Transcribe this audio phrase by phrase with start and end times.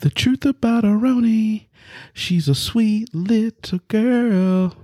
[0.00, 1.66] The truth about Aroni,
[2.12, 4.76] she's a sweet little girl.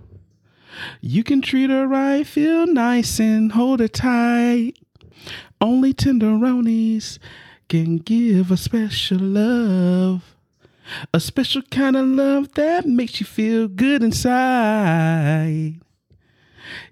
[1.00, 4.74] You can treat her right, feel nice, and hold her tight.
[5.60, 7.18] Only tenderonis
[7.68, 10.36] can give a special love.
[11.12, 15.80] A special kind of love that makes you feel good inside.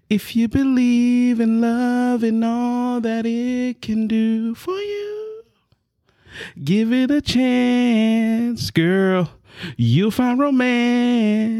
[0.09, 5.27] If you believe in love and all that it can do for you,
[6.62, 9.30] give it a chance, girl.
[9.76, 11.58] You'll find romance.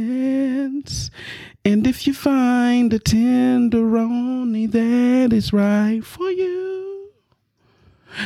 [1.65, 7.11] And if you find a tenderoni that is right for you,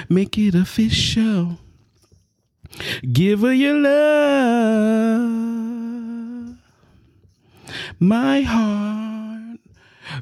[0.09, 1.59] make it official.
[3.13, 5.23] Give her your love.
[7.99, 9.59] My heart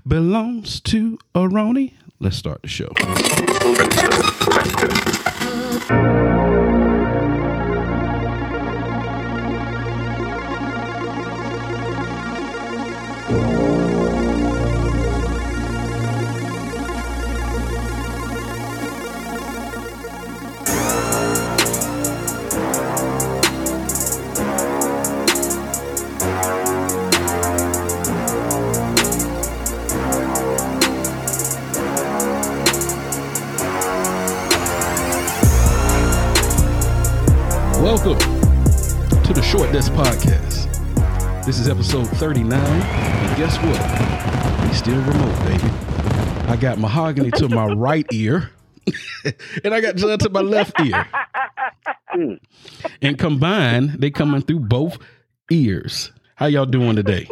[0.07, 1.95] belongs to a Aroni.
[2.19, 2.93] Let's start the show.
[5.91, 6.40] Welcome
[39.73, 41.45] to the Short Desk Podcast.
[41.47, 42.53] This is episode 39.
[42.53, 44.69] And guess what?
[44.69, 45.69] We still remote, baby.
[46.49, 48.51] I got mahogany to my right ear,
[49.65, 51.07] and I got Judd to my left ear.
[53.03, 54.99] And combined, they coming through both
[55.51, 56.11] ears.
[56.35, 57.29] How y'all doing today?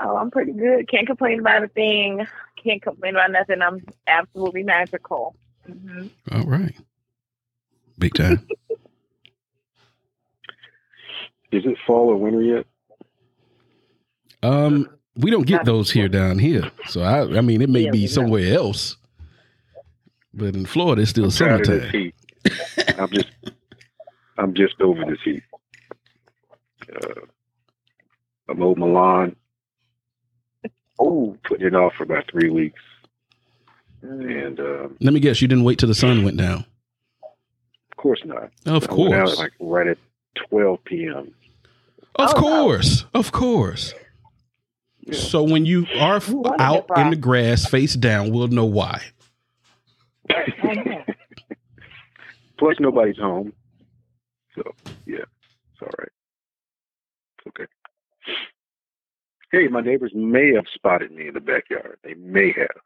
[0.00, 0.88] Oh, I'm pretty good.
[0.88, 2.26] Can't complain about a thing.
[2.62, 3.62] Can't complain about nothing.
[3.62, 5.36] I'm absolutely magical.
[5.64, 6.74] hmm All right.
[7.98, 8.46] Big time.
[11.56, 12.66] Is it fall or winter yet?
[14.42, 16.70] Um, we don't get those here down here.
[16.86, 18.14] So I I mean it may Yeah, be we don't.
[18.14, 18.96] somewhere else.
[20.34, 22.12] But in Florida it's still Tired of this summertime.
[22.98, 23.28] I'm just,
[24.38, 25.42] I'm just over this heat.
[26.94, 27.20] Uh,
[28.48, 29.36] I'm my lawn.
[30.98, 32.80] Oh, putting it off for about three weeks,
[34.02, 36.64] and um, Let me guess, you didn't wait till the sun went down.
[37.90, 38.50] of course not.
[38.66, 39.38] Of I went out course.
[39.38, 39.98] like right at
[40.48, 41.34] 12 p.m.
[42.18, 42.40] Of Oh, no.
[42.40, 43.04] course.
[43.14, 43.94] Of course.
[45.00, 45.14] Yeah.
[45.14, 49.02] So when you are You out in the grass face down, we'll know why.
[52.58, 53.52] Plus, nobody's home,
[54.54, 54.62] so
[55.06, 56.08] yeah, it's all right.
[57.38, 57.66] It's okay.
[59.52, 61.98] Hey, my neighbors may have spotted me in the backyard.
[62.02, 62.82] They may have.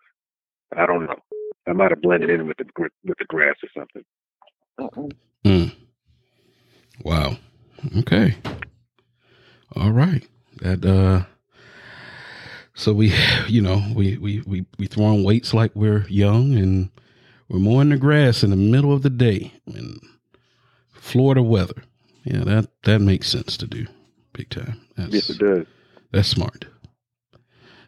[0.76, 1.18] I don't know.
[1.68, 2.64] I might have blended in with the
[3.04, 5.12] with the grass or something.
[5.46, 5.72] Mm.
[7.04, 7.36] Wow.
[7.98, 8.34] Okay.
[9.76, 10.26] All right.
[10.60, 11.24] That uh
[12.74, 13.12] so we
[13.48, 16.90] you know, we we we we throwing weights like we're young and
[17.48, 19.98] we're mowing the grass in the middle of the day in
[20.92, 21.82] Florida weather.
[22.24, 23.86] Yeah, that that makes sense to do.
[24.32, 24.80] Big time.
[24.96, 25.66] That's Yes, it does.
[26.12, 26.66] that's smart.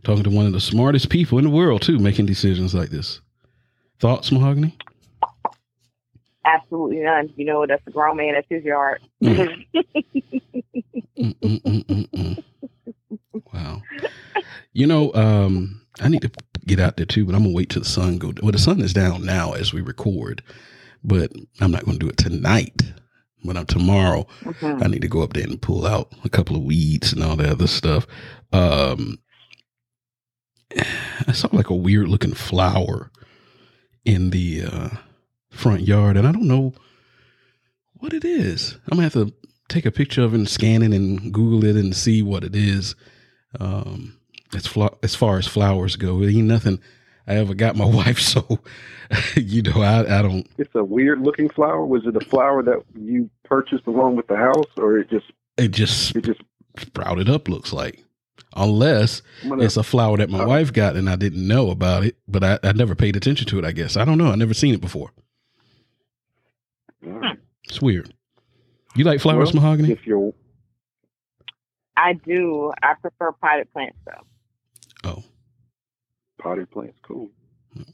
[0.04, 3.20] Talking to one of the smartest people in the world too, making decisions like this.
[4.00, 4.76] Thoughts, Mahogany?
[6.44, 7.32] Absolutely none.
[7.36, 8.34] You know, that's a grown man.
[8.34, 9.00] That's his yard.
[9.22, 9.64] Mm.
[11.18, 12.44] Mm, mm.
[13.52, 13.82] Wow.
[14.72, 16.30] You know, um, I need to
[16.66, 18.32] get out there too, but I'm gonna wait till the sun go.
[18.42, 20.42] Well, the sun is down now as we record,
[21.04, 21.30] but
[21.60, 22.82] I'm not gonna do it tonight.
[23.44, 24.26] But I'm tomorrow.
[24.44, 24.84] Mhm.
[24.84, 27.34] I need to go up there and pull out a couple of weeds and all
[27.36, 28.06] that other stuff.
[28.52, 29.18] Um,
[31.26, 33.10] I saw like a weird looking flower
[34.04, 34.88] in the uh,
[35.52, 36.74] front yard, and I don't know
[37.98, 38.76] what it is.
[38.90, 39.32] I'm gonna have to
[39.68, 42.54] take a picture of it and scan it and Google it and see what it
[42.56, 42.94] is.
[43.60, 44.18] Um,
[44.54, 46.80] as, fla- as far as flowers go, it ain't nothing
[47.26, 48.58] I ever got my wife, so
[49.36, 50.46] you know I, I don't.
[50.58, 51.84] It's a weird looking flower.
[51.86, 55.68] Was it a flower that you purchased along with the house, or it just It
[55.68, 56.40] just it just?
[56.78, 57.48] sprouted up.
[57.48, 58.02] Looks like,
[58.56, 60.48] unless gonna, It's a flower that my Oh.
[60.48, 63.58] wife got and I didn't know about it, but I, I never paid attention to
[63.58, 63.96] it, I guess.
[63.96, 64.32] I don't know.
[64.32, 65.10] I never seen it before.
[67.06, 67.34] Uh,
[67.64, 68.12] It's weird.
[68.94, 69.90] You like flowers, Well, mahogany?
[69.92, 70.32] if you're
[71.96, 72.72] I do.
[72.82, 74.24] I prefer potted plants, though.
[75.04, 75.24] Oh,
[76.38, 77.30] potted plants, cool.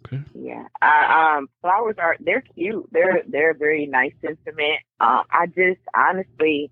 [0.06, 0.20] okay.
[0.34, 0.66] Yeah.
[0.80, 2.86] I, um, flowers are they're cute.
[2.92, 4.80] They're they're a very nice sentiment.
[5.00, 6.70] Um, I just honestly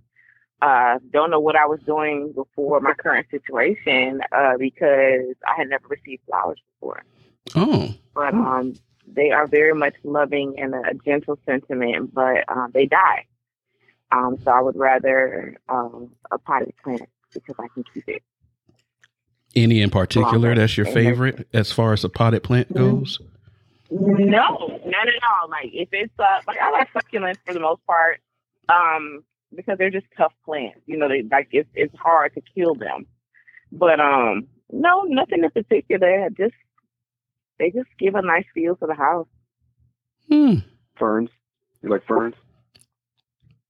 [0.62, 5.69] uh don't know what I was doing before my current situation uh because I had
[5.69, 7.03] never received flowers before.
[7.55, 8.75] Oh, But um
[9.06, 13.26] they are very much loving and a gentle sentiment, but um they die.
[14.12, 18.23] Um, so I would rather um, a potted plant because I can keep it.
[19.56, 22.76] Any in particular that's your favorite as far as a potted plant Mhm.
[22.76, 23.20] goes?
[23.91, 25.49] No, not at all.
[25.49, 28.20] Like if it's uh, like I like succulents for the most part,
[28.69, 29.25] um,
[29.55, 30.81] because they're just tough plants.
[30.87, 33.06] You know, they like it's it's hard to kill them.
[33.73, 36.29] But um, no, nothing in particular.
[36.37, 36.55] Just
[37.58, 39.29] they just give a nice feel to the house.
[40.31, 40.55] Hmm.
[40.99, 41.31] Ferns.
[41.82, 42.35] You like ferns?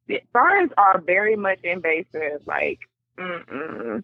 [0.09, 2.43] The ferns are very much invasive.
[2.47, 2.81] Like,
[3.19, 4.03] mm-mm.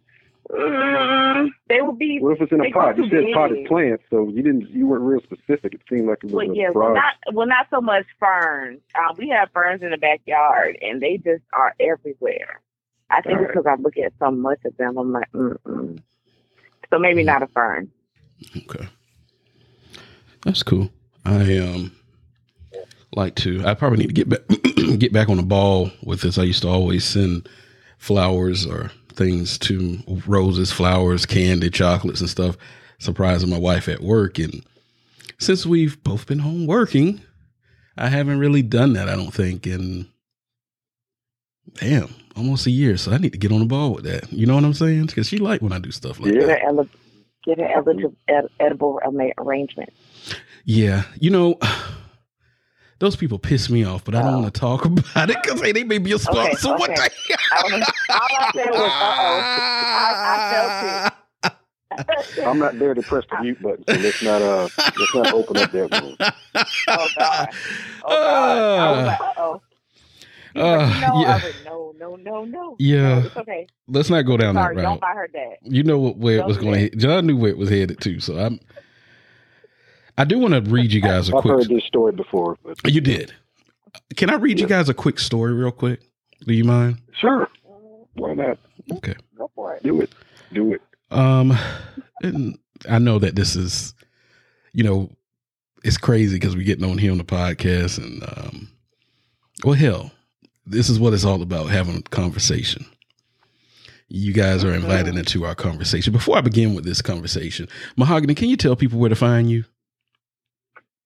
[0.50, 2.18] Mm, they would be.
[2.20, 2.96] What if it's in a pot?
[2.98, 4.68] You said potted plant, so you didn't.
[4.70, 5.72] You weren't real specific.
[5.74, 8.80] It seemed like it was Well, a yeah, well, not well, not so much ferns.
[8.94, 12.60] Uh, we have ferns in the backyard, and they just are everywhere.
[13.08, 13.54] I think All right.
[13.54, 16.02] because I look at so much of them, I'm like, mm-mm.
[16.90, 17.90] So maybe not a fern.
[18.56, 18.88] Okay.
[20.44, 20.90] That's cool.
[21.24, 21.92] I um
[23.14, 24.40] like to I probably need to get back
[24.98, 26.38] get back on the ball with this.
[26.38, 27.48] I used to always send
[27.98, 32.56] flowers or things to roses, flowers, candy, chocolates and stuff,
[32.98, 34.38] surprising my wife at work.
[34.38, 34.64] And
[35.38, 37.20] since we've both been home working,
[37.96, 40.06] I haven't really done that, I don't think, and
[41.74, 42.96] damn, almost a year.
[42.96, 44.32] So I need to get on the ball with that.
[44.32, 45.06] You know what I'm saying?
[45.06, 46.32] Because she like when I do stuff like.
[46.32, 46.62] Get that.
[46.66, 46.88] an,
[47.44, 49.00] get an eligible, ed- edible
[49.38, 49.92] arrangement.
[50.64, 51.58] Yeah, you know,
[52.98, 54.38] those people piss me off, but I don't Oh.
[54.40, 57.08] want to talk about it because hey, they may be a sponsor Okay, one okay.
[57.08, 57.34] day.
[57.52, 57.72] I was,
[58.10, 61.12] all I said was, I, I, felt it.
[62.46, 64.68] I'm not there to press the mute button, so let's not uh
[64.98, 66.16] let's not open up that room.
[66.88, 67.48] Oh, God.
[68.04, 68.58] Oh, God.
[68.78, 69.62] I was like, uh-oh.
[70.54, 71.40] Uh, no, yeah.
[71.42, 72.76] I no, no, no, no.
[72.78, 73.20] Yeah.
[73.20, 73.66] No, it's okay.
[73.88, 75.56] Let's not go down Sorry, that don't buy her that.
[75.62, 76.96] You know what, where it was Don't going do to.
[76.96, 78.60] John knew where it was headed to, so I'm.
[80.18, 81.52] I do want to read you guys a I've quick.
[81.52, 83.32] I've heard this story before, but You did.
[84.16, 86.00] Can I read you guys a quick story real quick?
[86.46, 86.98] Do you mind?
[87.20, 87.48] sure,
[88.14, 88.58] why not?
[88.94, 89.14] Okay.
[89.36, 89.82] Go for it.
[89.82, 90.10] Do it,
[90.52, 90.82] do it.
[91.10, 91.56] Um,
[92.22, 93.94] and I know that this is,
[94.72, 95.10] you know,
[95.84, 98.68] it's crazy because we're getting on here on the podcast, and um,
[99.64, 100.10] well, hell,
[100.66, 102.84] this is what it's all about: having a conversation.
[104.08, 106.12] You guys are invited into our conversation.
[106.12, 107.66] Before I begin with this conversation,
[107.96, 109.64] Mahogany, can you tell people where to find you?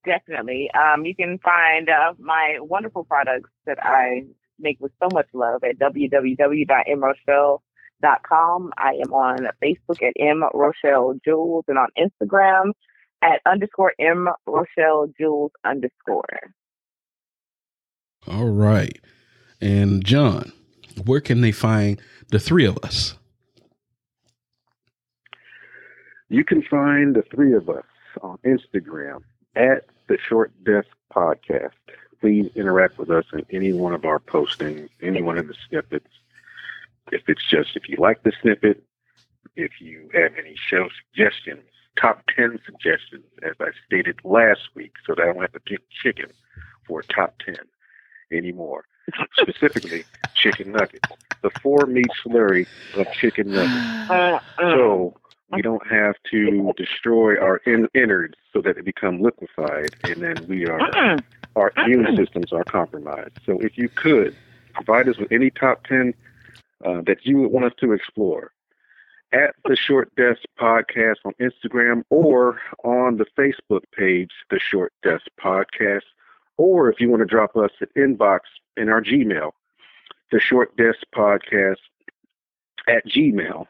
[0.05, 0.69] Definitely.
[0.73, 4.27] Um, you can find uh, my wonderful products that I
[4.59, 8.73] make with so much love at www.mrochelle.com.
[8.77, 12.71] I am on Facebook at M Rochelle Jules and on Instagram
[13.21, 16.53] at underscore M Rochelle Jules underscore.
[18.27, 18.99] All right,
[19.61, 20.51] and John,
[21.05, 23.15] where can they find the three of us?
[26.29, 27.85] You can find the three of us
[28.21, 29.21] on Instagram
[29.57, 31.71] at the Short Desk Podcast.
[32.21, 36.07] Please interact with us in any one of our postings, any one of the snippets.
[37.11, 38.83] If it's just if you like the snippet,
[39.55, 41.61] if you have any show suggestions,
[41.99, 45.81] top ten suggestions, as I stated last week, so that I don't have to get
[45.89, 46.31] chicken
[46.87, 47.57] for top ten
[48.31, 48.85] anymore.
[49.39, 50.03] Specifically,
[50.35, 51.09] chicken nuggets.
[51.43, 54.09] The four meat slurry of chicken nuggets.
[54.09, 55.17] Uh, uh, So
[55.51, 60.45] we don't have to destroy our in- innards so that they become liquefied, and then
[60.47, 61.23] we are mm-mm.
[61.55, 63.37] our immune systems are compromised.
[63.45, 64.35] So if you could
[64.73, 66.13] provide us with any top ten
[66.85, 68.51] uh, that you would want us to explore
[69.33, 75.25] at the Short Desk Podcast on Instagram or on the Facebook page, the Short Desk
[75.39, 76.03] Podcast,
[76.57, 78.41] or if you want to drop us an inbox
[78.75, 79.51] in our Gmail,
[80.31, 81.77] the Short Desk Podcast
[82.87, 83.67] at gmail.com.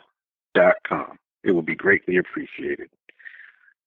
[1.47, 2.89] It would be greatly appreciated.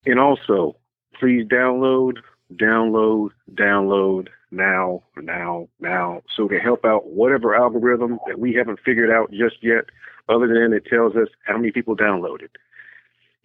[0.07, 0.75] And also,
[1.17, 2.17] please download,
[2.55, 9.11] download, download now, now, now, so to help out whatever algorithm that we haven't figured
[9.11, 9.85] out just yet,
[10.27, 12.49] other than it tells us how many people downloaded.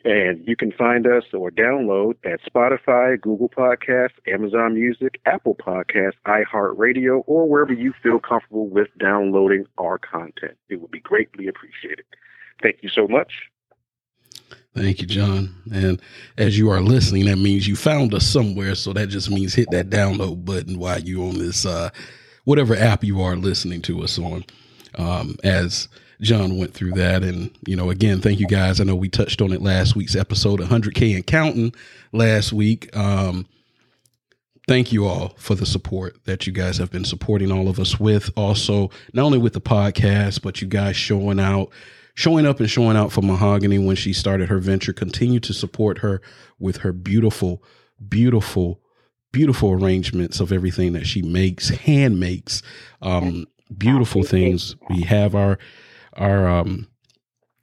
[0.07, 6.17] And you can find us or download at Spotify, Google Podcasts, Amazon Music, Apple Podcasts,
[6.27, 10.57] iHeartRadio, or wherever you feel comfortable with downloading our content.
[10.71, 12.07] It would be greatly appreciated.
[12.63, 13.51] Thank you so much.
[14.77, 15.55] Thank you, John.
[15.73, 16.03] And
[16.37, 18.75] as you are listening, that means you found us somewhere.
[18.75, 21.89] So that just means hit that download button while you on this uh,
[22.45, 24.45] whatever app you are listening to us on.
[24.99, 25.89] Um, as
[26.21, 28.79] John went through that, and you know, again, thank you guys.
[28.79, 31.75] I know we touched on it last week's episode, 100k and counting
[32.13, 32.95] last week.
[32.95, 33.47] Um,
[34.69, 37.99] thank you all for the support that you guys have been supporting all of us
[37.99, 38.31] with.
[38.37, 41.71] Also, not only with the podcast, but you guys showing out,
[42.17, 44.93] showing up and showing out for Mahogany when she started her venture.
[44.93, 46.21] Continue to support her
[46.59, 47.63] with her beautiful,
[48.09, 48.81] beautiful,
[49.33, 52.63] beautiful arrangements of everything that she makes, hand makes.
[53.01, 53.47] Um,
[53.77, 54.77] beautiful things.
[54.91, 55.59] We have our
[56.15, 56.89] our um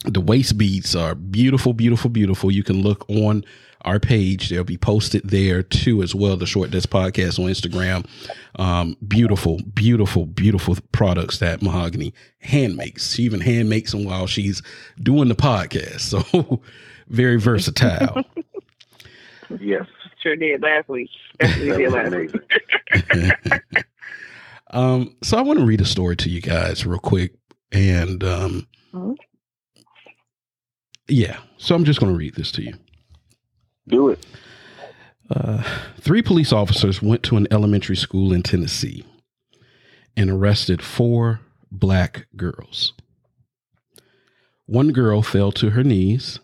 [0.06, 2.52] the waist beads are beautiful, beautiful, beautiful.
[2.52, 3.44] You can look on
[3.86, 4.50] our page.
[4.50, 6.38] They'll be posted there too, as well.
[6.38, 8.06] The Short Desk Podcast on Instagram.
[8.60, 13.14] Um, beautiful, beautiful, beautiful products that Mahogany hand makes.
[13.14, 14.62] She even hand makes them while she's
[15.02, 16.02] doing the podcast.
[16.30, 16.62] So
[17.08, 18.24] very versatile.
[19.60, 19.86] Yes.
[20.24, 21.10] Sure did last week.
[21.38, 23.64] Definitely did last week.
[24.72, 27.34] um, so I want to read a story to you guys real quick.
[27.72, 29.16] And um, Mhm.
[31.08, 32.74] yeah, so I'm just going to read this to you.
[33.88, 34.26] Do it.
[35.30, 35.64] Uh,
[36.00, 39.06] three police officers went to an elementary school in Tennessee
[40.16, 42.94] and arrested four black girls.
[44.66, 46.40] One girl fell to her knees,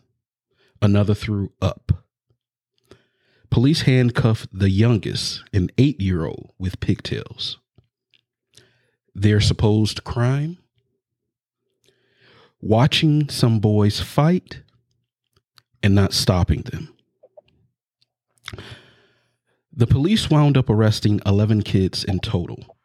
[0.81, 2.03] another threw up.
[3.50, 7.58] Police handcuffed the youngest, an eight year old, with pigtails.
[9.15, 10.58] Their supposed crime?
[12.62, 14.62] Watching some boys fight
[15.81, 16.93] and not stopping them.
[19.72, 22.77] The police wound up arresting 11 kids in total,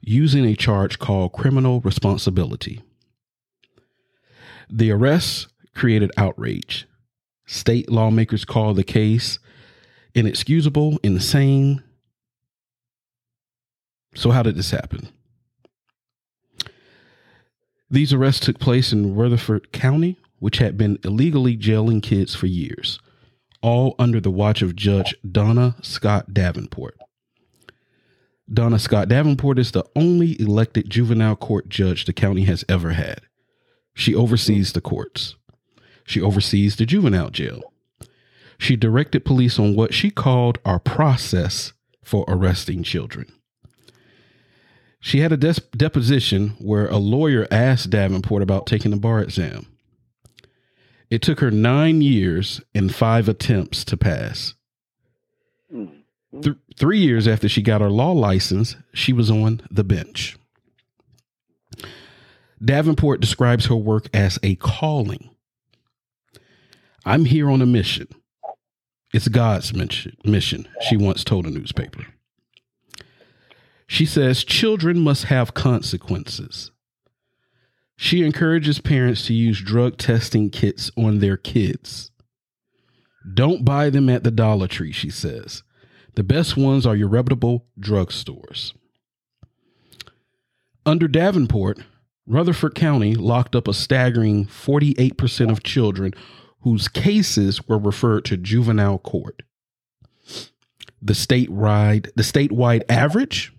[0.00, 2.82] using a charge called criminal responsibility.
[4.70, 6.86] The arrests created outrage.
[7.46, 9.38] State lawmakers called the case
[10.14, 11.82] inexcusable, insane.
[14.14, 15.08] So, how did this happen?
[17.90, 22.98] These arrests took place in Rutherford County, which had been illegally jailing kids for years
[23.62, 26.98] all under the watch of Judge Donna Scott Davenport.
[28.52, 33.20] Donna Scott Davenport is the only elected juvenile court judge the county has ever had.
[33.94, 35.34] She oversees the courts.
[36.04, 37.72] She oversees the juvenile jail.
[38.58, 41.72] She directed police on what she called our process
[42.02, 43.30] for arresting children.
[45.00, 49.66] She had a des- deposition where a lawyer asked Davenport about taking the bar exam.
[51.10, 54.54] It took her nine years and five attempts to pass.
[55.74, 56.02] Mm.
[56.42, 60.36] Th- three years after she got her law license, she was on the bench.
[62.62, 65.30] Davenport describes her work as a calling.
[67.04, 68.08] I'm here on a mission.
[69.14, 72.06] It's God's mission, mission, she once told a newspaper.
[73.86, 76.70] She says children must have consequences.
[78.00, 82.12] She encourages parents to use drug testing kits on their kids.
[83.34, 85.64] Don't buy them at the Dollar Tree, she says.
[86.14, 88.72] The best ones are your reputable drugstores.
[90.86, 91.80] Under Davenport,
[92.24, 96.14] Rutherford County locked up a staggering 48% of children
[96.60, 99.42] whose cases were referred to juvenile court.
[101.02, 103.52] The statewide, the statewide average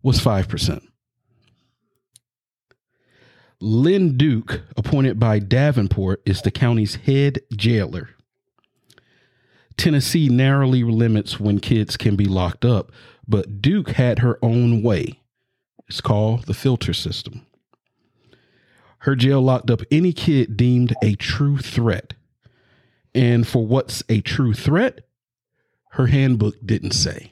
[0.00, 0.86] was 5%.
[3.64, 8.08] Lynn Duke, appointed by Davenport, is the county's head jailer.
[9.76, 12.90] Tennessee narrowly limits when kids can be locked up,
[13.28, 15.20] but Duke had her own way.
[15.86, 17.46] It's called the filter system.
[18.98, 22.14] Her jail locked up any kid deemed a true threat.
[23.14, 25.06] And for what's a true threat,
[25.90, 27.30] her handbook didn't say.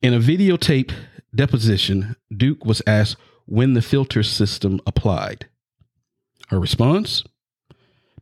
[0.00, 0.92] In a videotaped
[1.34, 3.16] deposition, Duke was asked
[3.48, 5.48] when the filter system applied.
[6.48, 7.24] Her response?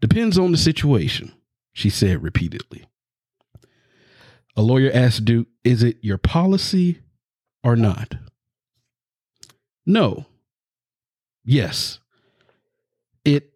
[0.00, 1.32] Depends on the situation,
[1.72, 2.86] she said repeatedly.
[4.56, 7.00] A lawyer asked Duke, Is it your policy
[7.64, 8.14] or not?
[9.84, 10.26] No.
[11.44, 11.98] Yes.
[13.24, 13.52] It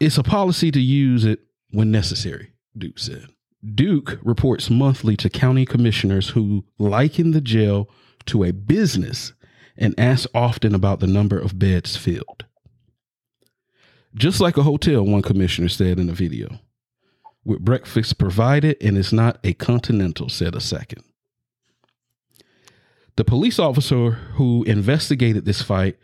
[0.00, 1.40] it's a policy to use it
[1.70, 3.28] when necessary, Duke said.
[3.74, 7.88] Duke reports monthly to county commissioners who liken the jail
[8.26, 9.32] to a business
[9.78, 12.44] and asks often about the number of beds filled.
[14.14, 16.58] Just like a hotel, one commissioner said in a video.
[17.44, 21.04] With breakfast provided, and it's not a continental, said a second.
[23.16, 25.96] The police officer who investigated this fight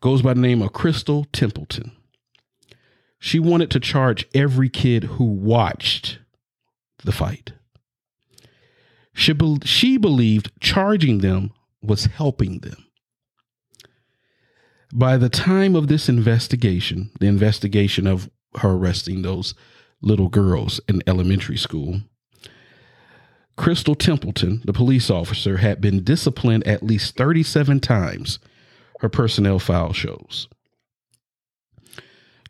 [0.00, 1.92] goes by the name of Crystal Templeton.
[3.18, 6.18] She wanted to charge every kid who watched
[7.04, 7.52] the fight.
[9.14, 11.52] She, be- she believed charging them
[11.86, 12.86] was helping them.
[14.92, 19.54] By the time of this investigation, the investigation of her arresting those
[20.00, 22.02] little girls in elementary school,
[23.56, 28.38] Crystal Templeton, the police officer, had been disciplined at least 37 times,
[29.00, 30.48] her personnel file shows.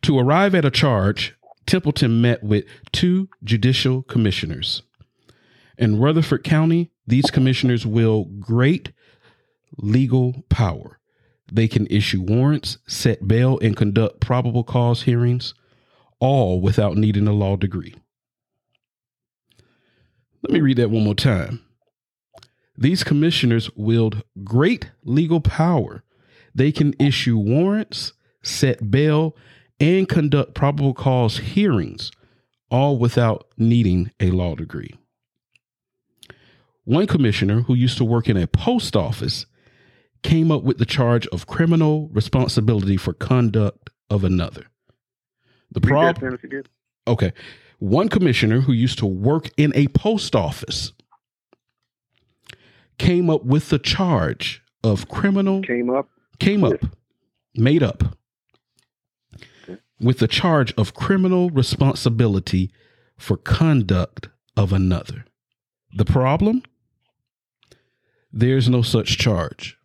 [0.03, 1.35] To arrive at a charge,
[1.67, 4.83] Templeton met with two judicial commissioners.
[5.79, 8.93] In Rutherford County, these commissioners will great
[9.77, 10.99] legal power.
[11.53, 15.55] They can issue warrants, set bail, and conduct probable cause hearings,
[16.19, 17.95] all without needing a law degree.
[20.43, 21.63] Let me read that one more time.
[22.79, 26.03] These commissioners wield great legal power.
[26.55, 29.37] They can issue warrants, set bail,
[29.81, 32.11] and conduct probable cause hearings,
[32.71, 34.95] all without needing a law degree.
[36.85, 39.47] One commissioner who used to work in a post office
[40.23, 44.67] came up with the charge of criminal responsibility for conduct of another.
[45.71, 46.39] The problem.
[47.07, 47.33] Okay.
[47.79, 50.93] One commissioner who used to work in a post office
[52.99, 56.09] came up with the charge of criminal Came up.
[56.39, 56.75] came up
[57.55, 58.17] made up
[59.65, 59.79] Okay.
[60.01, 62.71] with the charge of criminal responsibility
[63.19, 65.25] for conduct of another.
[65.95, 66.63] The problem?
[68.33, 69.76] There's no such charge.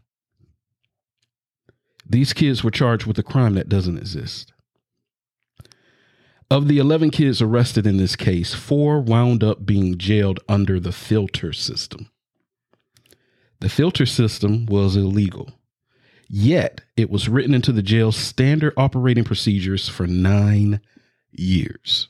[2.12, 4.52] These kids were charged with a crime that doesn't exist.
[6.50, 10.92] Of the 11 kids arrested in this case, four wound up being jailed under the
[10.92, 12.12] filter system.
[13.62, 15.54] The filter system was illegal,
[16.28, 20.82] yet it was written into the jail's standard operating procedures for nine
[21.32, 22.10] years.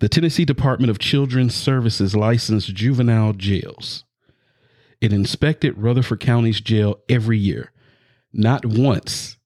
[0.00, 4.03] The Tennessee Department of Children's Services licensed juvenile jails.
[5.04, 7.72] It inspected Rutherford County's jail every year.
[8.32, 9.36] Not once,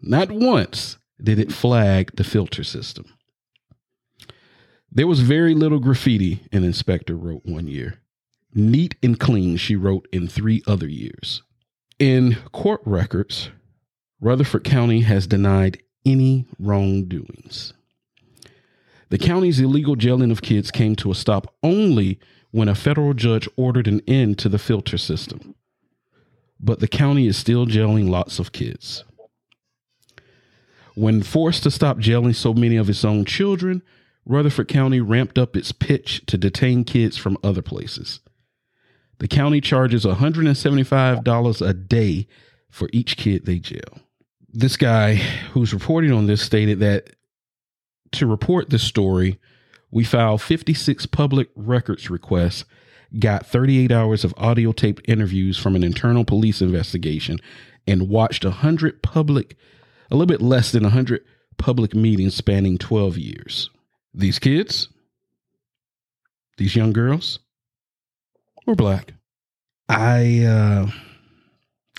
[0.00, 3.06] not once did it flag the filter system.
[4.92, 7.98] There was very little graffiti, an inspector wrote one year.
[8.54, 11.42] Neat and clean, she wrote in three other years.
[11.98, 13.50] In court records,
[14.20, 17.72] Rutherford County has denied any wrongdoings.
[19.08, 22.20] The county's illegal jailing of kids came to a stop only
[22.52, 25.54] when a federal judge ordered an end to the filter system.
[26.60, 29.02] But the county is still jailing lots of kids.
[30.94, 33.82] When forced to stop jailing so many of its own children,
[34.24, 38.20] Rutherford County ramped up its pitch to detain kids from other places.
[39.18, 42.28] The county charges $175 a day
[42.70, 44.00] for each kid they jail.
[44.48, 47.16] This guy who's reporting on this stated that
[48.12, 49.38] to report this story,
[49.92, 52.64] we filed 56 public records requests,
[53.18, 57.38] got 38 hours of audio taped interviews from an internal police investigation,
[57.86, 59.54] and watched 100 public,
[60.10, 61.22] a little bit less than 100
[61.58, 63.70] public meetings spanning 12 years.
[64.14, 64.88] These kids,
[66.56, 67.38] these young girls,
[68.66, 69.12] were black.
[69.88, 70.86] I uh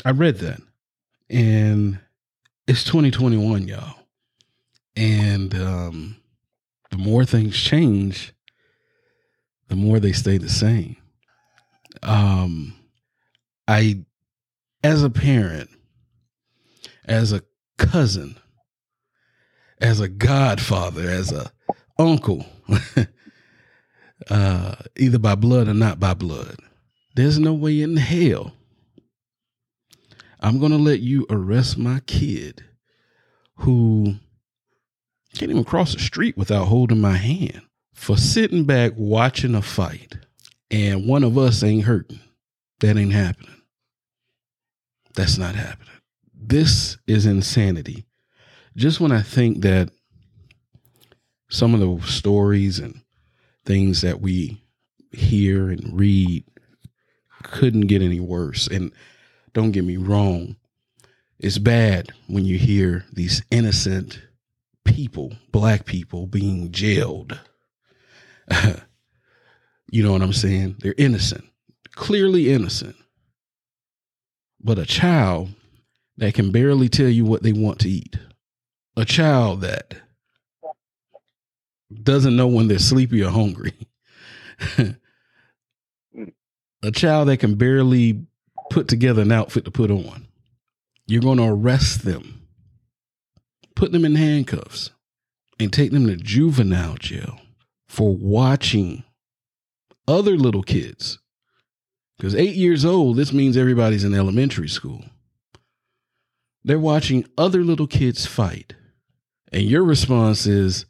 [0.04, 0.62] I read that
[1.30, 2.00] and
[2.68, 3.96] it's 2021, y'all.
[4.96, 6.23] And um
[6.94, 8.34] the more things change,
[9.68, 10.96] the more they stay the same.
[12.04, 12.76] Um
[13.68, 14.06] I
[14.84, 15.72] as a parent,
[17.06, 17.42] as a
[17.80, 18.38] cousin,
[19.82, 21.52] as a godfather, as a
[21.98, 22.46] uncle,
[24.30, 26.58] uh, either by blood or not by blood,
[27.16, 28.54] there's no way in hell
[30.40, 32.64] I'm going to let you arrest my kid
[33.56, 34.18] who
[35.34, 37.62] can't even cross the street without holding my hand
[37.94, 40.18] for sitting back watching a fight
[40.72, 42.20] and one of us ain't hurting.
[42.80, 43.62] That ain't happening.
[45.16, 45.94] That's not happening.
[46.34, 48.06] This is insanity.
[48.76, 49.90] Just when I think that
[51.50, 53.02] some of the stories and
[53.66, 54.62] things that we
[55.12, 56.44] hear and read
[57.44, 58.68] couldn't get any worse.
[58.68, 58.92] And
[59.54, 60.56] don't get me wrong,
[61.40, 64.20] it's bad when you hear these innocent
[64.86, 67.40] people, black people, being jailed.
[69.92, 70.78] you know what I'm saying?
[70.80, 71.46] They're innocent,
[71.96, 72.96] clearly innocent.
[74.62, 75.50] But a child
[76.18, 78.18] that can barely tell you what they want to eat,
[78.96, 79.96] a child that
[82.02, 83.74] doesn't know when they're sleepy or hungry,
[86.84, 88.26] a child that can barely
[88.70, 90.28] put together an outfit to put on.
[91.08, 92.43] You're going to arrest them,
[93.84, 94.92] put them in handcuffs,
[95.60, 97.38] and take them to juvenile jail
[97.86, 99.04] for watching
[100.08, 101.20] other little kids.
[102.16, 105.04] Because eight years old, this means everybody's in elementary school.
[106.64, 108.74] They're watching other little kids fight.
[109.52, 110.86] And your response is,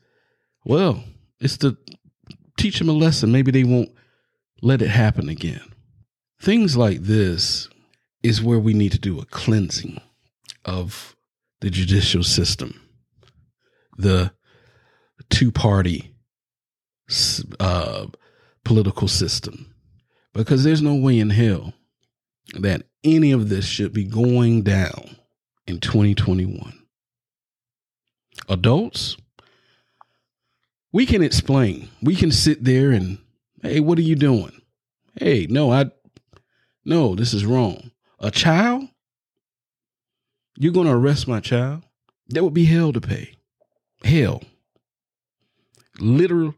[0.63, 1.03] well,
[1.39, 1.75] it's to
[2.59, 3.31] teach them a lesson.
[3.31, 3.89] Maybe they won't
[4.61, 5.67] let it happen again.
[6.39, 7.67] Things like this
[8.21, 9.99] is where we need to do a cleansing
[10.63, 11.15] of
[11.61, 12.77] the judicial system,
[13.97, 14.33] the
[15.29, 16.13] two party
[17.59, 18.07] uh,
[18.63, 19.73] political system,
[20.33, 21.73] because there's no way in hell
[22.55, 25.17] that any of this should be going down
[25.67, 26.73] in 2021.
[28.49, 29.17] Adults,
[30.91, 31.89] we can explain.
[32.01, 33.17] We can sit there and,
[33.61, 34.51] hey, what are you doing?
[35.19, 35.91] Hey, no, I,
[36.85, 37.91] no, this is wrong.
[38.19, 38.87] A child?
[40.57, 41.83] You're going to arrest my child?
[42.29, 43.35] That would be hell to pay.
[44.03, 44.41] Hell.
[45.99, 46.55] Literal,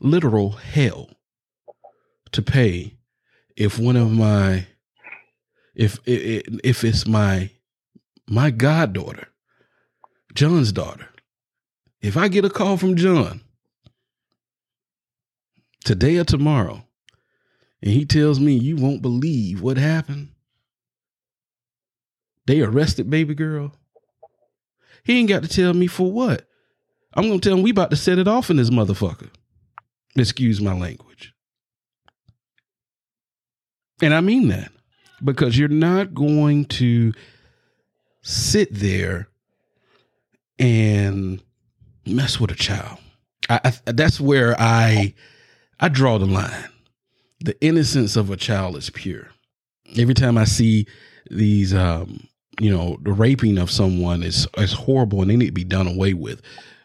[0.00, 1.10] literal hell
[2.32, 2.96] to pay
[3.56, 4.66] if one of my
[5.74, 7.50] if if it's my
[8.28, 9.28] my goddaughter,
[10.34, 11.08] John's daughter.
[12.00, 13.40] If I get a call from John
[15.84, 16.84] today or tomorrow,
[17.82, 20.30] and he tells me you won't believe what happened,
[22.46, 23.72] they arrested baby girl.
[25.02, 26.46] He ain't got to tell me for what.
[27.14, 29.30] I'm gonna tell him we about to set it off in this motherfucker.
[30.16, 31.32] Excuse my language.
[34.02, 34.70] And I mean that
[35.22, 37.12] because you're not going to
[38.22, 39.28] sit there
[40.58, 41.42] and
[42.06, 42.98] mess with a child.
[43.48, 45.14] I, I, that's where I
[45.80, 46.68] I draw the line.
[47.40, 49.28] The innocence of a child is pure.
[49.98, 50.86] Every time I see
[51.30, 52.26] these, um,
[52.58, 55.86] you know, the raping of someone is is horrible and they need to be done
[55.86, 56.40] away with.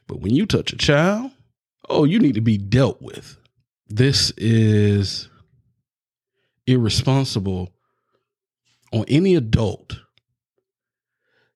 [0.10, 1.32] But when you touch a child,
[1.88, 3.38] oh, you need to be dealt with.
[3.88, 5.30] This is
[6.65, 7.69] irresponsible
[8.91, 10.00] on any adult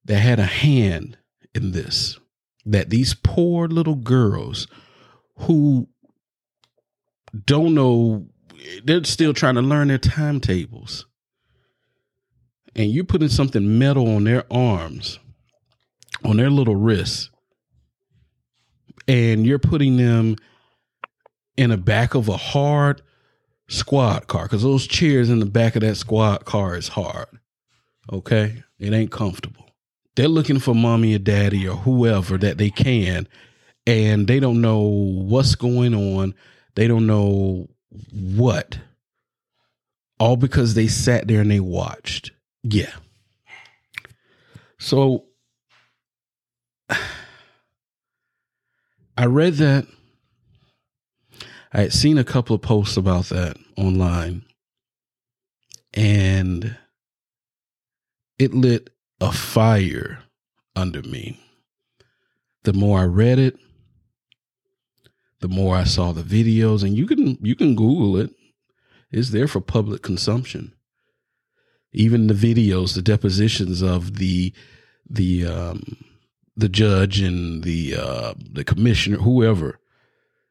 [0.05, 1.17] that had a hand
[1.55, 2.19] in this
[2.65, 4.67] that these poor little girls
[5.39, 5.87] who
[7.45, 8.25] don't know
[8.83, 11.05] they're still trying to learn their timetables
[12.75, 15.19] and you're putting something metal on their arms
[16.23, 17.29] on their little wrists
[19.07, 20.35] and you're putting them
[21.57, 23.01] in the back of a hard
[23.67, 27.27] squad car because those chairs in the back of that squad car is hard.
[28.11, 29.69] Okay, it ain't comfortable.
[30.15, 33.27] They're looking for mommy or daddy or whoever that they can,
[33.87, 36.35] and they don't know what's going on.
[36.75, 37.69] They don't know
[38.11, 38.79] what.
[40.19, 42.31] All because they sat there and they watched.
[42.63, 42.91] Yeah.
[44.79, 45.25] So
[49.15, 49.85] I read that
[51.71, 54.43] I had seen a couple of posts about that online
[55.93, 56.77] and
[58.39, 58.89] it lit
[59.21, 60.19] a fire
[60.75, 61.39] under me.
[62.63, 63.57] The more I read it,
[65.41, 68.31] the more I saw the videos and you can you can google it.
[69.11, 70.73] It's there for public consumption.
[71.91, 74.53] Even the videos, the depositions of the
[75.07, 76.12] the um
[76.55, 79.79] the judge and the uh the commissioner, whoever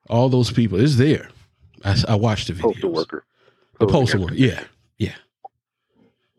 [0.08, 1.28] all those people is there.
[1.84, 2.72] I, I watched the video.
[2.72, 3.24] Postal worker.
[3.80, 4.34] The postal worker.
[4.34, 4.62] Yeah.
[4.98, 5.14] Yeah.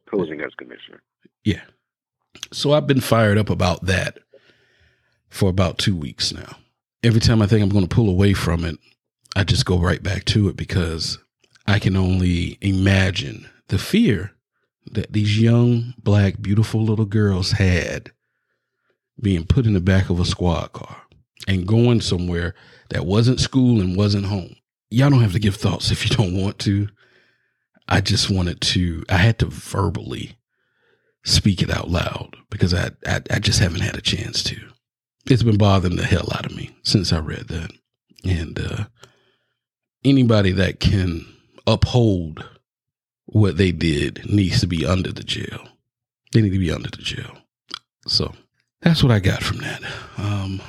[0.05, 1.01] Posing as commissioner.
[1.43, 1.61] Yeah.
[2.51, 4.19] So I've been fired up about that
[5.29, 6.57] for about two weeks now.
[7.03, 8.77] Every time I think I'm going to pull away from it,
[9.35, 11.17] I just go right back to it because
[11.65, 14.31] I can only imagine the fear
[14.91, 18.11] that these young, black, beautiful little girls had
[19.23, 21.01] being put in the back of a squad car
[21.47, 22.53] and going somewhere
[22.89, 24.55] that wasn't school and wasn't home.
[24.89, 26.89] Y'all don't have to give thoughts if you don't want to.
[27.87, 30.37] I just wanted to, I had to verbally
[31.25, 34.57] speak it out loud because I, I, I just haven't had a chance to.
[35.25, 37.71] It's been bothering the hell out of me since I read that.
[38.25, 38.85] And uh,
[40.03, 41.25] anybody that can
[41.65, 42.45] uphold
[43.25, 45.67] what they did needs to be under the jail.
[46.31, 47.37] They need to be under the jail.
[48.07, 48.33] So
[48.83, 49.81] that's what I got from that.
[50.17, 50.61] Um,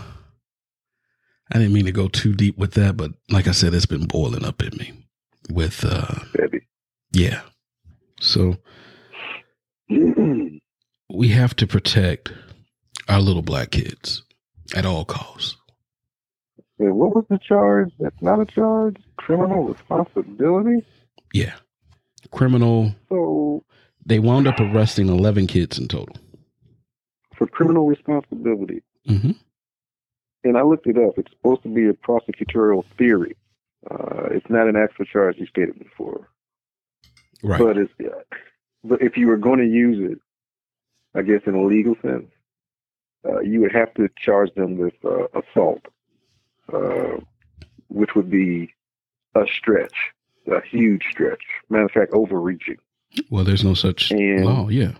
[1.52, 4.06] I didn't mean to go too deep with that, but like I said, it's been
[4.06, 4.92] boiling up in me
[5.50, 6.14] with uh
[7.12, 7.42] yeah.
[8.20, 8.56] So
[9.88, 12.32] we have to protect
[13.08, 14.22] our little black kids
[14.74, 15.56] at all costs.
[16.76, 17.92] What was the charge?
[18.00, 18.96] That's not a charge.
[19.18, 20.84] Criminal responsibility.
[21.32, 21.54] Yeah.
[22.32, 23.64] Criminal So
[24.04, 26.16] they wound up arresting 11 kids in total.
[27.54, 29.32] Criminal responsibility, hmm
[30.46, 31.14] and I looked it up.
[31.16, 33.34] It's supposed to be a prosecutorial theory.
[33.90, 36.28] Uh, it's not an actual charge you stated before.
[37.42, 37.58] Right.
[37.58, 37.92] But it's.
[38.82, 40.18] But if you were going to use it,
[41.18, 42.26] I guess in a legal sense,
[43.26, 45.80] uh, you would have to charge them with uh, assault,
[46.70, 47.16] uh,
[47.88, 48.68] which would be
[49.34, 49.94] a stretch,
[50.46, 51.42] a huge stretch.
[51.70, 52.76] Matter of fact, overreaching.
[53.30, 54.68] well, there's no such And- law.
[54.68, 54.92] Yeah.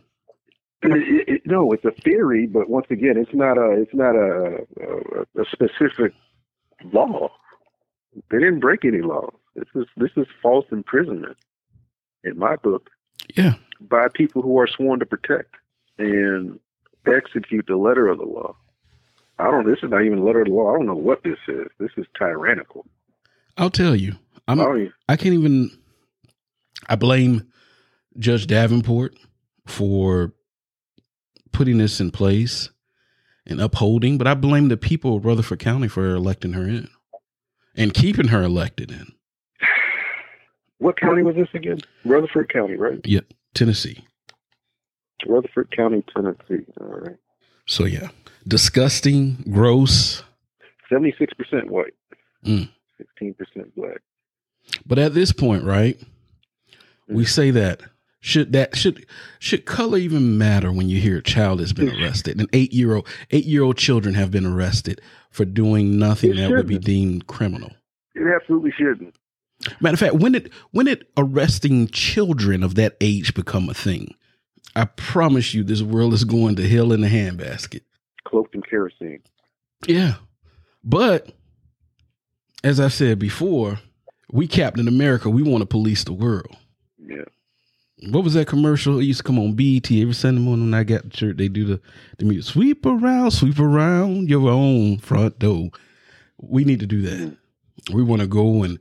[0.85, 4.67] It- it- no, it's a theory, but once again, it's not a it's not a,
[4.81, 6.13] a, a specific
[6.93, 7.31] law.
[8.31, 9.35] They didn't break any laws.
[9.55, 11.37] This is this is false imprisonment
[12.25, 12.91] in my book.
[13.37, 13.55] Yeah.
[13.81, 15.55] by people who are sworn to protect
[15.99, 16.59] and
[17.07, 18.55] execute the letter of the law.
[19.39, 19.67] I don't.
[19.67, 20.75] This is not even letter of the law.
[20.75, 21.67] I don't know what this is.
[21.79, 22.87] This is tyrannical.
[23.57, 24.15] I'll tell you.
[24.47, 25.71] I'm oh, I don't I can't even
[26.89, 27.51] I blame
[28.19, 29.15] Judge Davenport
[29.67, 30.33] for
[31.55, 32.69] putting this in place
[33.47, 36.89] and upholding, but I blame the people of Rutherford County for electing her in
[37.77, 39.13] and keeping her elected in.
[40.79, 41.79] what county was this again?
[42.05, 43.01] Rutherford County, right?
[43.05, 44.05] Yep, Tennessee.
[45.27, 46.67] Rutherford County, Tennessee.
[46.81, 47.17] All right.
[47.67, 48.09] So yeah,
[48.47, 50.23] disgusting, gross.
[50.91, 51.95] Seventy-six percent white,
[52.45, 52.69] Mm.
[52.99, 54.03] sixteen percent black.
[54.87, 55.99] But at this point, right,
[57.09, 57.81] we say that
[58.25, 59.05] should that should
[59.39, 62.41] should color even matter when you hear a child has been arrested?
[62.41, 66.37] An eight year old eight year old children have been arrested for doing nothing It
[66.37, 67.71] that would be deemed criminal.
[68.15, 69.15] It absolutely shouldn't.
[69.79, 74.15] Matter of fact, when did when did arresting children of that age become a thing?
[74.75, 77.83] I promise you, this world is going to hell in a handbasket.
[78.27, 79.21] Cloaked in kerosene.
[79.87, 80.15] Yeah,
[80.83, 81.31] but
[82.65, 83.81] as I said before,
[84.33, 85.29] we Captain America.
[85.29, 86.57] We want to police the world.
[86.99, 87.25] Yeah.
[88.09, 88.99] What was that commercial?
[88.99, 91.37] It used to come on BET every Sunday morning when I got to church.
[91.37, 91.81] They do the,
[92.19, 92.53] the music.
[92.53, 95.71] Sweep around, sweep around your own front door.
[96.39, 97.37] We need to do that.
[97.93, 98.79] We want to go and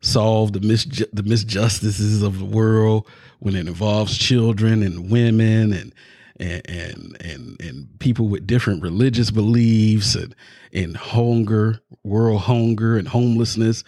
[0.00, 3.08] solve the mis the misjustices of the world
[3.38, 5.94] when it involves children and women and
[6.38, 10.34] and and and, and people with different religious beliefs and
[10.72, 13.84] and hunger, world hunger and homelessness.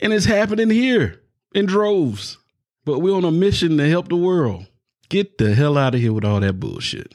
[0.00, 1.20] And it's happening here
[1.54, 2.38] in droves
[2.88, 4.66] but we're on a mission to help the world.
[5.10, 7.14] Get the hell out of here with all that bullshit.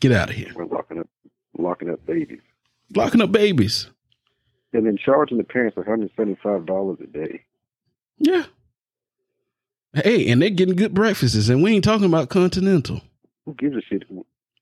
[0.00, 0.52] Get out of here.
[0.54, 1.08] We're locking up,
[1.58, 2.40] locking up babies,
[2.94, 3.88] Locking up babies.
[4.74, 7.42] and then charging the parents one hundred seventy-five dollars a day.
[8.18, 8.44] Yeah.
[9.94, 13.00] Hey, and they're getting good breakfasts, and we ain't talking about continental.
[13.46, 14.02] Who gives a shit?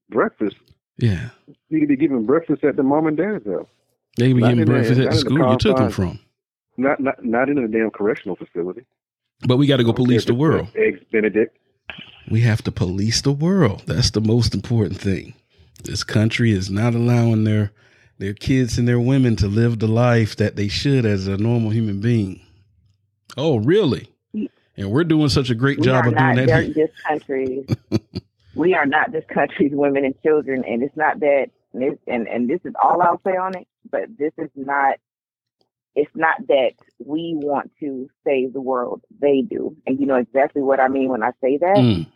[0.08, 0.54] Breakfast.
[0.98, 1.30] Yeah.
[1.68, 3.66] You could be giving breakfast at the mom and dad's house.
[4.16, 5.90] They be Not getting in the- breakfast at the in the school you took them
[5.90, 6.20] from.
[6.76, 8.84] Not not not in a damn correctional facility.
[9.46, 10.68] But we got to go I don't care police the world.
[10.76, 11.56] Eggs Benedict.
[12.30, 13.82] We have to police the world.
[13.86, 15.34] That's the most important thing.
[15.84, 17.72] This country is not allowing their
[18.18, 21.70] their kids and their women to live the life that they should as a normal
[21.70, 22.40] human being.
[23.36, 24.08] Oh, really?
[24.76, 26.46] And we're doing such a great We job of doing not that.
[26.74, 26.88] this here.
[27.06, 27.66] country's.
[28.54, 31.46] we are not this country's women and children, and it's not that.
[31.72, 33.66] And, this, and and this is all I'll say on it.
[33.90, 34.96] But this is not.
[35.96, 39.02] It's not that we want to save the world.
[39.20, 41.76] They do, and you know exactly what I mean when I say that.
[41.76, 42.06] Mm,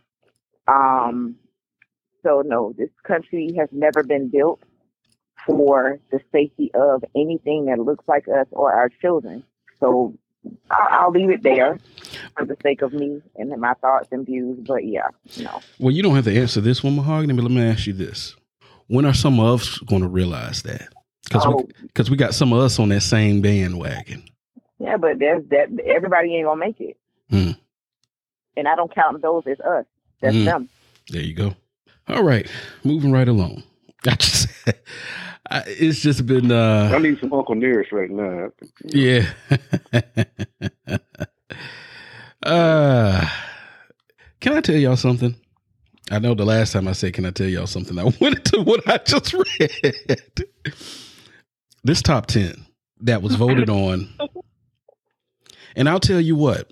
[0.66, 1.36] Um,
[2.24, 4.60] so no, this country has never been built
[5.46, 9.44] for the safety of anything that looks like us or our children.
[9.80, 10.14] So
[10.70, 11.78] I'll, I'll leave it there
[12.36, 14.58] for the sake of me and my thoughts and views.
[14.66, 15.60] But yeah, no.
[15.78, 18.34] Well, you don't have to answer this one, Mahogany, but let me ask you this.
[18.88, 20.92] When are some of us going to realize that?
[21.24, 21.56] Because Oh.
[21.82, 24.22] we, 'cause we got some of us on that same bandwagon.
[24.78, 26.96] Yeah, but that's that everybody ain't gonna make it.
[27.30, 27.50] Hmm.
[28.56, 29.84] And I don't count those as us.
[30.22, 30.44] That's Hmm.
[30.44, 30.68] them.
[31.10, 31.54] There you go.
[32.08, 32.48] All right,
[32.84, 33.62] moving right along.
[34.06, 34.48] I just,
[35.50, 38.50] I, it's just been, Uh, I need some Uncle Nearest right now.
[38.84, 39.26] yeah.
[42.42, 43.26] uh,
[44.40, 45.34] can I tell y'all something?
[46.10, 48.62] I know the last time I said, "Can I tell y'all something?" I went into
[48.62, 49.68] what I just read.
[51.84, 52.66] This top ten
[53.00, 54.08] that was voted on,
[55.76, 56.70] and I'll tell you what.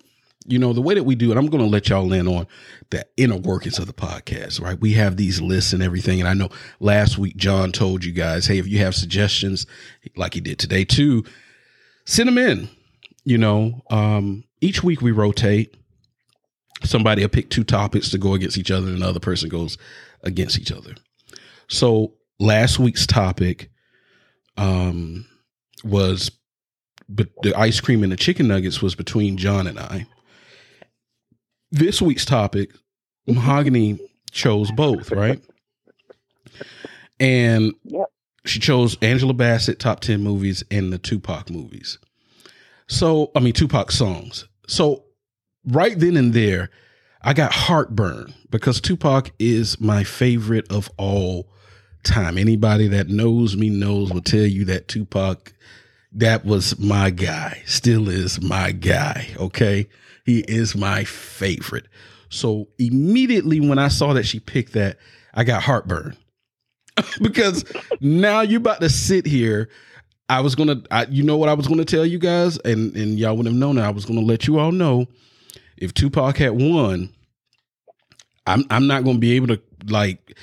[0.48, 1.36] You know the way that we do it.
[1.36, 2.46] I'm going to let y'all in on
[2.90, 4.60] the inner workings of the podcast.
[4.60, 4.78] Right?
[4.80, 8.46] We have these lists and everything, and I know last week John told you guys,
[8.46, 9.66] "Hey, if you have suggestions,
[10.14, 11.24] like he did today too,
[12.04, 12.68] send them in."
[13.24, 15.74] You know, um, each week we rotate
[16.84, 19.78] somebody will pick two topics to go against each other and the other person goes
[20.22, 20.94] against each other
[21.68, 23.70] so last week's topic
[24.56, 25.26] um
[25.84, 26.30] was
[27.08, 30.06] but the ice cream and the chicken nuggets was between john and i.
[31.70, 32.70] This week's topic
[33.26, 33.98] mahogany
[34.30, 35.40] chose both right?
[37.18, 38.06] And Yep.
[38.44, 41.98] she chose angela bassett top 10 movies and the tupac movies.
[42.88, 44.46] So i mean tupac songs.
[44.68, 45.04] So
[45.66, 46.70] right then and there,
[47.22, 51.48] I got heartburn because Tupac is my favorite of all
[52.06, 52.38] time.
[52.38, 55.52] Anybody that knows me knows will tell you that Tupac,
[56.12, 59.28] that was my guy, still is my guy.
[59.38, 59.88] Okay.
[60.24, 61.86] He is my favorite.
[62.30, 64.98] So immediately when I saw that she picked that,
[65.34, 66.16] I got heartburn
[67.22, 67.64] because
[68.00, 69.68] now you're about to sit here.
[70.28, 73.36] I was gonna, you know what I was gonna tell you guys, and and y'all
[73.36, 73.78] would have known.
[73.78, 73.82] it.
[73.82, 75.06] I was gonna let you all know
[75.76, 77.10] if Tupac had won,
[78.46, 80.36] I'm I'm not to be able to like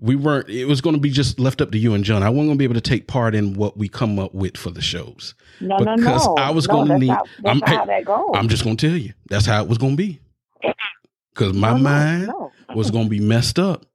[0.00, 2.22] we weren't it was going to be just left up to you and John.
[2.22, 4.56] I wasn't going to be able to take part in what we come up with
[4.56, 5.34] for the shows.
[5.60, 6.36] No, because no, no.
[6.36, 8.30] I was no, going to need How, that's I'm how that goes.
[8.34, 9.12] I'm just going to tell you.
[9.28, 10.20] That's how it was going to be.
[11.34, 12.52] Cuz my No, no, mind no.
[12.74, 13.86] was going to be messed up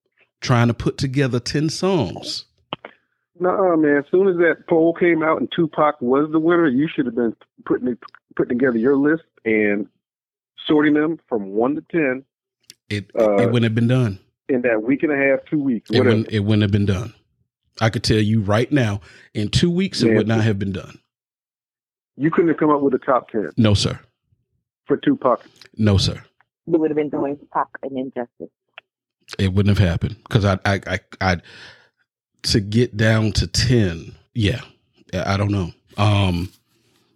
[0.41, 2.45] trying to put together 10 songs.
[3.39, 3.97] No, man.
[3.97, 7.15] As soon as that poll came out and Tupac was the winner, you should have
[7.15, 7.97] been putting
[8.35, 9.87] putting together your list and
[10.67, 12.23] sorting them from one to ten
[12.89, 14.19] It Uh, it wouldn't have been done.
[14.47, 16.15] In that week and a half, two weeks, It whatever.
[16.17, 17.13] wouldn't, it wouldn't have been done.
[17.81, 19.01] I could tell you right now,
[19.33, 20.17] in two weeks, it Yeah.
[20.17, 20.99] would not have been done.
[22.15, 23.99] You couldn't have come up with a top ten No, sir.
[24.85, 25.41] for Tupac.
[25.77, 26.23] No, sir.
[26.67, 28.49] We would have been doing Pac an injustice.
[29.39, 31.37] It wouldn't have happened because I, I, I, I,
[32.43, 34.13] to get down to ten.
[34.35, 34.61] Yeah,
[35.13, 35.71] I I don't know.
[35.97, 36.51] Um,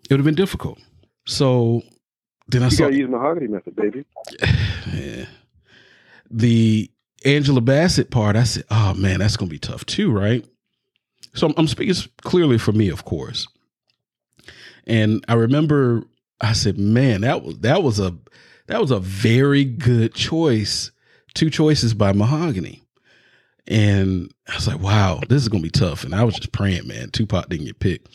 [0.09, 0.79] it would have been difficult.
[1.27, 1.83] So
[2.47, 4.05] then I You saw got to use mahogany method, baby.
[4.91, 5.25] Yeah.
[6.31, 6.89] the
[7.25, 8.36] Angela Bassett part.
[8.36, 10.45] I said, "Oh man, that's gonna be tough too, right?"
[11.34, 13.47] So I'm, I'm speaking clearly for me, of course.
[14.88, 16.03] And I remember
[16.41, 18.15] I said, "Man, that was that was a
[18.67, 20.91] that was a very good choice.
[21.34, 22.84] Two choices by Mahogany."
[23.67, 26.88] And I was like, "Wow, this is gonna be tough." And I was just praying,
[26.88, 28.10] man, Tupac didn't get picked.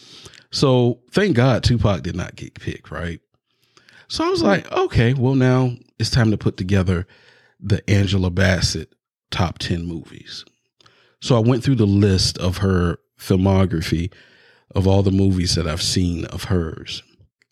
[0.50, 3.20] So thank God Tupac did not get picked, right?
[4.08, 7.06] So I was like, okay, well now it's time to put together
[7.64, 8.92] the Angela Bassett
[9.30, 10.44] top 10 movies.
[11.20, 14.12] So I went through the list of her filmography
[14.74, 17.02] of all the movies that I've seen of hers.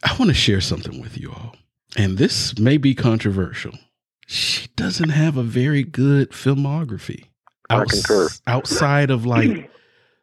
[0.02, 1.56] I want to share something with you all.
[1.96, 3.72] And this may be controversial.
[4.26, 7.24] She doesn't have a very good filmography.
[7.70, 8.02] Outs-
[8.46, 9.70] Outside of like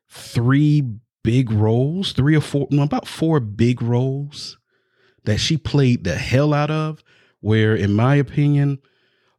[0.10, 0.84] three
[1.24, 4.58] big roles, three or four, no, about four big roles
[5.24, 7.04] that she played the hell out of.
[7.42, 8.80] Where, in my opinion,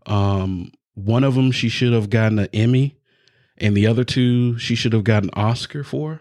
[0.06, 2.96] um, one of them she should have gotten an Emmy,
[3.58, 6.20] and the other two she should have gotten an Oscar for.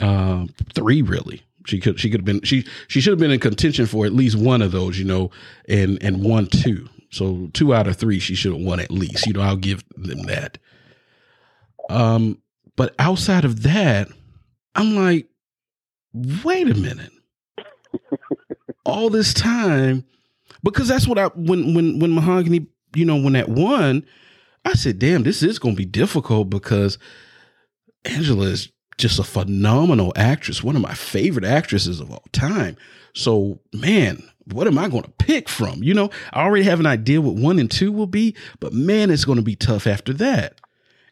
[0.00, 1.42] Um, three really.
[1.66, 4.12] She could she could have been she she should have been in contention for at
[4.12, 5.30] least one of those, you know,
[5.68, 6.88] and and one two.
[7.10, 9.26] So two out of three she should have won at least.
[9.26, 10.58] You know, I'll give them that.
[11.90, 12.40] Um,
[12.76, 14.08] but outside of that,
[14.74, 15.28] I'm like,
[16.12, 17.12] wait a minute.
[18.86, 20.04] All this time,
[20.62, 24.04] because that's what I when when when Mahogany, you know, when that won,
[24.64, 26.98] I said, damn, this is gonna be difficult because
[28.04, 32.76] Angela is just a phenomenal actress, one of my favorite actresses of all time.
[33.14, 34.22] So, man,
[34.52, 35.82] what am I going to pick from?
[35.82, 39.10] You know, I already have an idea what one and two will be, but man,
[39.10, 40.60] it's going to be tough after that.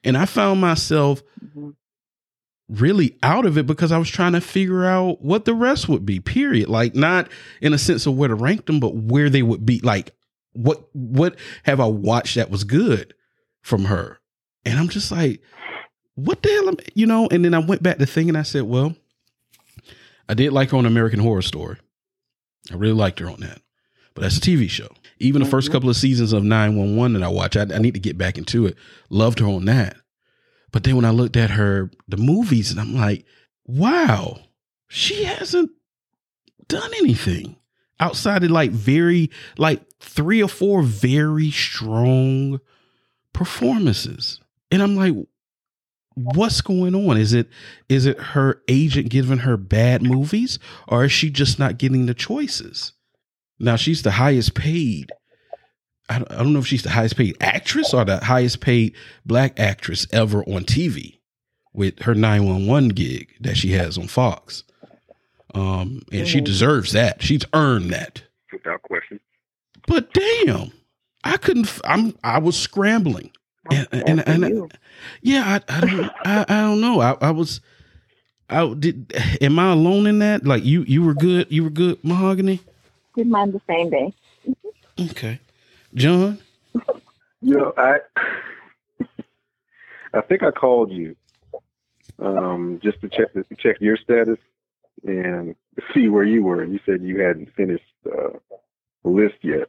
[0.05, 1.23] And I found myself
[1.57, 1.75] Mhm.
[2.69, 6.05] really out of it because I was trying to figure out what the rest would
[6.05, 6.69] be, period.
[6.69, 7.29] Like, not
[7.63, 9.81] in a sense of where to rank them, but where they would be.
[9.81, 10.13] Like,
[10.53, 13.15] what, what have I watched that was good
[13.63, 14.19] from her?
[14.65, 15.41] And I'm just like,
[16.15, 17.29] what the hell, am, you know?
[17.31, 18.95] And then I went back to thinking, I said, well,
[20.29, 21.77] I did like her on American Horror Story.
[22.71, 23.63] I really liked her on that.
[24.15, 24.89] But that's a TV show.
[25.21, 25.73] Even the first Mhm.
[25.73, 28.67] couple of seasons of 911 that I watched, I, I need to get back into
[28.67, 28.77] it.
[29.11, 29.97] Loved her on that.
[30.73, 33.25] But then when I looked at her, the movies, and I'm like,
[33.65, 34.41] wow,
[34.89, 35.71] she hasn't
[36.67, 37.57] done anything
[38.01, 42.61] outside of like very, like three or four very strong
[43.33, 44.41] performances.
[44.71, 45.15] And I'm like,
[46.15, 47.17] what's going on?
[47.17, 47.49] Is it
[47.89, 52.15] is it her agent giving her bad movies, or is she just not getting the
[52.15, 52.93] choices?
[53.59, 55.13] Now she's the highest paid.
[56.09, 58.95] I don't, I don't know if she's the highest paid actress or the highest paid
[59.27, 61.19] black actress ever on TV
[61.75, 64.65] with her 911 gig that she has on Fox.
[65.59, 67.23] Um, and she deserves that.
[67.23, 68.23] She's earned that.
[68.53, 69.19] Without question.
[69.87, 70.71] But damn,
[71.25, 71.81] I couldn't.
[71.85, 72.15] I'm.
[72.23, 73.33] I was scrambling.
[73.71, 74.69] And, and, That's for and, you.
[75.23, 76.11] yeah, I, I don't.
[76.25, 77.01] I, I don't know.
[77.01, 77.61] I, I was.
[78.49, 79.13] I did.
[79.41, 80.45] Am I alone in that?
[80.47, 81.51] Like you, you were good.
[81.51, 82.61] You were good, mahogany.
[83.17, 84.15] Did mine the same day.
[85.11, 85.41] Okay,
[85.95, 86.39] John.
[87.41, 87.99] You know, I
[90.15, 91.17] I think I called you
[92.19, 94.39] um, just to check to check your status
[95.05, 95.55] and
[95.95, 96.65] see where you were.
[96.65, 98.39] You said you hadn't finished uh,
[99.05, 99.69] the list yet,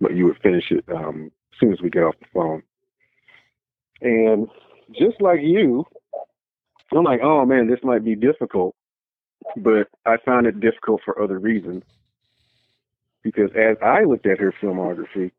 [0.00, 2.62] but you would finish it um, as soon as we get off the phone.
[4.00, 4.48] And
[4.92, 5.84] just like you,
[6.92, 8.74] I'm like, oh man, this might be difficult,
[9.56, 11.82] but I found it difficult for other reasons.
[13.22, 15.32] Because as I looked at her filmography,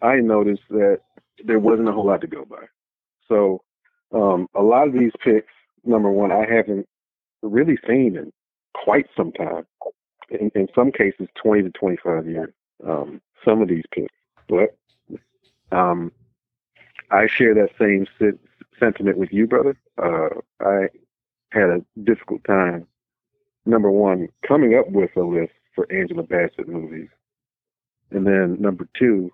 [0.00, 1.00] I noticed that
[1.44, 2.64] there wasn't a whole lot to go by.
[3.28, 3.62] So
[4.12, 5.52] um, a lot of these picks,
[5.84, 6.86] number one, I haven't
[7.42, 8.32] really seen in
[8.84, 9.66] quite some time.
[10.30, 12.52] In, in some cases, 20 to 25 years.
[12.86, 14.10] Um, some of these people,
[14.48, 14.76] but
[15.76, 16.12] um,
[17.10, 18.38] I share that same se-
[18.78, 19.76] sentiment with you, brother.
[19.96, 20.88] Uh, I
[21.52, 22.86] had a difficult time.
[23.64, 27.08] Number one, coming up with a list for Angela Bassett movies,
[28.10, 29.32] and then number two,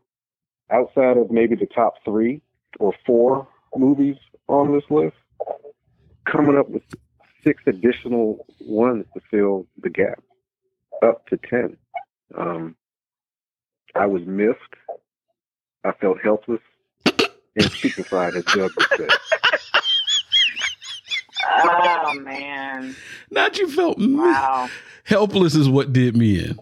[0.71, 2.41] outside of maybe the top three
[2.79, 4.17] or four movies
[4.49, 5.17] on this list,
[6.25, 6.83] coming up with
[7.45, 10.23] six additional ones to fill the gap,
[11.03, 11.77] up to ten.
[12.37, 12.77] Um,
[13.95, 14.59] I was missed.
[15.85, 16.61] I felt helpless
[17.57, 19.09] and stupefied, as Doug would say.
[21.65, 22.97] Oh man!
[23.31, 24.69] Not you felt mi- Wow.
[25.05, 26.59] helpless is what did me in.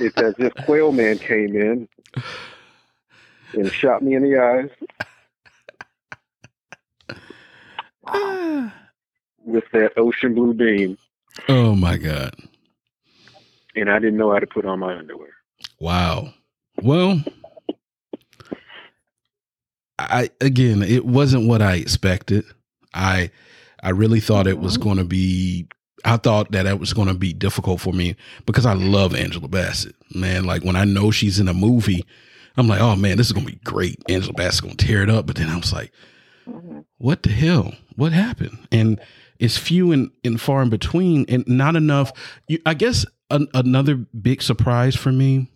[0.00, 1.88] It's as if Quail Man came in
[3.54, 4.70] and shot me in the eyes
[9.44, 10.96] With that ocean blue beam,
[11.48, 12.34] Oh my god!
[13.74, 15.34] and I didn't know how to put on my underwear.
[15.78, 16.32] Wow.
[16.82, 17.22] Well,
[19.98, 22.44] I again, it wasn't what I expected.
[22.94, 23.30] I
[23.82, 24.82] I really thought it was mm-hmm.
[24.82, 25.68] going to be.
[26.04, 29.46] I thought that it was going to be difficult for me because I love Angela
[29.46, 29.94] Bassett.
[30.14, 32.04] Man, like when I know she's in a movie,
[32.56, 34.02] I'm like, oh man, this is going to be great.
[34.08, 35.26] Angela Bassett's going to tear it up.
[35.26, 35.92] But then I was like,
[36.46, 36.84] Mhm.
[36.98, 37.74] what the hell?
[37.96, 38.66] What happened?
[38.72, 39.00] And
[39.38, 42.12] it's few and, and far in between, and not enough.
[42.48, 45.48] You, I guess an, another big surprise for me.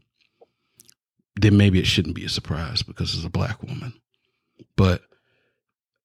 [1.41, 3.93] Then maybe it shouldn't be a surprise because it's a black woman,
[4.77, 5.03] but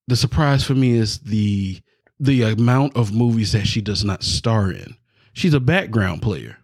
[0.07, 1.79] the surprise for me is the
[2.19, 4.95] the amount of movies that she does not star in.
[5.33, 6.57] She's a background player,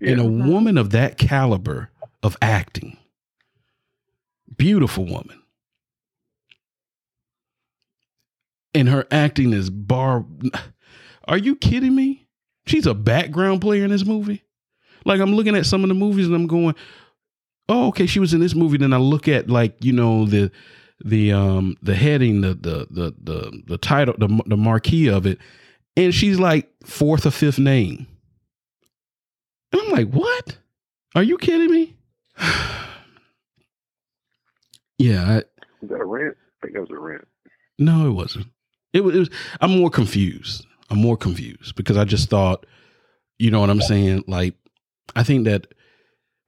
[0.00, 0.10] Yeah.
[0.12, 1.90] and a woman of that caliber
[2.22, 2.96] of acting,
[4.56, 5.39] beautiful woman.
[8.74, 10.24] And her acting is bar.
[11.26, 12.26] Are you kidding me?
[12.66, 14.44] She's a background player in this movie.
[15.04, 16.74] Like I'm looking at some of the movies and I'm going,
[17.68, 20.50] "Oh, okay, she was in this movie." Then I look at like you know the
[21.04, 25.38] the um the heading, the the the the, the title, the the marquee of it,
[25.96, 28.06] and she's like fourth or fifth name.
[29.72, 30.58] And I'm like, "What?
[31.14, 31.96] Are you kidding me?"
[34.98, 35.42] yeah, I,
[35.80, 36.36] Was that a rant?
[36.62, 37.26] I think that was a rant.
[37.78, 38.46] no, it wasn't.
[38.92, 39.30] It was, it was.
[39.60, 40.66] I'm more confused.
[40.90, 42.66] I'm more confused because I just thought,
[43.38, 44.24] you know what I'm saying?
[44.26, 44.54] Like,
[45.14, 45.68] I think that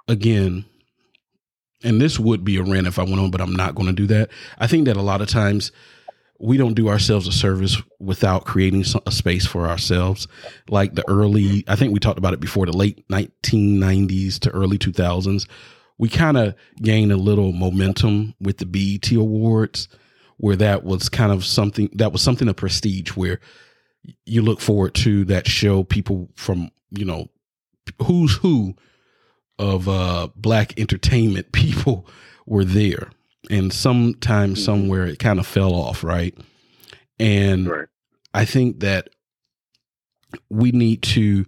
[0.09, 0.65] again,
[1.85, 3.93] and this would be a rant if I went on, but I'm not going to
[3.93, 4.31] do that.
[4.59, 5.73] I think that a lot of times
[6.39, 10.27] we don't do ourselves a service without creating a space for ourselves.
[10.69, 14.77] Like the early, I think we talked about it before, the late 1990s to early
[14.77, 15.49] 2000s.
[15.99, 19.87] We kind of gained a little momentum with the BET Awards
[20.43, 23.39] where that was kind of something that was something of prestige where
[24.27, 27.29] you look forward to that show people from you know
[28.07, 28.75] who's who
[29.61, 32.09] of uh black entertainment people
[32.45, 33.11] were there
[33.51, 34.65] and sometimes Mhm.
[34.65, 36.37] somewhere it kind of fell off right
[37.21, 37.87] and Right.
[38.35, 39.11] i think that
[40.51, 41.45] we need to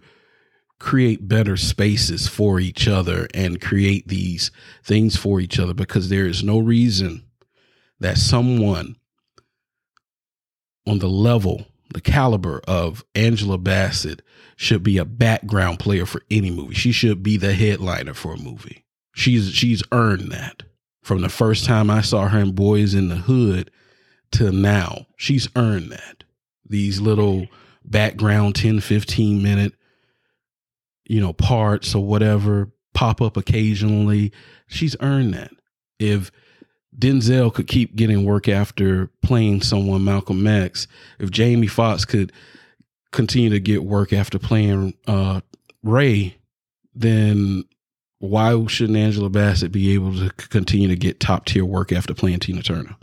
[0.79, 4.51] create better spaces for each other and create these
[4.85, 7.23] things for each other because there is no reason
[7.99, 8.95] that someone
[10.87, 14.21] on the level, the caliber of Angela Bassett
[14.55, 16.75] should be a background player for any movie.
[16.75, 18.85] She should be the headliner for a movie.
[19.13, 20.63] She's she's earned that.
[21.01, 23.71] From the first time I saw her in Boys in the Hood
[24.31, 26.23] to now, she's earned that.
[26.67, 27.47] These little
[27.83, 29.73] background 10 15 minute
[31.07, 34.31] you know parts or whatever pop up occasionally.
[34.67, 35.51] She's earned that.
[35.99, 36.31] If
[36.97, 40.87] Denzel could keep getting work after playing someone Malcolm X,
[41.19, 42.31] if Jamie Foxx could
[43.11, 45.41] continue to get work after playing uh,
[45.83, 46.37] Ray,
[46.93, 47.65] then
[48.19, 52.39] why shouldn't Angela Bassett be able to continue to get top tier work after playing
[52.39, 52.95] Tina Turner?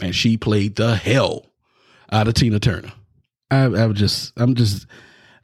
[0.00, 1.46] And she played the hell
[2.10, 2.92] out of Tina Turner.
[3.50, 4.86] I, I'm just, I'm just,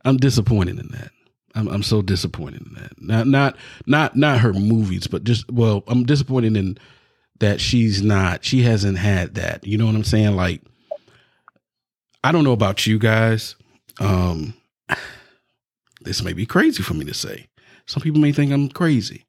[0.05, 1.11] I'm disappointed in that.
[1.55, 3.01] I'm, I'm so disappointed in that.
[3.01, 6.79] Not, not, not, not her movies, but just, well, I'm disappointed in
[7.41, 9.67] that she's not, she hasn't had that.
[9.67, 10.37] You know what I'm saying?
[10.37, 10.63] Like,
[12.25, 13.57] I don't know about you guys.
[14.01, 14.55] Um,
[16.03, 17.49] this may be crazy for me to say.
[17.87, 19.27] Some people may think I'm crazy.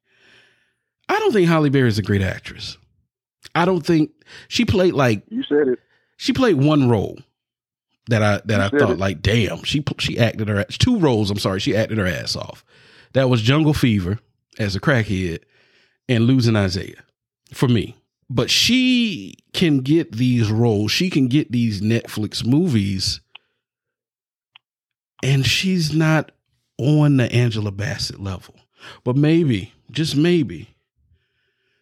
[1.08, 2.78] I don't think Halle Berry is a great actress.
[3.54, 4.10] I don't think
[4.48, 5.78] she played like You said it.
[6.16, 7.18] she played one role
[8.08, 11.30] that I that I thought like, damn, she she acted her two roles.
[11.30, 12.64] I'm sorry, she acted her ass off.
[13.12, 14.18] That was Jungle Fever
[14.58, 15.40] as a crackhead
[16.08, 17.02] and Losing Isaiah
[17.52, 17.96] for me.
[18.28, 20.90] But she can get these roles.
[20.92, 23.20] She can get these Netflix movies,
[25.22, 26.32] and she's not
[26.78, 28.54] on the Angela Bassett level.
[29.04, 30.68] But maybe, just maybe,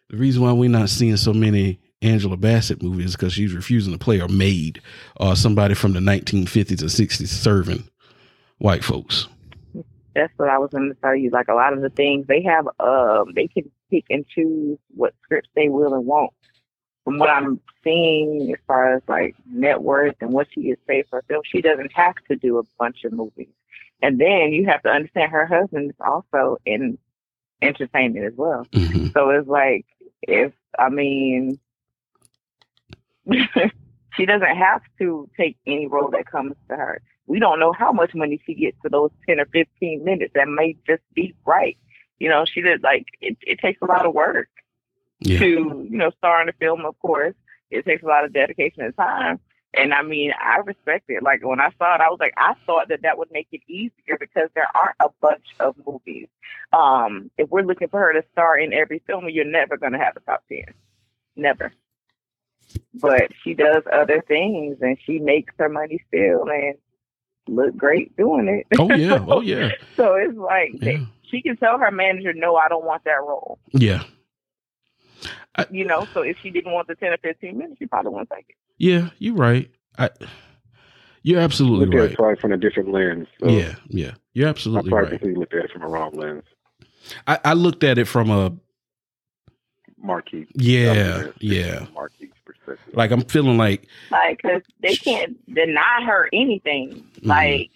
[0.09, 3.93] The reason why we're not seeing so many Angela Bassett movies is because she's refusing
[3.93, 4.81] to play a maid
[5.17, 7.87] or somebody from the 1950s or 60s serving
[8.57, 9.27] white folks.
[10.15, 11.29] That's what I was going to tell you.
[11.31, 15.13] Like a lot of the things they have, um, they can pick and choose what
[15.23, 16.33] scripts they will and won't.
[17.03, 21.05] From what I'm seeing, as far as like net worth and what she is paid
[21.09, 23.49] for film, she doesn't have to do a bunch of movies.
[24.01, 26.97] And then you have to understand her husband is also in
[27.61, 28.67] entertainment as well.
[28.73, 29.85] hmm So it's like
[30.21, 31.59] if I mean
[34.15, 37.01] she doesn't have to take any role that comes to her.
[37.25, 40.33] We don't know how much money she gets for those ten or fifteen minutes.
[40.35, 41.77] That may just be right.
[42.19, 44.49] You know, she did like it, it takes a lot of work
[45.19, 45.39] Yeah.
[45.39, 47.35] to, you know, star in a film, of course.
[47.71, 49.39] It takes a lot of dedication and time.
[49.75, 51.23] And I mean, I respect it.
[51.23, 53.61] Like when I saw it, I was like, I thought that that would make it
[53.67, 56.27] easier because there aren't a bunch of movies.
[56.71, 59.97] Um, if we're looking for her to star in every film, you're never going to
[59.97, 60.65] have a top 10.
[61.35, 61.73] Never.
[62.95, 66.75] But she does other things and she makes her money still and
[67.47, 68.67] look great doing it.
[68.79, 69.23] Oh yeah.
[69.27, 69.71] Oh yeah.
[69.97, 71.05] so it's like Yeah.
[71.23, 73.59] she can tell her manager, no, I don't want that role.
[73.71, 74.03] Yeah.
[75.69, 78.29] You know, so if she didn't want the 10 or 15 minutes, she probably wouldn't
[78.31, 78.55] take it.
[78.77, 79.09] Yeah.
[79.19, 79.69] You're right.
[79.97, 80.09] I,
[81.21, 82.15] you're absolutely Look at it right.
[82.17, 83.27] probably from a different lens.
[83.39, 83.75] So Yeah.
[83.87, 84.11] Yeah.
[84.33, 85.09] You're absolutely I absolutely probably right.
[85.19, 86.43] completely looked at it from a wrong lens.
[87.27, 88.53] I, I looked at it from a
[89.97, 90.47] Marquee.
[90.55, 91.85] yeah, yeah.
[91.93, 92.32] Marquee perspective.
[92.93, 96.89] Like I'm feeling like Like, cause they can't deny her anything.
[96.91, 97.27] Mm-hmm.
[97.27, 97.69] Like,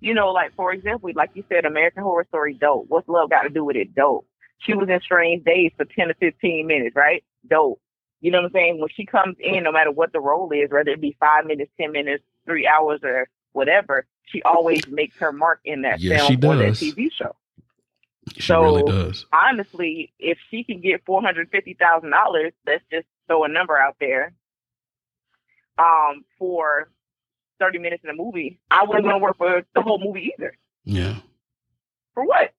[0.00, 2.86] you know, like for example, like you said, American Horror Story, dope.
[2.88, 3.94] What's love got to do with it?
[3.94, 4.26] Dope.
[4.58, 7.22] She was in Strange Days for ten to fifteen minutes, right?
[7.48, 7.80] Dope.
[8.20, 8.80] You know what I'm saying?
[8.80, 11.70] When she comes in, no matter what the role is, whether it be five minutes,
[11.78, 16.44] ten minutes, three hours, or whatever, she always makes her mark in that Yes, film
[16.44, 16.72] or that.
[16.72, 17.36] TV show.
[18.34, 19.26] she So- really does.
[19.32, 23.76] honestly, if she can get four hundred fifty thousand dollars, let's just throw a number
[23.76, 24.34] out there.
[25.78, 26.88] Um, for
[27.58, 30.56] thirty minutes in a movie, I wasn't going to work for the whole movie either.
[30.84, 31.16] Yeah.
[32.14, 32.52] For what?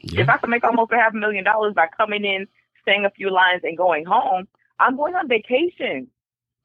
[0.00, 2.46] If I could make almost a half a million dollars by coming in,
[2.84, 4.48] saying a few lines, and going home,
[4.78, 6.08] I'm going on vacation.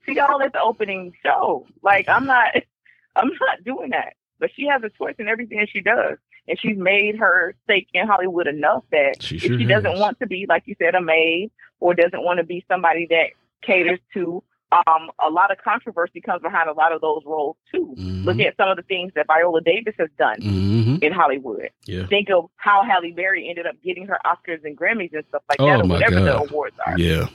[0.05, 1.67] See y'all at the opening show.
[1.81, 2.53] Like I'm not,
[3.15, 4.13] I'm not doing that.
[4.39, 6.17] But she has a choice in everything that she does,
[6.47, 10.19] and she's made her stake in Hollywood enough that She if sure she doesn't want
[10.19, 13.27] to be, like you said, a maid, or doesn't want to be somebody that
[13.61, 17.93] caters to, um, a lot of controversy comes behind a lot of those roles too.
[17.97, 18.25] Mhm.
[18.25, 21.03] Look at some of the things that Viola Davis has done Mhm.
[21.03, 21.69] in Hollywood.
[21.85, 22.07] Yeah.
[22.07, 25.61] Think of how Halle Berry ended up getting her Oscars and Grammys and stuff like
[25.61, 26.97] Oh, that, or whatever the awards are.
[26.97, 27.27] Yeah.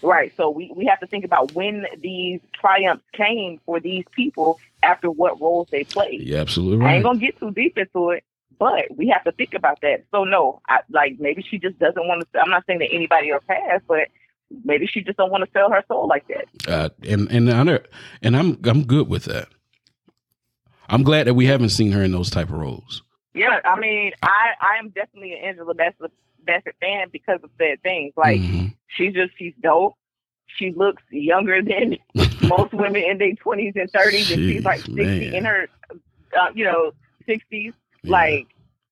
[0.00, 0.32] Right.
[0.36, 5.10] So we, we have to think about when these triumphs came for these people after
[5.10, 6.22] what roles they played.
[6.22, 6.94] You're absolutely I right.
[6.96, 8.22] ain't gonna get too deep into it,
[8.58, 10.04] but we have to think about that.
[10.10, 12.40] So no, I, like maybe she just doesn't want to.
[12.40, 14.08] I'm not saying that anybody else has, but
[14.64, 16.70] maybe she just don't want to sell her soul like that.
[16.70, 17.80] Uh, and and I
[18.22, 19.48] and I'm I'm good with that.
[20.88, 23.02] I'm glad that we haven't seen her in those type of roles.
[23.34, 26.10] Yeah, I mean, I I am definitely an Angela Bassett
[26.44, 28.14] Bassett fan because of said things.
[28.16, 28.74] Like Mhm.
[28.88, 29.94] she's just she's dope.
[30.46, 31.98] She looks younger than
[32.48, 35.34] most women in their twenties and thirties, and she's like sixty man.
[35.34, 36.92] in her, uh, you know,
[37.26, 37.74] sixties.
[38.08, 38.12] Yeah.
[38.12, 38.46] Like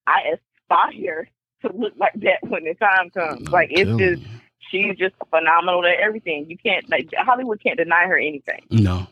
[0.07, 0.35] I
[0.69, 1.29] aspire
[1.62, 3.47] to look like that when the time comes.
[3.47, 4.23] I'm Like it's telling just
[4.71, 6.47] she's just phenomenal at everything.
[6.49, 8.61] You can't like Hollywood can't deny her anything.
[8.71, 9.07] no,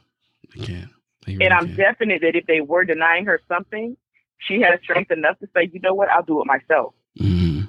[0.55, 0.91] they can't.
[1.27, 1.77] They really And I'm can't.
[1.79, 3.97] definite that if they were denying her something,
[4.39, 6.93] she has strength enough to say, you know what, I'll do it myself.
[7.19, 7.69] Mhm.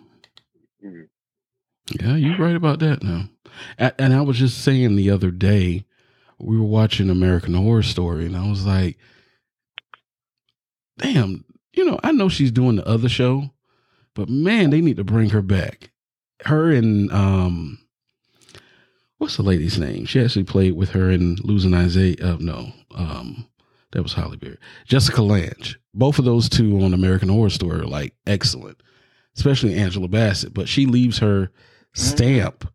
[0.84, 1.08] Mhm.
[2.02, 3.30] Yeah, you're right about that now.
[3.80, 5.86] A- And I was just saying the other day,
[6.38, 8.98] we were watching American Horror Story, and I was like,
[10.98, 13.52] damn, you know, I know she's doing the other show,
[14.14, 15.92] but man, they need to bring her back.
[16.46, 17.80] Her and, um,
[19.18, 20.06] what's the lady's name?
[20.06, 22.16] She actually played with her in Losing Isaiah.
[22.22, 23.48] Uh, no, um,
[23.92, 24.58] that was Halle Berry.
[24.86, 25.76] Jessica Lange.
[25.94, 28.82] Both of those two on American Horror Story are like excellent,
[29.38, 30.54] especially Angela Bassett.
[30.54, 31.52] But she leaves her
[31.94, 32.70] stamp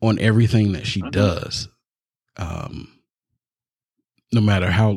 [0.00, 1.12] on everything that she Mhm.
[1.12, 1.68] does.
[2.36, 2.88] Um,
[4.32, 4.94] no matter how,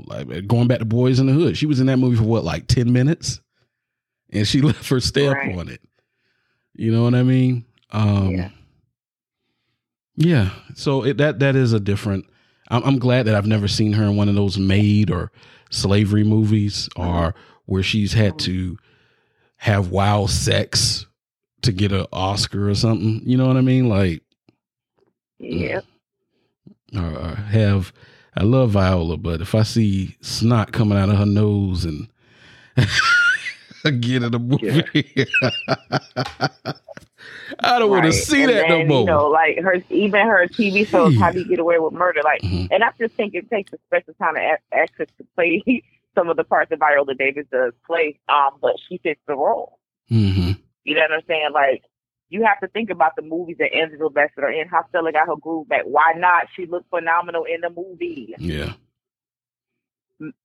[0.48, 2.68] going back to Boys in the Hood, she was in that movie for what, like
[2.68, 3.42] 10 minutes?
[4.32, 5.58] And she left her stamp Right.
[5.58, 5.82] on it.
[6.74, 7.66] You know what I mean?
[7.92, 8.50] Um, Yeah.
[10.16, 10.50] yeah.
[10.76, 12.26] So it, that that is a different.
[12.70, 15.32] I'm, I'm glad that I've never seen her in one of those maid or
[15.70, 18.78] slavery movies or where she's had to
[19.58, 21.06] have wild sex
[21.62, 23.22] to get an Oscar or something.
[23.26, 23.88] You know what I mean?
[23.90, 24.22] Like,
[25.40, 25.82] Yeah.
[26.96, 27.94] or, or have.
[28.38, 32.08] I love Viola, but if I see snot coming out of her nose and
[33.86, 35.28] Again in the movie.
[37.60, 39.00] I don't want to see And that no more.
[39.02, 42.22] You know, like her, even her TV shows, How Do You Get Away with Murder?
[42.24, 42.68] Like, Mhm.
[42.72, 45.62] and I just think it takes a special kind of a- actress to play
[46.16, 48.20] some of the parts that Viola Davis does play.
[48.28, 49.80] Um, but she fits the role.
[50.10, 50.52] hmm
[50.84, 51.50] You know what I'm saying?
[51.54, 51.84] Like,
[52.30, 54.68] you have to think about the movies that Angela Bassett are in.
[54.68, 55.84] How Stella got her groove back.
[55.86, 56.48] Why not?
[56.56, 58.34] She looked phenomenal in the movie.
[58.40, 58.74] Yeah.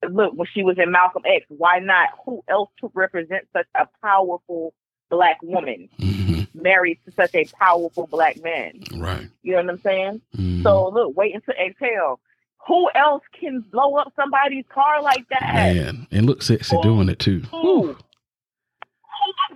[0.08, 2.08] Look, when she was in Malcolm X, why not?
[2.26, 4.74] Who else to represent such a powerful
[5.10, 8.80] black woman hmm married to such a powerful black man?
[8.96, 9.28] Right.
[9.42, 10.20] You know what I'm saying?
[10.36, 10.62] Mhm.
[10.64, 12.20] So look, Waiting to Exhale.
[12.66, 15.54] Who else can blow up somebody's car like that?
[15.54, 17.40] man, and look sexy doing it too.
[17.50, 17.96] Who?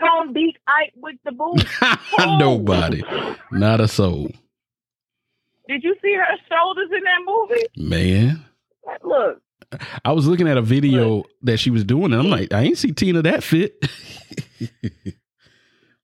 [0.00, 1.64] Gonna beat Ike with the boot?
[2.38, 3.02] Nobody,
[3.52, 4.30] not a soul,
[5.68, 7.66] Did you see her shoulders in that movie?
[7.76, 8.44] man.
[9.02, 9.40] Look,
[10.04, 12.78] I was looking at a video that she was doing, and I'm like, I ain't
[12.78, 13.82] see Tina that fit.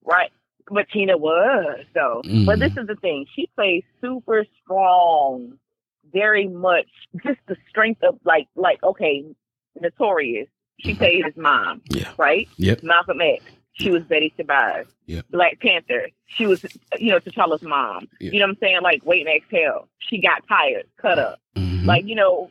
[0.05, 0.31] right.
[0.73, 2.23] But Tina was though.
[2.25, 2.61] But Mhm.
[2.61, 3.27] this is the thing.
[3.35, 5.59] She plays super strong,
[6.13, 6.87] very much
[7.25, 9.25] just the strength of like like okay,
[9.81, 10.49] notorious.
[10.81, 12.13] She played his mom, yeah.
[12.17, 12.49] right?
[12.57, 12.83] Yep.
[12.85, 13.45] Malcolm X.
[13.75, 14.87] She was Betty Shabazz.
[15.07, 15.27] Yep.
[15.31, 16.09] Black Panther.
[16.27, 16.65] She was,
[16.99, 18.09] you know, T'Challa's mom.
[18.21, 18.81] You know what I'm saying?
[18.83, 19.89] Like, wait and exhale.
[19.99, 21.41] She got tired, cut up.
[21.57, 21.87] Mhm.
[21.87, 22.51] Like, you know,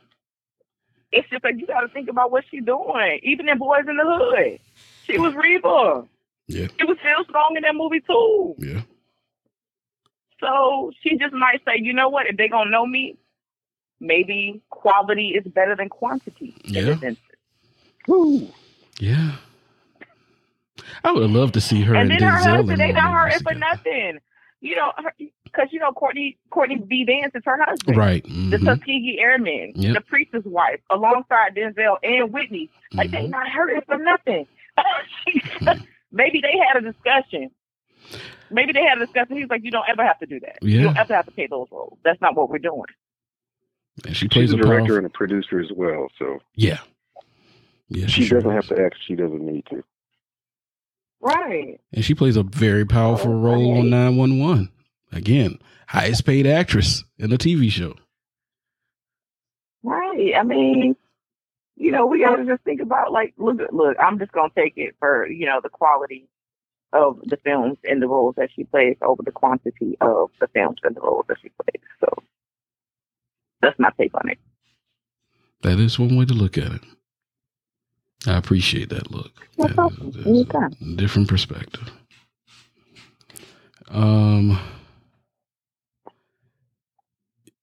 [1.11, 3.20] it's just like you got to think about what she's doing.
[3.24, 4.59] Even in Boys in the Hood,
[5.05, 6.07] she was Reba.
[6.47, 6.67] Yeah.
[6.80, 8.55] She was still strong in that movie too.
[8.57, 8.82] yeah.
[10.39, 12.28] So she just might say, you know what?
[12.28, 13.17] If they gonna know me,
[13.99, 16.55] maybe quality is better than quantity.
[16.63, 16.82] in Yeah.
[16.82, 17.20] this instance.
[18.07, 18.47] Woo.
[18.99, 19.36] Yeah.
[21.04, 22.80] I would love to see her and and, then her Denzel husband.
[22.80, 24.20] They more not movies hurting for nothing.
[24.62, 24.92] You know,
[25.46, 27.06] because you know Courtney Courtney B.
[27.06, 28.24] Vance is her husband, Right.
[28.24, 28.66] The mhm.
[28.66, 29.94] Tuskegee Airmen, Yep.
[29.96, 32.70] the Preacher's Wife, alongside Denzel and Whitney.
[32.94, 33.30] Like they Mhm.
[33.30, 34.46] not hurting for nothing.
[36.12, 37.52] Maybe they had a discussion.
[38.52, 39.38] Maybe they had a discussion.
[39.38, 40.58] He's like, you don't ever have to do that.
[40.62, 41.98] You don't ever have to pay those roles.
[42.04, 42.84] That's not what we're doing.
[44.06, 44.98] And she plays She's a a director powerful.
[44.98, 46.80] and a producer as well, so Yeah.
[47.90, 48.08] Yeah.
[48.08, 48.96] she sure doesn't have to act.
[49.06, 49.84] She doesn't need to.
[51.22, 51.80] Right.
[51.93, 54.72] And she plays a very powerful Oh, role on 911.
[55.11, 57.95] Again, highest paid actress in a TV show.
[59.84, 60.34] Right.
[60.38, 60.95] I mean,
[61.76, 63.97] you know, we got to just think about like, look, look.
[63.99, 66.28] I'm just gonna take it for you know the quality
[66.91, 70.80] of the films and the roles that she plays over the quantity of the films
[70.84, 71.84] and the roles that she plays.
[71.99, 72.07] So
[73.61, 74.38] that's my take on it.
[75.61, 76.82] That is one way to look at it.
[78.28, 79.32] I appreciate that look.
[79.57, 80.09] No That problem.
[80.09, 80.95] is- that is Anytime.
[80.97, 81.89] different perspective.
[83.89, 84.59] Um,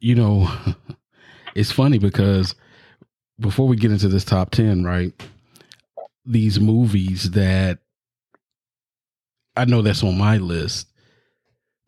[0.00, 0.50] you know,
[1.54, 2.54] it's funny because
[3.38, 5.12] before we get into this top 10, right?
[6.24, 7.78] These movies that
[9.56, 10.88] I know that's on my list.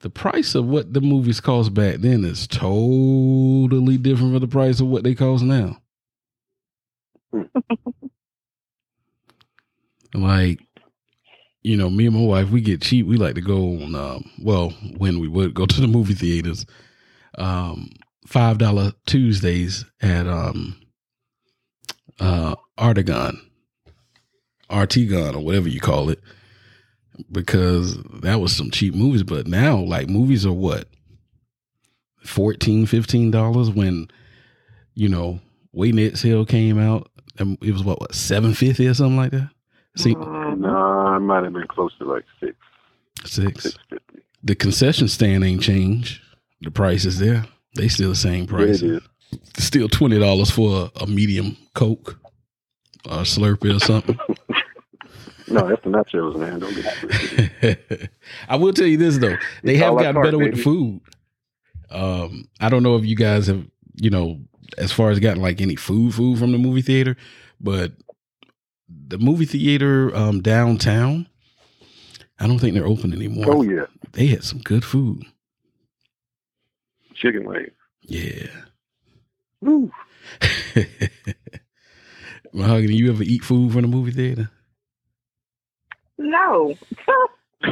[0.00, 4.78] The price of what the movies cost back then is totally different from the price
[4.80, 5.78] of what they cost now.
[10.14, 10.60] like,
[11.62, 13.06] you know, me and my wife, we get cheap.
[13.06, 16.66] We like to go on, um, well, when we would go to the movie theaters,
[17.36, 17.90] um,
[18.26, 20.80] five dollar Tuesdays at um,
[22.20, 23.38] uh, Artagon,
[24.70, 26.20] Artigon, or whatever you call it,
[27.30, 29.22] because that was some cheap movies.
[29.22, 30.88] But now, like, movies are what
[32.24, 34.08] 14 15 dollars when
[34.94, 35.40] you know
[35.72, 37.10] Waiting Exhale came out.
[37.38, 39.50] And it was what what seven fifty or something like that.
[39.98, 40.58] See, Mhm.
[40.60, 42.54] No, it might have been close to like six,
[43.24, 43.62] six.
[43.64, 44.20] six fifty.
[44.44, 46.20] The concession stand ain't changed.
[46.60, 47.44] The price is there.
[47.74, 48.80] They still the same price.
[48.82, 49.02] it is.
[49.58, 52.18] Still twenty dollars for a, a medium Coke
[53.04, 54.18] or a Slurpee or something.
[55.50, 56.58] No, that's the nachos, man.
[56.60, 56.74] Don't
[57.62, 58.10] get.
[58.50, 61.00] I will tell you this though, they It's have gotten carte, better with the food.
[61.90, 64.40] Um, I don't know if you guys have, you know,
[64.76, 67.16] as far as gotten like any food food from the movie theater,
[67.62, 67.92] but
[68.88, 71.28] the movie theater um downtown,
[72.38, 73.46] I don't think they're open anymore.
[73.48, 75.24] Oh yeah, They had some good food.
[77.14, 77.72] chicken legs.
[78.02, 78.48] Yeah.
[79.60, 79.90] Woo.
[82.52, 84.50] Mahogany, you ever eat food from the movie theater?
[86.16, 86.74] No.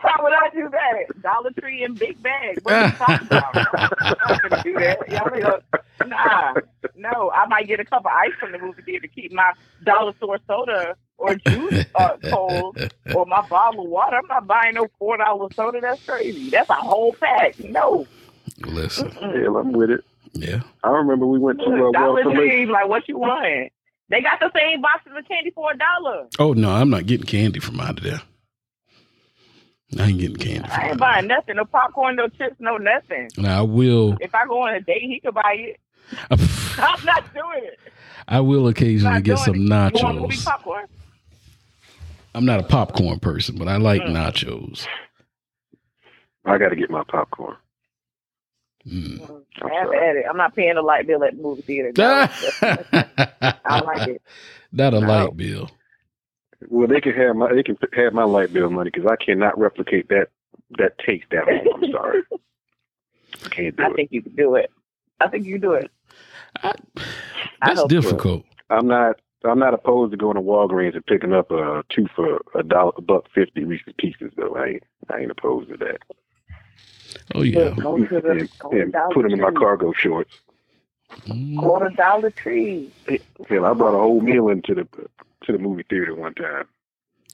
[0.00, 1.22] Why would I do that?
[1.22, 2.60] Dollar Tree and Big Bag.
[2.62, 3.56] What are you talking about?
[4.00, 5.08] I'm not gonna do that.
[5.10, 6.54] Y'all ain't nah,
[6.96, 7.30] no.
[7.30, 9.52] I might get a cup of ice from the movie theater to keep my
[9.84, 12.78] dollar store soda or juice uh, cold,
[13.14, 14.16] or my bottle of water.
[14.16, 15.80] I'm not buying no four dollar soda.
[15.80, 16.50] That's crazy.
[16.50, 17.58] That's a whole pack.
[17.60, 18.06] No.
[18.64, 19.42] Listen, Mm-mm.
[19.42, 20.04] Hell, I'm with it.
[20.32, 20.60] yeah.
[20.84, 23.72] I remember we went to uh, Dollar Wells Tree, like what you want?
[24.08, 26.26] They got the same boxes of candy for a dollar.
[26.38, 28.20] Oh no, I'm not getting candy from out of there.
[29.98, 30.68] I ain't getting candy.
[30.68, 31.56] From I ain't buying nothing.
[31.56, 33.28] No popcorn, no chips, no nothing.
[33.36, 34.16] Now, I will.
[34.20, 35.80] If I go on a date, he could buy it.
[36.30, 37.78] I'm not doing it.
[38.28, 39.58] I will occasionally get some it.
[39.60, 40.44] You want nachos.
[40.44, 40.86] popcorn?
[42.34, 44.12] I'm not a popcorn person, but I like Mm.
[44.12, 44.86] nachos.
[46.44, 47.56] I got to get my popcorn.
[48.86, 49.20] Mm.
[49.20, 50.24] Have at it.
[50.28, 51.92] I'm not paying the light bill at the movie theater.
[51.96, 52.26] No,
[53.64, 54.22] I like it.
[54.72, 55.06] Not a No.
[55.06, 55.70] light bill.
[56.68, 59.58] Well, they can have my they can have my light bill money because I cannot
[59.58, 60.28] replicate that
[60.78, 61.68] that taste that home.
[61.84, 62.22] I'm sorry,
[63.44, 63.96] I can't do I it.
[63.96, 64.70] think you can do it.
[65.20, 65.90] I think you can do it.
[66.62, 66.74] I,
[67.62, 68.00] I that's hope so.
[68.00, 68.44] difficult.
[68.70, 72.40] I'm not I'm not opposed to going to Walgreens and picking up a two for
[72.54, 74.56] a dollar, a buck fifty Reese's Pieces though.
[74.56, 75.98] I ain't I ain't opposed to that.
[77.34, 77.74] Oh yeah.
[77.80, 80.34] Go to the, And, go and Dollar put them in my cargo shorts.
[81.26, 81.60] Mm.
[81.60, 82.90] Go to Dollar Tree.
[83.48, 84.88] Hell, I brought a whole meal into the
[85.44, 86.64] to the movie theater one time.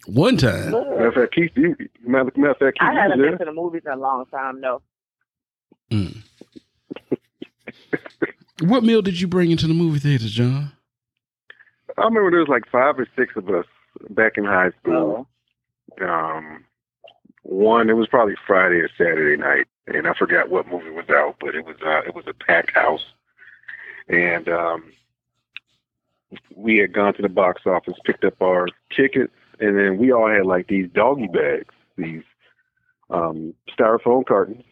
[0.06, 0.70] One time.
[0.70, 3.38] Matter of fact, Keith, you, matter, matter of fact, Keith, I haven't been there.
[3.38, 4.61] to the movies in a long time.
[4.61, 4.80] No,
[5.90, 6.22] Mm.
[8.62, 10.72] what meal did you bring into the movie theater, John?
[11.96, 13.66] I remember there was like five or six of us
[14.11, 15.26] back in high school.
[16.00, 16.64] oh, um
[17.42, 21.36] one it was probably Friday or Saturday night and I forgot what movie was out,
[21.40, 23.04] but it was uh it was a packed house.
[24.09, 24.92] And um
[26.55, 30.29] we had gone to the box office, picked up our tickets, and then we all
[30.29, 32.22] had like these doggy bags, these
[33.11, 34.64] um styrofoam cartons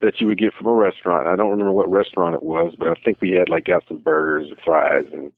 [0.00, 1.28] that you would get from a restaurant.
[1.28, 3.98] I don't remember what restaurant it was, but I think we had like got some
[3.98, 5.32] burgers and fries and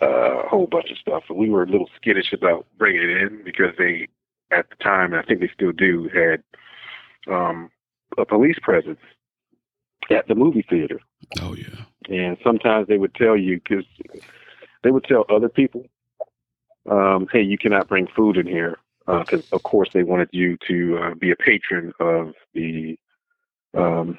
[0.00, 1.24] uh, a whole bunch of stuff.
[1.28, 4.08] And we were a little skittish about bringing it in because they
[4.52, 6.42] at the time, and I think they still do, had
[7.32, 7.70] um,
[8.18, 9.00] a police presence
[10.10, 11.00] at the movie theater.
[11.40, 11.84] Oh yeah.
[12.08, 13.84] And sometimes they would tell you, because
[14.82, 15.84] they would tell other people,
[16.90, 18.78] um, hey, you cannot bring food in here.
[19.06, 22.96] Because, of course, they wanted you to uh, be a patron of the
[23.76, 24.16] um,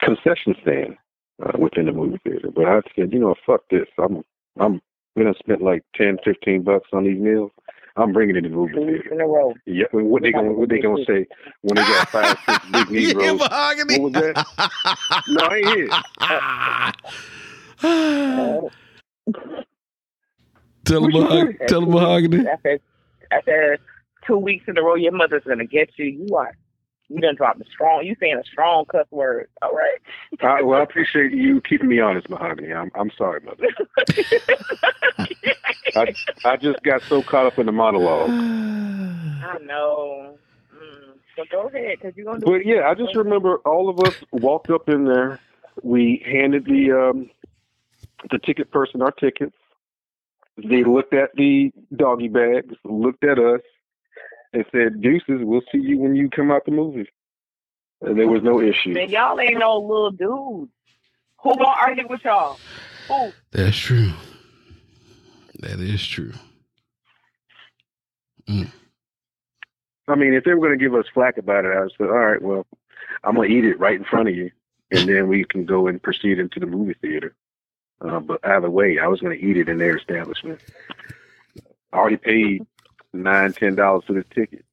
[0.00, 0.96] concession stand
[1.42, 2.48] uh, within the movie theater.
[2.54, 3.88] But I said, you know, fuck this.
[3.98, 4.22] I'm,
[4.58, 4.80] I'm,
[5.16, 7.50] we done spent like 10, 15 bucks on these meals.
[7.96, 9.14] I'm bringing it to the movie theater.
[9.14, 9.52] in a row.
[9.66, 11.26] Yeah, what they gonna what they gonna say
[11.62, 13.40] when they got five six big Negroes?
[14.00, 14.46] What was that?
[15.26, 15.66] No, I ain't
[17.82, 18.64] hear.
[20.90, 21.58] tell him, mahogany.
[21.68, 22.46] Tell him mahogany.
[22.46, 22.78] After,
[23.30, 23.78] after
[24.26, 26.06] two weeks in a row, your mother's gonna get you.
[26.06, 26.56] You are.
[27.08, 28.04] You done dropped a strong.
[28.04, 29.48] You saying a strong cuss word.
[29.62, 29.98] All right.
[30.42, 32.72] I, well, I appreciate you keeping me honest, Mahogany.
[32.72, 33.66] I'm I'm sorry, mother.
[35.96, 36.14] I
[36.44, 38.30] I just got so caught up in the monologue.
[38.30, 40.38] I know.
[40.72, 41.14] Mm.
[41.36, 42.38] So go ahead, because you're gonna.
[42.46, 45.40] But yeah, I just remember all of us walked up in there.
[45.82, 47.30] We handed the um,
[48.30, 49.56] the ticket person our tickets.
[50.68, 53.60] They looked at the doggy bags, looked at us,
[54.52, 57.08] and said, "Deuces, we'll see you when you come out the movie."
[58.02, 58.90] And there was no issue.
[58.90, 60.70] Man, y'all ain't no little dudes.
[61.42, 62.58] Who gonna argue with y'all?
[63.08, 63.32] Who?
[63.50, 64.10] That's true.
[65.60, 66.32] That is true.
[68.48, 68.70] Mm.
[70.08, 72.04] I mean, if they were going to give us flack about it, I would say,
[72.04, 72.66] all right, well,
[73.22, 74.50] I'm going to eat it right in front of you,
[74.90, 77.34] and then we can go and proceed into the movie theater.
[78.00, 80.60] Uh, but either way, I was going to eat it in their establishment.
[81.92, 82.62] I already paid
[83.12, 84.64] nine, ten dollars for this ticket,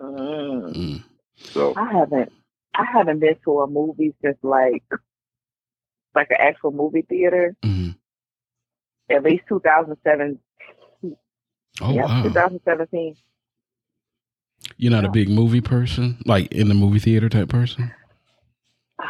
[0.00, 0.74] Mm.
[0.74, 1.04] Mm.
[1.36, 2.32] so I haven't.
[2.74, 4.84] I haven't been to a movie since like,
[6.14, 7.56] like an actual movie theater.
[7.64, 7.96] Mhm.
[9.10, 10.38] At least 2007.
[11.80, 12.22] Oh yeah, wow.
[12.24, 13.16] 2017.
[14.76, 17.92] You're not a big movie person, like in the movie theater type person.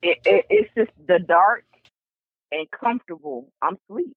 [0.00, 1.64] It, it, it's just the dark
[2.52, 3.52] and comfortable.
[3.62, 4.16] I'm sleep.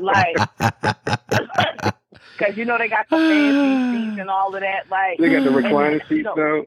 [0.00, 0.36] Like,
[2.38, 4.90] because you know they got the fancy seats and all of that.
[4.90, 6.64] Like, they got the recliner seats now.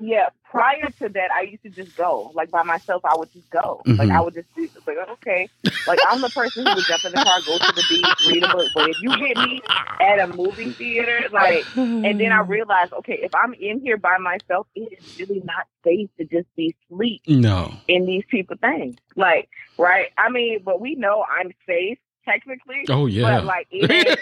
[0.00, 2.30] Yeah, prior to that, I used to just go.
[2.34, 3.82] Like by myself, I would just go.
[3.86, 4.16] Like Mhm.
[4.16, 4.48] I would just
[4.86, 5.48] like, okay.
[5.86, 8.42] Like I'm the person who would jump in the car, go to the beach, read
[8.44, 8.68] a book.
[8.74, 9.60] But if you get me
[10.00, 14.18] at a movie theater, like, and then I realized, okay, if I'm in here by
[14.18, 17.22] myself, it is really not safe to just be sleep.
[17.26, 17.72] no.
[17.88, 18.96] in these people things.
[19.16, 20.08] Like, right?
[20.16, 22.84] I mean, but we know I'm safe technically.
[22.88, 23.40] Oh yeah.
[23.40, 24.18] But like it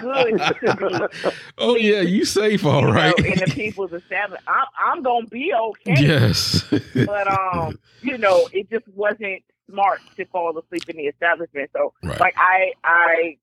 [0.60, 1.10] good
[1.58, 3.14] oh yeah, you safe all right.
[3.18, 4.42] you know, in the people's establishment.
[4.46, 5.94] I'm, I'm gonna be okay.
[5.98, 6.64] yes.
[6.94, 11.70] But um, you know, it just wasn't smart to fall asleep in the establishment.
[11.72, 12.20] So right.
[12.20, 13.36] like I I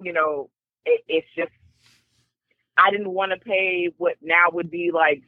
[0.00, 0.50] you know,
[0.84, 1.52] it, it's just
[2.76, 5.22] I didn't want to pay what now would be like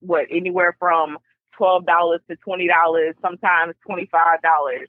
[0.00, 1.18] what anywhere from
[1.56, 4.88] twelve dollars to twenty dollars, sometimes twenty five dollars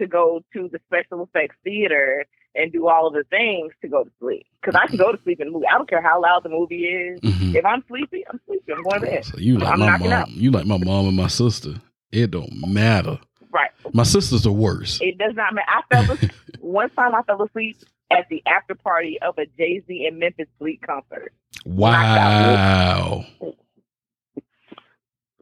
[0.00, 2.24] to go to the special effects theater
[2.56, 4.44] and do all of the things to go to sleep.
[4.60, 5.66] Because I can go to sleep in the movie.
[5.72, 7.20] I don't care how loud the movie is.
[7.20, 7.54] Mhm.
[7.54, 8.72] If I'm sleepy, I'm sleepy.
[8.72, 9.24] I'm going to bed.
[9.24, 10.12] So you like I'm my mom.
[10.12, 10.30] out.
[10.30, 11.74] You like my mom and my sister.
[12.10, 13.20] It don't matter.
[13.52, 13.70] Right.
[13.92, 15.00] My sister's the worst.
[15.00, 15.68] It does not matter.
[15.68, 16.32] I fell asleep.
[16.60, 17.76] one time I fell asleep
[18.10, 21.32] at the after party of a Jay Z and Memphis Bleek concert.
[21.64, 23.24] Wow.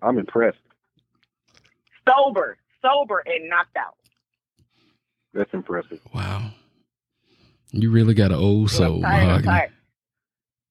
[0.02, 0.58] I'm impressed.
[2.06, 3.94] Sober, sober, and knocked out.
[5.38, 6.00] That's impressive.
[6.12, 6.50] Wow.
[7.70, 9.72] You really got an old soul, tired, I'm tired.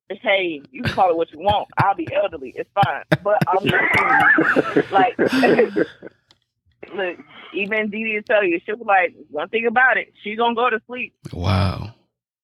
[0.10, 1.70] Hey, you can call it what you want.
[1.78, 2.54] I'll be elderly.
[2.54, 3.04] It's fine.
[3.24, 5.18] But I'm just like,
[6.94, 7.18] look,
[7.54, 10.70] even Dee Dee tell you, she'll be like, one thing about it, she gonna go
[10.70, 11.14] to sleep.
[11.32, 11.94] Wow.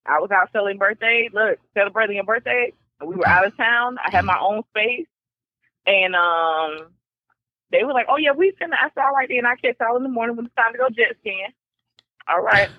[0.06, 2.72] I was out selling birthday, look, celebrating a birthday.
[3.02, 3.98] and We were out of town.
[3.98, 5.08] I had my own space.
[5.86, 6.88] And um
[7.70, 9.98] they were like, Oh yeah, we finna I said, all right then I catch y'all
[9.98, 11.52] in the morning when it's time to go jet skiing.
[12.28, 12.70] All right.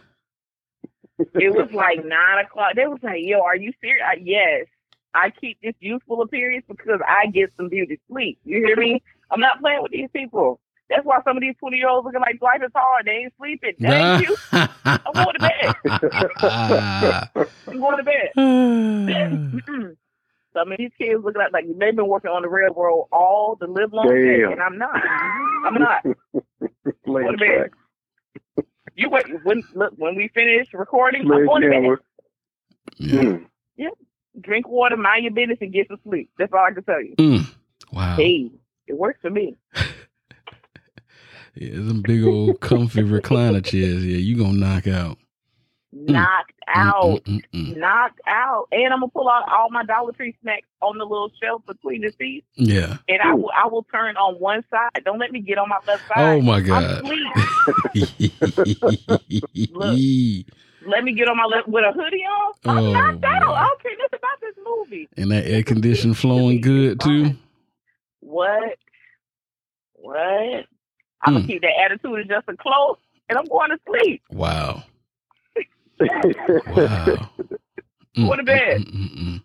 [1.18, 2.74] it was like nine o'clock.
[2.74, 4.04] They was like, Yo, are you serious?
[4.06, 4.66] I, yes.
[5.14, 8.38] I keep this youthful appearance because I get some beauty sleep.
[8.44, 9.00] You hear me?
[9.30, 10.60] I'm not playing with these people.
[10.90, 13.06] That's why some of these 20 year olds looking like life is hard.
[13.06, 13.74] They ain't sleeping.
[13.78, 14.36] That ain't you.
[14.84, 15.74] I'm going to bed.
[17.66, 19.96] I'm going to bed.
[20.54, 23.66] Some of these kids look like like they've been working on the railroad all the
[23.66, 24.94] live long day, and I'm not.
[25.66, 26.04] I'm not.
[26.04, 26.12] A
[27.10, 27.36] man.
[27.38, 27.72] track.
[28.96, 31.22] You wait when look when we finish recording.
[31.22, 31.80] I'm going to bed.
[31.80, 32.00] Sledgehammer.
[32.98, 33.20] yeah.
[33.20, 33.46] Mm.
[34.40, 36.28] Drink water, mind your business, and get some sleep.
[36.38, 37.14] That's all I can tell you.
[37.16, 37.54] Mm.
[37.92, 38.16] Wow.
[38.16, 38.50] Hey,
[38.88, 39.56] it works for me.
[41.56, 44.04] Yeah, them big old comfy recliner chairs.
[44.04, 45.18] Yeah, you gonna knock out.
[45.96, 47.22] Knocked Mm, out.
[47.24, 47.76] mm, mm, mm.
[47.76, 51.30] Knocked out, and I'm gonna pull out all my Dollar Tree snacks on the little
[51.40, 52.96] shelf between the seats, Yeah.
[53.08, 55.04] and I will I will turn on one side.
[55.04, 56.18] Don't let me get on my left side.
[56.36, 56.82] Oh my God.
[56.82, 57.22] asleep.
[60.86, 62.52] Let me get on my left with a hoodie on.
[62.66, 63.54] I'm Oh, knocked out.
[63.54, 65.08] I don't care nothing about this movie.
[65.16, 67.30] and that air condition flowing good too.
[68.20, 68.78] What?
[69.94, 70.18] What?
[71.22, 71.46] I'm gonna Mm.
[71.46, 74.22] keep that attitude adjusted close, and I'm going to sleep.
[74.30, 74.82] Wow.
[76.66, 77.30] Wow.
[78.16, 78.78] Mm, Go to bed.
[78.78, 79.42] mm, mm, mm,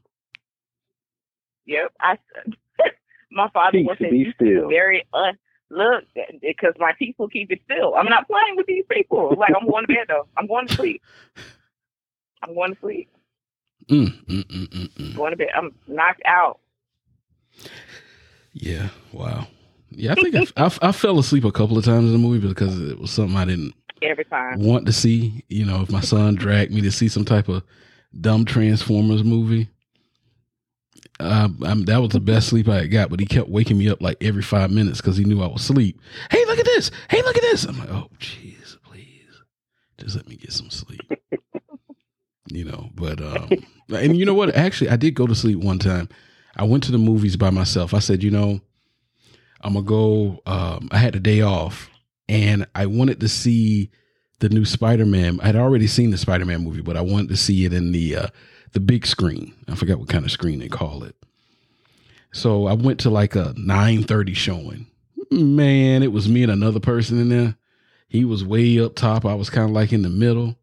[1.67, 1.93] Yep.
[2.01, 2.17] I.
[3.31, 4.69] my father Peace, was be still.
[4.69, 5.37] very un.
[5.71, 6.05] Look,
[6.41, 7.95] because my people keep it still.
[7.95, 9.35] I'm not playing with these people.
[9.37, 10.27] Like I'm going to bed though.
[10.37, 11.01] I'm going to sleep.
[12.43, 13.09] I'm going to sleep.
[13.89, 15.15] mm, mm, mm, mm, mm.
[15.15, 15.49] Going to bed.
[15.55, 16.59] I'm knocked out.
[18.53, 18.89] Yeah.
[19.13, 19.47] Wow.
[19.91, 22.47] Yeah, I think I, I, I fell asleep a couple of times in the movie
[22.47, 23.73] because it was something I didn't
[24.03, 24.59] every time.
[24.59, 25.43] want to see.
[25.49, 27.63] You know, if my son dragged me to see some type of
[28.19, 29.69] dumb Transformers movie,
[31.19, 33.09] uh, that was the best sleep I had got.
[33.09, 35.61] But he kept waking me up like every five minutes because he knew I was
[35.61, 35.99] asleep.
[36.31, 36.91] Hey, look at this!
[37.09, 37.65] Hey, look at this!
[37.65, 39.41] I'm like, oh, jeez, please,
[39.97, 41.01] just let me get some sleep.
[42.47, 43.49] you know, but um,
[43.89, 44.55] and you know what?
[44.55, 46.09] Actually, I did go to sleep one time.
[46.55, 47.93] I went to the movies by myself.
[47.93, 48.59] I said, you know,
[49.61, 50.41] I'm gonna go.
[50.45, 51.89] Um, I had a day off,
[52.29, 53.89] and I wanted to see
[54.39, 55.39] the new Spider-Man.
[55.41, 58.27] I'd already seen the Spider-Man movie, but I wanted to see it in the uh,
[58.71, 59.53] the big screen.
[59.67, 61.15] I forgot what kind of screen they call it.
[62.31, 64.85] So I went to like a 9:30 showing.
[65.31, 67.55] Man, it was me and another person in there.
[68.07, 69.25] He was way up top.
[69.25, 70.55] I was kind of like in the middle.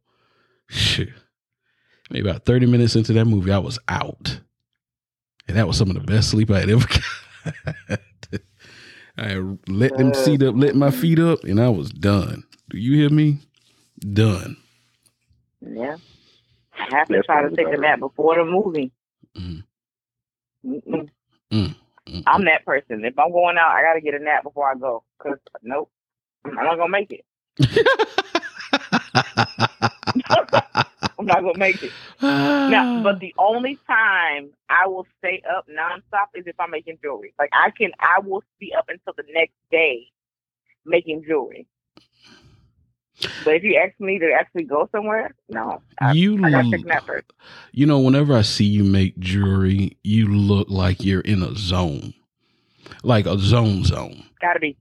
[0.69, 1.11] Shit.
[2.11, 4.41] Maybe about 30 minutes into that movie, I was out.
[5.49, 7.99] And that was some of the best sleep I had ever.
[9.19, 9.35] I
[9.69, 12.45] let them seat up, let my feet up, and I was done.
[12.69, 13.39] Do you hear me?
[14.01, 14.57] Done.
[15.63, 15.97] Yeah.
[16.79, 17.81] I have to That's try to take a better.
[17.83, 18.93] nap before the movie.
[19.37, 19.63] Mhm.
[20.65, 21.09] Mm-mm.
[21.53, 21.75] Mm.
[22.27, 23.05] I'm that person.
[23.05, 25.03] If I'm going out, I got to get a nap before I go.
[25.19, 25.91] Cause nope,
[26.45, 27.25] I'm not gonna make it.
[31.19, 31.95] I'm not gonna make it.
[32.69, 37.35] Now, but the only time I will stay up nonstop is if I'm making jewelry.
[37.39, 40.09] Like I can, I will be up until the next day
[40.85, 41.67] making jewelry.
[43.41, 46.85] But if you ask me to actually go somewhere, no, I, you I gotta take
[46.85, 47.27] a nap l- first.
[47.73, 52.15] you know, whenever I see you make jewelry, you look like you're in a zone,
[53.03, 54.25] like a zone zone.
[54.41, 54.77] Gotta be.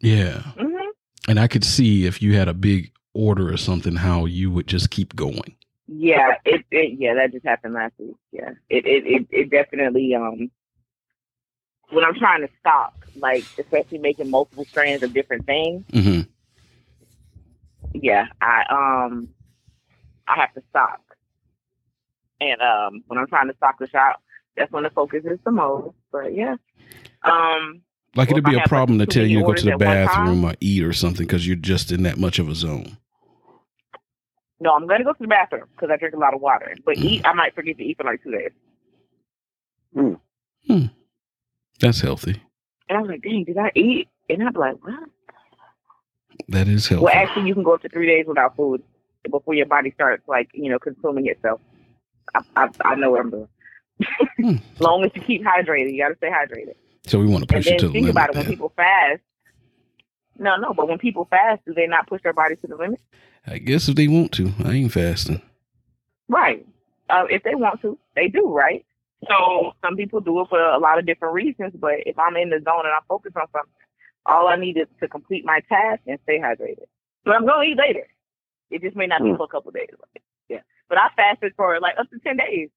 [0.00, 0.90] Yeah, hmm
[1.28, 4.66] and I could see if you had a big order or something, how you would
[4.68, 5.56] just keep going.
[5.88, 8.14] Yeah, it, it yeah, that just happened last week.
[8.32, 10.50] Yeah, it it it, it definitely um
[11.90, 15.84] when I'm trying to stop, like especially making multiple strands of different things.
[15.92, 16.20] hmm
[17.94, 18.64] Yeah, I
[19.08, 19.28] um
[20.26, 21.02] I have to stop.
[22.40, 24.22] and um when I'm trying to stock the shop,
[24.56, 25.96] that's when the focus is the most.
[26.12, 26.56] But yeah,
[27.24, 27.82] um
[28.14, 29.72] Like Or it'd be a have, like, problem to tell you to go to the
[29.72, 30.06] at one time.
[30.06, 32.98] bathroom or eat or something because you're just in that much of a zone.
[34.60, 36.74] No, I'm gonna go to the bathroom because I drink a lot of water.
[36.84, 37.04] But Mm.
[37.04, 38.50] eat, I might forget to eat for like two days.
[39.94, 40.86] Hmm.
[41.80, 42.42] That's healthy.
[42.88, 44.08] And I was like, dang, did I eat?
[44.28, 45.08] And I'm like, what?
[46.48, 47.04] That is healthy.
[47.04, 48.82] Well, actually, you can go up to three days without food
[49.30, 51.60] before your body starts like you know consuming itself.
[52.34, 53.48] I I, I know what I'm doing.
[54.38, 54.56] Hmm.
[54.74, 56.74] As long as you keep hydrated, you got to stay hydrated.
[57.06, 58.10] so we want to And push it then to the think limit.
[58.10, 59.20] about it when people fast.
[60.38, 63.00] No, no, but when people fast, do they not push their body to the limit?
[63.46, 65.42] I guess if they want to, I ain't fasting.
[66.28, 66.66] Right.
[67.10, 68.84] Uh, if they want to, they do, right?
[69.28, 72.50] So some people do it for a lot of different reasons, but if I'm in
[72.50, 73.72] the zone and I'm focused on something,
[74.26, 76.84] all I need is to complete my task and stay hydrated.
[77.24, 78.06] So I'm going to eat later.
[78.70, 79.36] It just may not be Hmm.
[79.36, 79.88] for a couple days.
[80.48, 80.60] Yeah.
[80.88, 82.68] But I fasted for like up to 10 days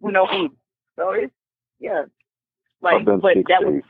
[0.00, 0.52] with no food.
[0.96, 1.32] So it's,
[1.78, 2.04] yeah.
[2.80, 3.82] Like, but that was, days.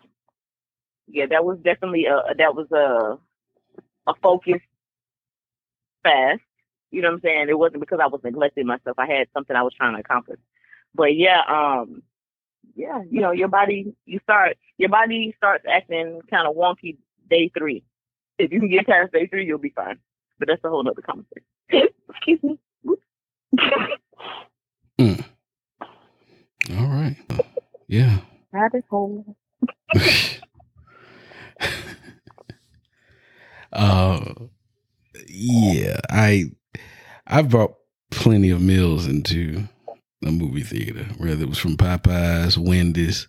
[1.12, 3.18] Yeah, that was definitely a, that was a,
[4.10, 4.60] a focus
[6.02, 6.40] fast.
[6.90, 7.46] You know what I'm saying?
[7.48, 8.98] It wasn't because I was neglecting myself.
[8.98, 10.40] I had something I was trying to accomplish.
[10.94, 12.02] But yeah, um,
[12.74, 16.96] yeah, you know, your body, you start, your body starts acting kind of wonky
[17.30, 17.84] day three.
[18.38, 19.98] If you can get past day three, you'll be fine.
[20.38, 21.44] But that's a whole nother conversation.
[22.08, 22.58] Excuse me.
[26.70, 27.16] All right.
[27.86, 28.18] Yeah.
[28.52, 29.36] Rabbit hole.
[33.72, 34.34] uh
[35.28, 36.44] yeah, I
[37.26, 37.74] I brought
[38.10, 39.68] plenty of meals into
[40.24, 43.28] a movie theater, whether it was from Popeyes, Wendy's,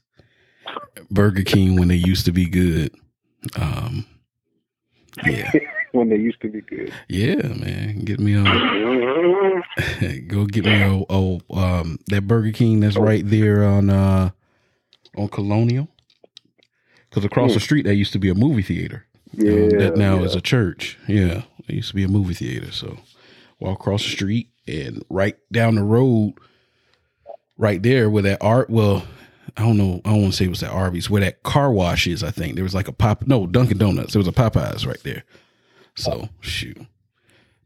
[1.09, 2.93] Burger King when they used to be good.
[3.59, 4.05] Um
[5.25, 5.51] yeah.
[5.91, 6.91] when they used to be good.
[7.07, 7.99] Yeah, man.
[7.99, 8.43] Get me on
[10.27, 14.29] go get me a, a um that Burger King that's right there on uh
[15.15, 15.88] on Colonial.
[17.14, 19.05] Cuz across the street there used to be a movie theater.
[19.39, 20.26] Um, Yeah, that now yeah.
[20.26, 20.97] is a church.
[21.07, 22.72] Yeah, it used to be a movie theater.
[22.72, 22.97] So
[23.59, 26.34] walk across the street and right down the road,
[27.57, 28.70] right there where that art.
[28.70, 29.05] Well,
[29.57, 30.01] I don't know.
[30.05, 32.24] I don't want to say it was that Arby's where that car wash is.
[32.24, 33.28] I think there was like a pop.
[33.28, 34.14] No, Dunkin' Donuts.
[34.14, 35.24] There was a Popeyes right there.
[35.95, 36.78] So shoot.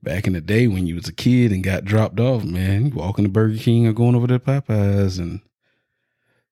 [0.03, 2.91] Back in the day when you was a kid and got dropped off, man, you
[2.93, 5.41] walking to Burger King or going over to Popeyes and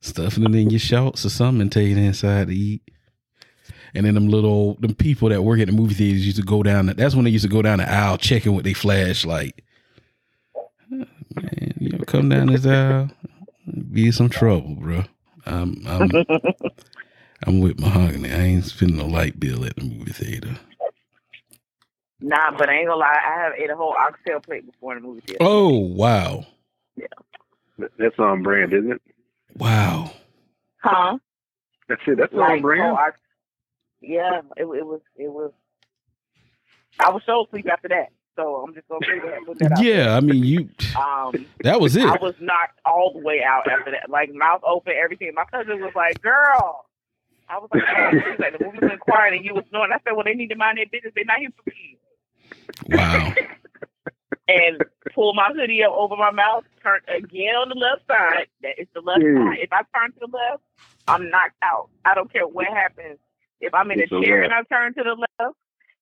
[0.05, 2.83] stuffing it in your shorts or something and taking it inside to eat.
[3.93, 6.63] And then them little them people that work at the movie theaters used to go
[6.63, 6.87] down.
[6.87, 9.61] That's when they used to go down the aisle checking with their flashlight.
[10.89, 13.09] Man, you know, come down this aisle,
[13.91, 15.03] be in some trouble, bro.
[15.45, 16.11] I'm I'm
[17.47, 18.31] I'm with mahogany.
[18.31, 20.57] I ain't spending no light bill at the movie theater.
[22.21, 23.19] Nah, but I ain't gonna lie.
[23.25, 25.39] I have ate a whole oxtail plate before in the movie theater.
[25.41, 26.45] Oh wow,
[26.95, 27.07] Yeah,
[27.99, 29.01] That's on brand, isn't it?
[29.57, 30.11] Wow.
[30.77, 31.17] Huh?
[31.87, 32.17] That's it.
[32.17, 32.91] That's on Like, brand.
[32.91, 33.09] oh, I,
[34.01, 35.51] yeah, it, it was, it was.
[36.99, 39.45] I was so asleep after that, so I'm just gonna say that.
[39.45, 40.69] Put that out Yeah, I mean you.
[40.99, 42.05] Um, That was it.
[42.05, 45.31] I was knocked all the way out after that, like mouth open, everything.
[45.35, 46.85] My cousin was like, "Girl,"
[47.49, 48.11] I was like, oh.
[48.13, 50.49] was like, "The movie was quiet and you was snoring." I said, "Well, they need
[50.49, 51.13] to mind their business.
[51.15, 51.97] They're not here for me."
[52.97, 53.33] Wow.
[54.47, 54.83] And
[55.15, 58.47] pull my hoodie up over my mouth, turn again on the left side.
[58.61, 59.37] That is the left Mm.
[59.49, 59.59] side.
[59.59, 60.61] If I turn to the left,
[61.07, 61.89] I'm knocked out.
[62.05, 63.17] I don't care what happens.
[63.59, 64.51] If I'm in It's a a chair wrap.
[64.51, 65.55] and I turn to the left,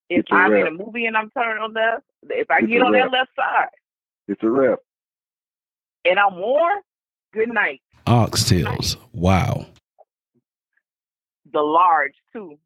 [0.10, 2.68] if It's a I'm in a movie and I'm turning on left, if I It's
[2.68, 3.06] get on wrap.
[3.12, 3.70] that left side
[4.28, 4.80] It's a wrap.
[6.04, 6.80] and I'm warm,
[7.32, 7.82] good night.
[8.08, 8.98] Oxtails.
[9.14, 9.68] Wow.
[11.54, 12.58] The large too.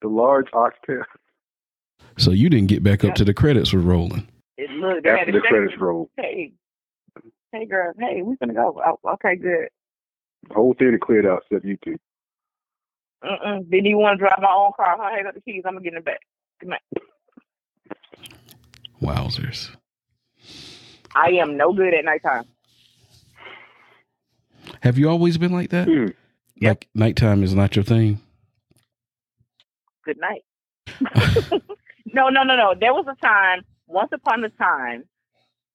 [0.00, 1.04] The large oxtail
[2.16, 4.26] So you didn't get back up to the credits were rolling.
[4.80, 6.10] It look they after to the check credits roll.
[6.16, 6.52] Hey,
[7.52, 7.92] hey, girl.
[7.98, 8.80] Hey, we're gonna go.
[8.84, 9.68] Oh, okay, good.
[10.48, 11.98] The whole theater cleared out except you two.
[13.22, 13.70] Mm-mm.
[13.70, 14.96] Didn't even want to drive my own car.
[14.98, 15.10] Huh?
[15.14, 15.62] Hey, got the keys.
[15.66, 16.20] I'm gonna get in the back.
[16.60, 16.80] Good night.
[19.02, 19.70] Wowzers.
[21.14, 22.44] I am no good at nighttime.
[24.82, 25.88] Have you always been like that?
[25.88, 26.06] Hmm.
[26.60, 28.20] Like nighttime is not your thing?
[30.04, 30.44] Good night.
[32.06, 32.74] no, no, no, no.
[32.78, 33.62] There was a time.
[33.90, 35.04] Once upon a time,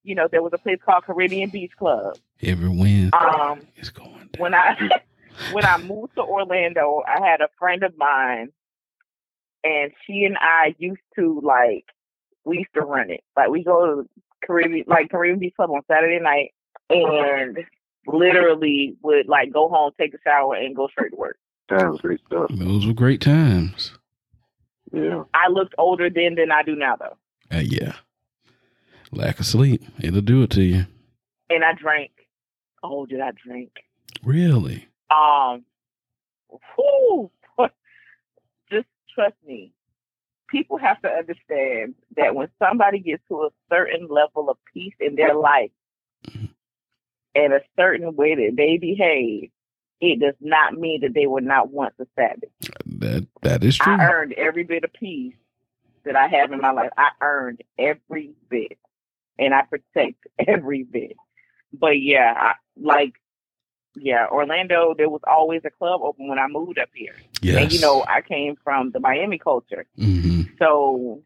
[0.03, 2.17] you know, there was a place called Caribbean Beach Club.
[2.41, 4.29] Every Wednesday Um, is going down.
[4.37, 4.77] when I
[5.51, 8.49] when I moved to Orlando, I had a friend of mine,
[9.63, 11.85] and she and I used to like
[12.45, 13.23] we used to run it.
[13.35, 14.09] Like we go to
[14.45, 16.53] Caribbean like Caribbean Beach Club on Saturday night,
[16.89, 17.57] and
[18.07, 21.37] literally would like go home, take a shower, and go straight to work.
[21.69, 22.47] That was great stuff.
[22.51, 23.91] Those were great times.
[24.93, 25.23] Yeah.
[25.33, 27.17] I looked older then than I do now, though,
[27.53, 27.93] Uh, yeah.
[29.11, 29.83] Lack of sleep.
[30.01, 30.85] It'll do it to you.
[31.49, 32.11] and I drank.
[32.83, 33.71] Oh, did I drink?
[34.23, 34.87] Really?
[35.09, 35.63] Um,
[38.71, 39.71] Just trust me,
[40.49, 45.15] people have to understand that when somebody gets to a certain level of peace in
[45.15, 45.71] their life
[47.35, 49.49] and a certain way that they behave,
[50.01, 52.49] it does not mean that they were not once a savage.
[52.85, 53.93] That that is true.
[53.93, 55.35] I earned every bit of peace
[56.05, 56.91] that I have in my life.
[56.97, 58.77] I earned every bit,
[59.37, 61.15] and I protect every bit.
[61.73, 63.13] But yeah, I, like
[63.95, 64.93] yeah, Orlando.
[64.97, 67.61] There was always a club open when I moved up here, yes.
[67.61, 71.21] and you know I came from the Miami culture, hmm so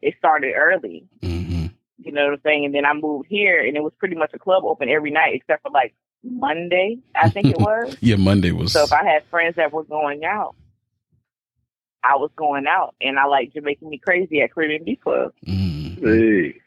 [0.00, 1.06] it started early.
[1.22, 1.66] hmm
[1.98, 2.64] You know what I'm saying?
[2.64, 5.34] And then I moved here, and it was pretty much a club open every night
[5.34, 7.96] except for like Monday, I think it was.
[8.00, 8.72] Yeah, Monday was.
[8.72, 10.54] So if I had friends that were going out,
[12.04, 16.00] I was going out, and I like Jamaican Me Crazy at Caribbean Beach Club, Mhm.
[16.02, 16.60] Hey,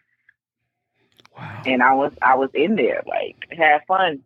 [1.38, 1.62] Wow.
[1.66, 4.22] and I was I was in there like had fun,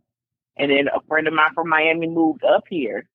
[0.57, 3.07] and then a friend of mine from Miami moved up here.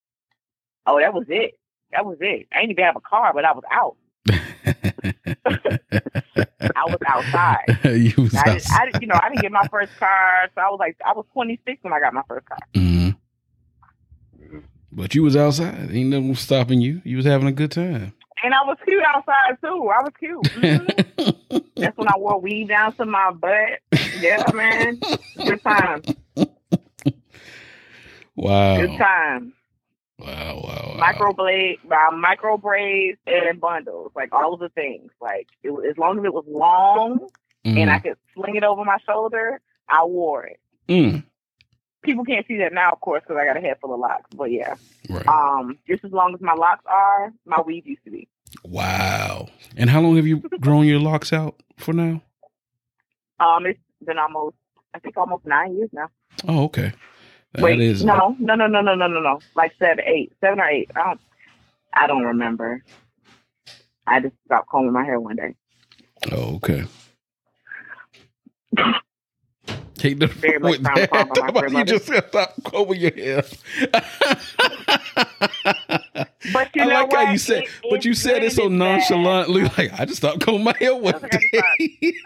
[0.86, 1.58] Oh, that was it.
[1.92, 2.48] That was it.
[2.52, 3.96] I didn't even have a car, but I was out.
[6.76, 7.78] I was outside.
[7.84, 8.80] you was I, didn't, outside.
[8.80, 11.12] I didn't, you know, I didn't get my first car, so I was like, I
[11.12, 12.58] was 26 when I got my first car.
[12.74, 13.03] Mhm.
[14.94, 15.90] But you was outside.
[15.90, 17.02] Ain't nothing stopping you.
[17.04, 18.12] You was having a good time.
[18.42, 19.90] And I was cute outside too.
[19.90, 20.42] I was cute.
[21.54, 21.64] Mhm.
[21.76, 23.80] That's when I wore weave down to my butt.
[24.20, 25.00] Yeah, man.
[25.36, 26.02] Good time.
[28.36, 28.76] wow.
[28.80, 29.52] Good time.
[30.18, 30.96] Wow, wow, wow.
[30.98, 35.10] Micro blade, uh, micro braids and bundles, like all of the things.
[35.20, 37.28] Like it, as long as it was long
[37.64, 40.60] and I could sling it over my shoulder, I wore it.
[40.88, 41.24] Mm.
[42.04, 44.28] People can't see that now, of course, because I got a head full of locks.
[44.36, 44.74] But yeah,
[45.08, 45.26] Right.
[45.26, 48.28] um, just as long as my locks are, my weave used to be.
[48.64, 49.48] Wow.
[49.76, 52.20] And how long have you grown your locks out for now?
[53.40, 54.56] Um, it's been almost,
[54.94, 56.08] I think, almost nine years now.
[56.46, 56.92] Oh, okay.
[57.54, 59.40] That Wait, is- no, no, no, no, no, no, no, no.
[59.56, 60.90] Like seven, eight, seven or eight.
[60.94, 61.20] I don't,
[61.94, 62.82] I don't remember.
[64.06, 65.54] I just stopped combing my hair one day.
[66.32, 66.84] Oh, okay.
[70.04, 71.72] Take the Very much with that.
[71.72, 73.42] my you just stop combing your hair.
[76.52, 77.24] But you I know like what?
[77.26, 79.62] how you said, It- but you said it so nonchalantly.
[79.62, 81.62] Like I just stopped combing my hair one day.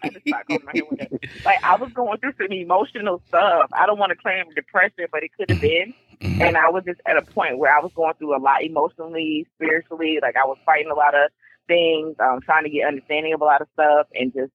[0.03, 1.19] I just stopped combing my hair one day.
[1.45, 3.71] Like I was going through some emotional stuff.
[3.73, 5.95] I don't want to claim depression, but it could have been.
[6.21, 6.41] Mhm.
[6.41, 9.47] And I was just at a point where I was going through a lot emotionally,
[9.55, 10.19] spiritually.
[10.21, 11.31] Like I was fighting a lot of
[11.69, 14.51] things, um, trying to get understanding of a lot of stuff, and just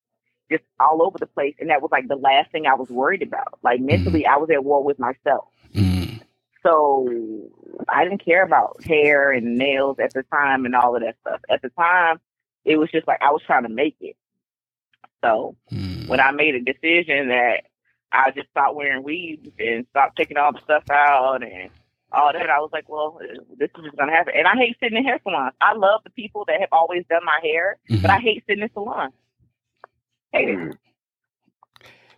[0.51, 1.55] just all over the place.
[1.59, 3.59] And that was like the last thing I was worried about.
[3.63, 5.47] Like mentally, I was at war with myself.
[5.73, 6.21] Mm.
[6.61, 7.09] So
[7.89, 11.41] I didn't care about hair and nails at the time and all of that stuff.
[11.49, 12.19] At the time,
[12.65, 14.15] it was just like I was trying to make it.
[15.23, 16.07] So Mm.
[16.07, 17.63] when I made a decision that
[18.11, 21.69] I just stopped wearing weaves and stopped taking all the stuff out and
[22.11, 23.19] all that, I was like, well,
[23.57, 24.33] this is just gonna happen.
[24.37, 25.55] And I hate sitting in hair salons.
[25.61, 28.69] I love the people that have always done my hair, but I hate sitting in
[28.73, 29.13] salons.
[30.33, 30.57] Hate it.
[30.57, 30.77] Mm.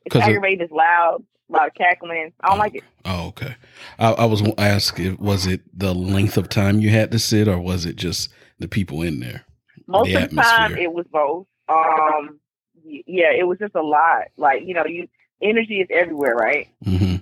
[0.05, 0.61] It's aggravating.
[0.61, 2.31] It's loud, a lot of cackling.
[2.41, 2.83] I don't like it.
[3.05, 3.55] Oh, okay.
[3.99, 7.11] I, I was going to ask, if, was it the length of time you had
[7.11, 9.45] to sit, or was it just the people in there?
[9.87, 11.47] Most the of the time, it was both.
[11.67, 12.39] Um,
[12.83, 14.25] yeah, it was just a lot.
[14.37, 15.07] Like you know, you
[15.41, 16.67] energy is everywhere, right?
[16.83, 17.15] hmm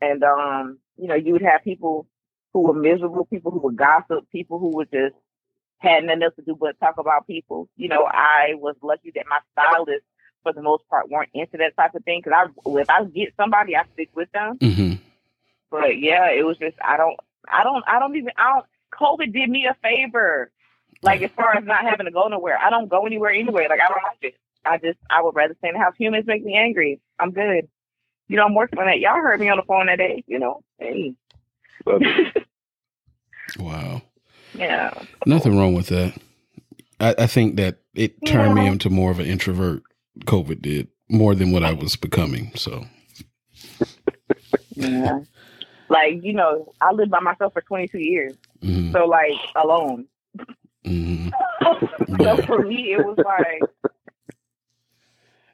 [0.00, 2.06] And um, you know, you would have people
[2.52, 5.14] who were miserable, people who were gossip, people who were just
[5.78, 7.68] had nothing else to do but talk about people.
[7.76, 10.06] You know, I was lucky that my stylists,
[10.46, 12.20] for the most part, weren't into that type of thing.
[12.24, 14.58] Because I, if I get somebody, I stick with them.
[14.60, 14.92] hmm
[15.70, 17.16] But yeah, it was just I don't,
[17.48, 18.30] I don't, I don't even.
[18.36, 18.66] I don't.
[18.94, 20.50] COVID did me a favor.
[21.02, 23.66] Like as far as not having to go nowhere, I don't go anywhere anyway.
[23.68, 24.34] Like I don't like it.
[24.64, 25.94] I just I would rather stay in the house.
[25.98, 27.00] Humans make me angry.
[27.18, 27.68] I'm good.
[28.28, 28.98] You know, I'm working on that.
[29.00, 30.24] Y'all heard me on the phone that day.
[30.26, 31.14] You know, hey,
[33.58, 34.02] Wow.
[34.54, 34.92] yeah.
[35.26, 36.14] Nothing wrong with that.
[36.98, 39.82] I, I think that it turned me into more of an introvert.
[40.20, 42.52] COVID did more than what I was becoming.
[42.56, 42.84] So
[44.76, 45.20] Yeah.
[45.88, 48.34] Like, you know, I lived by myself for 22 years.
[48.62, 50.06] mhm, So, like, alone.
[50.84, 51.30] mhm.
[51.62, 51.88] so,
[52.18, 52.36] Yeah.
[52.46, 53.62] for me, it was like,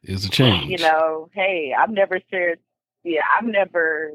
[0.02, 0.70] it's a change.
[0.70, 2.58] you know, hey, I've never shared,
[3.04, 4.12] yeah, I've never,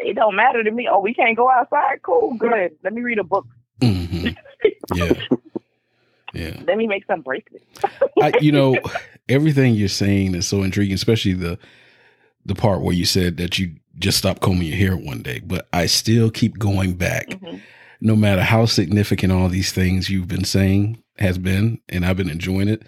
[0.00, 0.88] it don't matter to me.
[0.90, 2.02] Oh, we can't go outside?
[2.02, 2.72] Cool, good.
[2.82, 3.46] Let me read a book.
[3.80, 4.36] Mhm.
[4.94, 5.12] Yeah.
[6.38, 6.60] Yeah.
[6.66, 7.64] Let me make some bracelets.
[8.22, 8.76] I, you know,
[9.28, 11.58] everything you're saying is so intriguing, especially the
[12.46, 15.40] the part where you said that you just stopped combing your hair one day.
[15.44, 17.60] But I still keep going back, Mhm.
[18.00, 22.30] no matter how significant all these things you've been saying has been, and I've been
[22.30, 22.82] enjoying it.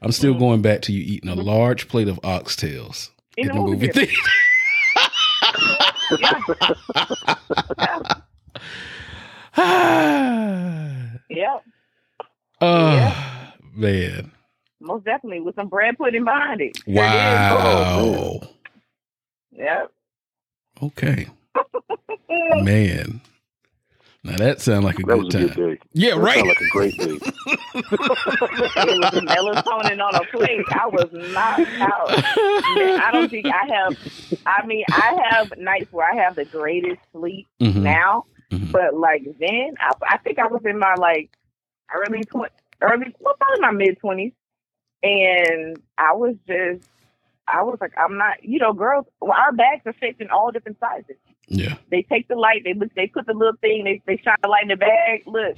[0.00, 0.38] I'm still Mhm.
[0.38, 1.44] going back to you eating a Mhm.
[1.44, 4.12] large plate of oxtails In in the movie theater.
[4.12, 4.30] theater.
[6.20, 6.40] Yeah.
[12.60, 12.94] Ah.
[12.94, 13.50] Yeah.
[13.62, 14.30] Oh man.
[14.80, 16.76] Most definitely with some bread pudding behind it.
[16.76, 16.96] Sure did.
[16.96, 18.40] Wow.
[19.52, 19.92] Yep.
[20.82, 21.26] Okay.
[22.62, 23.20] Man.
[24.24, 25.46] Now that sounds like a That good was a time.
[25.48, 25.78] good day.
[25.92, 26.34] Yeah, That right.
[26.36, 27.18] sounded like a great day.
[27.74, 30.64] it was melatonin on a plate.
[30.72, 32.08] I was knocked out.
[32.76, 33.96] Man, I don't think I have.
[34.46, 38.72] I mean, I have nights where I have the greatest sleep Mhm, now, mhm.
[38.72, 41.30] but like then, I, I think I was in my like
[41.92, 44.32] early twenty, early, well, probably my mid twenties,
[45.02, 46.88] and I was just,
[47.48, 49.06] I was like, I'm not, you know, girls.
[49.20, 51.16] Well, our bags are shaped in all different sizes.
[51.46, 51.76] Yeah.
[51.90, 54.48] They take the light, they look, they put the little thing, they they shine the
[54.48, 55.24] light in the bag.
[55.26, 55.56] Look,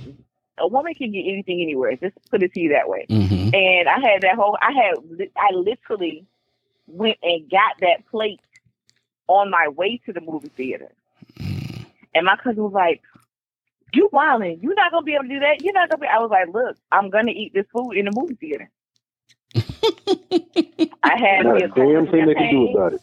[0.59, 1.97] a woman can get anything anywhere.
[1.97, 3.07] Just put it to you that way.
[3.09, 4.95] hmm And I had that whole, I had,
[5.37, 6.27] I literally
[6.89, 8.41] went and got that plate
[9.29, 10.91] on my way to the movie theater.
[11.39, 13.03] And my cousin was like,
[13.93, 14.63] "You wildin'?
[14.63, 15.63] You're not gonna be able to do that.
[15.63, 18.13] You're not gonna be." I was like, "Look, I'm gonna eat this food in the
[18.15, 18.71] movie theater."
[21.03, 23.01] I had Not me a a damn thing they can do about it.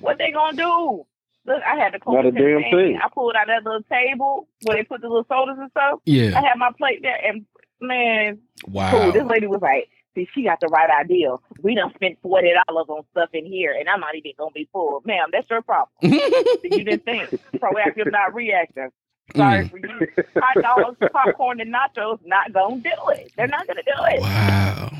[0.00, 1.06] What they gonna do?
[1.44, 2.98] Look, I had the Coke Not a damn thing.
[3.02, 6.00] I pulled out that little table where they put the little sodas and stuff.
[6.04, 7.44] Yeah, I had my plate there, and
[7.80, 8.38] man,
[8.68, 8.90] Wow.
[8.90, 9.12] cool.
[9.12, 11.34] This lady was like, see, she got the right idea.
[11.60, 14.68] We done spent forty dollars on stuff in here, and I'm not even gonna be
[14.72, 15.02] full.
[15.04, 15.88] Ma'am, that's your problem.
[16.02, 18.90] you didn't think proactive, not reactive.
[19.36, 19.70] Sorry Mm.
[19.70, 20.24] for you.
[20.36, 23.32] Hot dogs, popcorn, and nachos not gonna do it.
[23.36, 24.20] They're not gonna do it.
[24.20, 24.90] wow.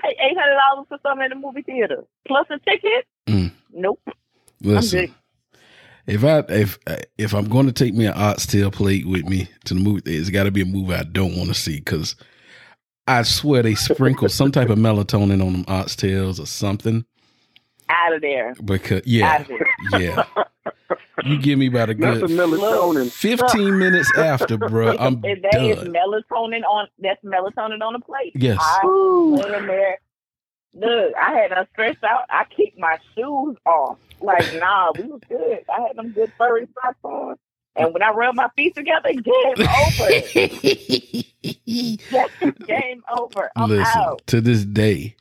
[0.00, 3.06] Pay eight hundred dollars for something in the movie theater plus a ticket.
[3.28, 3.52] Mm.
[3.72, 4.00] Nope.
[4.60, 5.00] Listen.
[5.06, 5.14] good.
[6.06, 6.78] If I if
[7.16, 10.28] if I'm going to take me an oxtail plate with me to the movie, it's
[10.28, 12.14] got to be a movie I don't want to see because
[13.06, 17.06] I swear they sprinkle some type of melatonin on them oxtails or something.
[17.88, 18.54] Out of there.
[18.62, 19.66] Because Out yeah, of there.
[19.98, 20.24] yeah,
[21.24, 23.10] you give me about a Not the good melatonin.
[23.10, 24.96] 15 minutes after, bro.
[24.98, 25.92] I'm If that is done.
[25.92, 28.32] melatonin on that's melatonin on the plate.
[28.34, 28.58] Yes.
[28.60, 29.98] I went in there.
[30.74, 32.24] Look, I had them stretched out.
[32.30, 33.98] I kicked my shoes off.
[34.20, 35.64] Like, nah, we was good.
[35.68, 37.36] I had them good furry socks on.
[37.76, 40.10] And when I rubbed my feet together, game over.
[42.66, 43.50] game over.
[43.56, 44.26] I'm Listen, out.
[44.28, 45.16] to this day,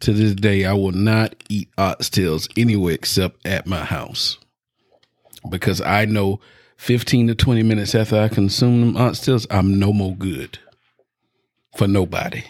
[0.00, 4.38] to this day, I will not eat oxtails anywhere except at my house
[5.46, 6.40] because I know
[6.76, 10.58] 15 to 20 minutes after I consume them oxtails, I'm no more good
[11.76, 12.44] for nobody.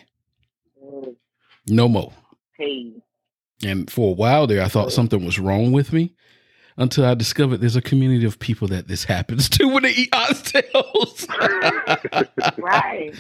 [1.69, 2.13] No more.
[2.57, 2.93] Hey,
[3.65, 6.15] And for a while there, I thought something was wrong with me
[6.77, 10.11] until I discovered there's a community of people that this happens to when they eat
[10.13, 11.27] oxtails.
[12.59, 13.15] right.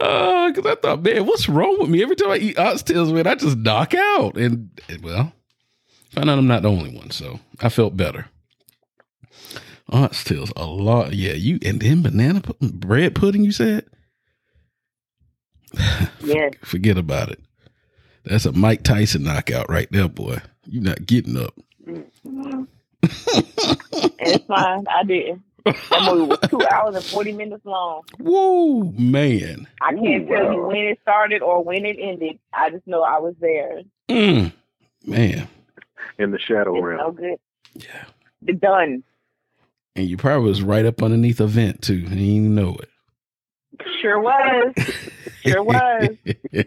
[0.00, 2.02] Uh, because I thought, man, what's wrong with me?
[2.02, 4.36] Every time I eat oxtails, man, I just knock out.
[4.36, 5.32] And, and, well,
[6.10, 8.26] found out I'm not the only one, so I felt better.
[9.90, 11.12] Oxtails, a lot.
[11.14, 13.42] Yeah, you and then banana pu- bread pudding.
[13.44, 13.84] You said,
[16.24, 16.52] Yes.
[16.62, 17.40] forget about it.
[18.24, 20.38] That's a Mike Tyson knockout right there, boy.
[20.66, 21.54] You're not getting up.
[23.02, 24.84] It's fine.
[24.88, 25.42] I didn't.
[25.64, 28.02] That movie was two hours and 40 minutes long.
[28.18, 29.66] Whoa, man.
[29.80, 32.38] I can't Ooh, tell you when it started or when it ended.
[32.52, 33.80] I just know I was there.
[34.10, 34.52] Mm,
[35.06, 35.48] man.
[36.18, 36.98] in the shadow It's realm.
[36.98, 37.38] no good.
[37.74, 38.54] Yeah.
[38.58, 39.02] Done.
[39.96, 42.88] And you probably was right up underneath a vent too, and you didn't know it.
[44.00, 44.74] Sure was.
[45.42, 46.08] Sure was.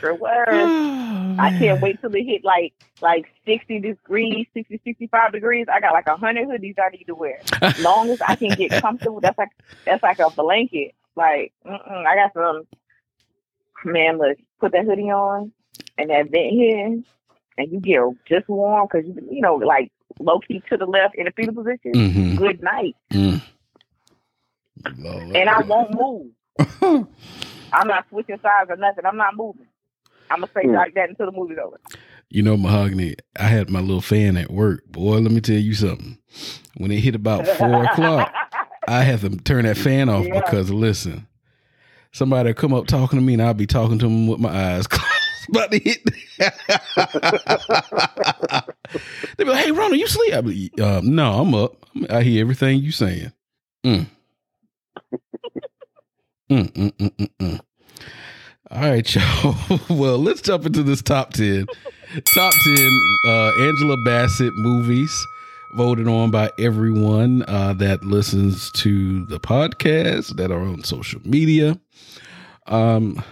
[0.00, 0.46] Sure was.
[0.48, 2.72] Oh, I can't wait till it hit like
[3.02, 5.66] like 60 degrees, 60, 65 degrees.
[5.70, 7.38] I got like a hundred hoodies I need to wear.
[7.80, 9.50] long as I can get comfortable, that's like
[9.84, 10.94] that's like a blanket.
[11.16, 12.66] Like, I got some
[13.84, 14.16] man.
[14.16, 15.52] Look, put that hoodie on
[15.98, 17.02] and that vent here,
[17.58, 21.14] and you get just warm because you you know like low key to the left
[21.14, 21.92] in a fetal position.
[21.94, 22.36] Mhm.
[22.38, 23.40] Good night, Mm.
[25.34, 26.26] And I won't move.
[27.72, 29.04] I'm not switching sides or nothing.
[29.06, 29.66] I'm not moving.
[30.30, 30.74] I'm gonna stay Hmm.
[30.74, 31.78] like that until the movie's over.
[32.28, 34.84] You know, Mahogany, I had my little fan at work.
[34.86, 36.18] Boy, let me tell you something.
[36.76, 38.32] When it hit about four o'clock,
[38.86, 40.40] I had to turn that fan off Yeah.
[40.40, 41.26] because, listen,
[42.12, 44.50] somebody will come up talking to me and I'll be talking to them with my
[44.50, 45.06] eyes closed.
[45.50, 46.04] About to hit.
[49.36, 50.34] they be like, hey, Ronald, you sleep?
[50.34, 51.76] I be, um, no, I'm up.
[52.08, 53.32] I hear everything you saying.
[53.84, 54.06] Mm.
[56.50, 57.60] mm, mm, mm, mm, mm.
[58.70, 59.14] All right,
[59.70, 59.80] y'all.
[59.88, 61.66] well, let's jump into this top 10.
[62.34, 65.26] Top 10 uh, Angela Bassett movies
[65.74, 71.78] voted on by everyone uh, that listens to the podcast, that are on social media.
[72.66, 73.22] Um,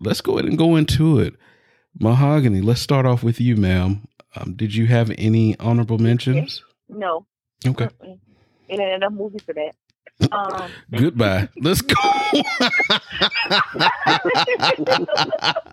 [0.00, 1.34] let's go ahead and go into it.
[1.98, 4.06] Mahogany, let's start off with you, ma'am.
[4.34, 6.62] Um, did you have any honorable mentions?
[6.88, 7.26] No,
[7.66, 7.84] Okay.
[7.86, 8.18] Mm-mm.
[8.68, 9.72] it ain't enough movies for that.
[10.32, 11.48] Um, Goodbye.
[11.60, 11.94] Let's go.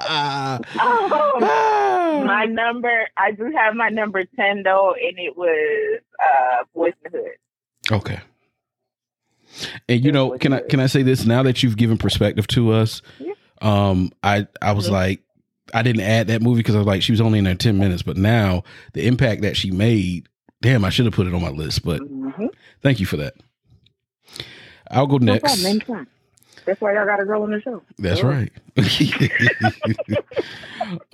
[0.10, 0.62] um,
[2.26, 7.12] my number, I do have my number 10 though, and it was uh, Boyz n
[7.12, 7.38] the Hood.
[7.98, 8.20] okay.
[9.88, 12.72] And you know, can I can I say this now that you've given perspective to
[12.72, 13.02] us?
[13.20, 13.34] Yeah.
[13.62, 14.92] Um, I I was Mhm.
[14.92, 15.22] like,
[15.74, 17.78] I didn't add that movie because I was like, she was only in there ten
[17.78, 18.64] minutes, but now
[18.94, 20.28] the impact that she made,
[20.62, 21.84] damn, I should have put it on my list.
[21.84, 22.48] But Mm-hmm.
[22.82, 23.34] thank you for that.
[24.92, 25.42] I'll go No next.
[25.42, 26.08] problem.
[26.66, 27.82] That's why y'all got to grow on the show.
[27.98, 28.28] That's Oh.
[28.28, 28.52] right.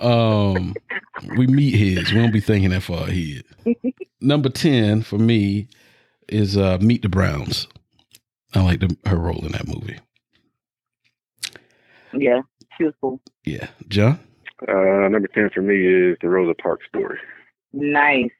[0.00, 0.74] um,
[1.36, 2.12] we meet his.
[2.12, 3.44] We don't be thinking that far ahead.
[4.20, 5.68] Number ten for me
[6.28, 7.66] is uh, Meet the Browns.
[8.54, 9.98] I like the, her role in that movie.
[12.12, 12.40] Yeah,
[12.76, 13.20] she was cool.
[13.44, 14.18] Yeah, John.
[14.66, 17.18] Uh, number 10 for me is the Rosa Parks story.
[17.72, 18.30] Nice.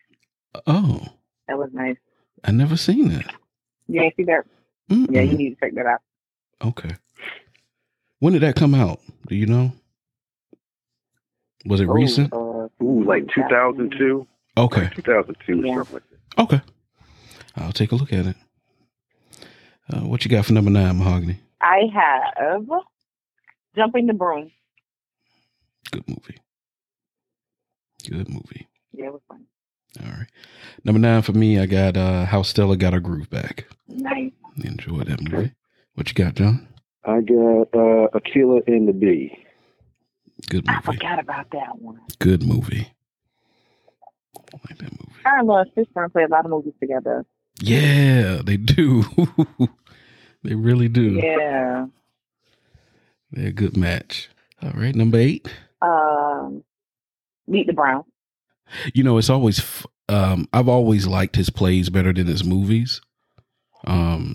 [0.66, 1.00] Oh,
[1.48, 1.96] That was nice.
[2.44, 3.34] I never seen that.
[3.88, 4.44] You ain't see that?
[4.90, 5.08] Mm-mm.
[5.10, 6.00] Yeah, you need to check that out.
[6.64, 6.90] Okay.
[8.20, 9.00] When did that come out?
[9.28, 9.72] Do you know?
[11.66, 12.30] Was it recent?
[12.32, 14.26] Oh, uh, Ooh, like 2002?
[14.56, 14.82] Okay.
[14.82, 15.72] Like 2002 Yeah.
[15.74, 16.02] or something like
[16.36, 16.42] that.
[16.42, 16.60] Okay.
[17.56, 18.36] I'll take a look at it.
[19.92, 21.38] Uh, what you got for number nine, Mahogany?
[21.60, 22.64] I have
[23.76, 24.50] Jumping the Broom.
[25.90, 26.38] Good movie.
[28.08, 28.68] Good movie.
[28.92, 29.44] Yeah, it was fun.
[30.04, 30.28] All right.
[30.84, 33.66] Number nine for me, I got uh How Stella Got Her Groove Back.
[33.88, 34.32] Nice.
[34.62, 35.52] Enjoyed that movie.
[35.94, 36.68] What you got, John?
[37.04, 39.36] I got uh, Akeelah and the Bee.
[40.50, 40.78] Good movie.
[40.78, 42.00] I forgot about that one.
[42.18, 42.92] Good movie.
[44.36, 45.12] I like that movie.
[45.24, 47.24] Her and Laura sister play a lot of movies together.
[47.60, 49.04] Yeah, they do.
[50.42, 51.12] they really do.
[51.12, 51.86] Yeah.
[53.30, 54.28] They're a good match.
[54.62, 55.48] All right, number eight.
[55.82, 56.62] Um,
[57.46, 58.04] Meet the Brown.
[58.94, 63.00] You know, it's always f- um I've always liked his plays better than his movies.
[63.86, 64.34] Um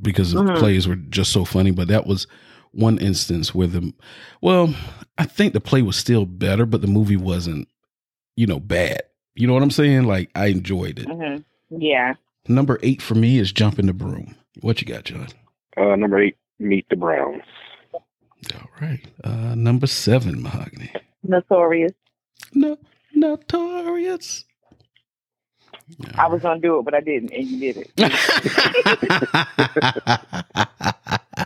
[0.00, 0.58] because the Mhm.
[0.58, 2.26] plays were just so funny, but that was
[2.72, 3.92] one instance where the
[4.40, 4.74] well,
[5.16, 7.68] I think the play was still better, but the movie wasn't,
[8.36, 9.02] you know, bad.
[9.34, 10.04] You know what I'm saying?
[10.04, 11.06] Like I enjoyed it.
[11.08, 11.36] hmm
[11.70, 12.14] Yeah.
[12.48, 14.34] Number 8 for me is Jumping the Broom.
[14.62, 15.28] What you got, John?
[15.76, 17.42] Uh, number 8, Meet the Browns.
[18.54, 19.00] All right.
[19.24, 20.92] Uh number 7, Mahogany.
[21.22, 21.92] Notorious.
[22.54, 22.78] No,
[23.14, 24.44] notorious.
[26.16, 28.12] I was gonna do it, but I didn't, and you did it.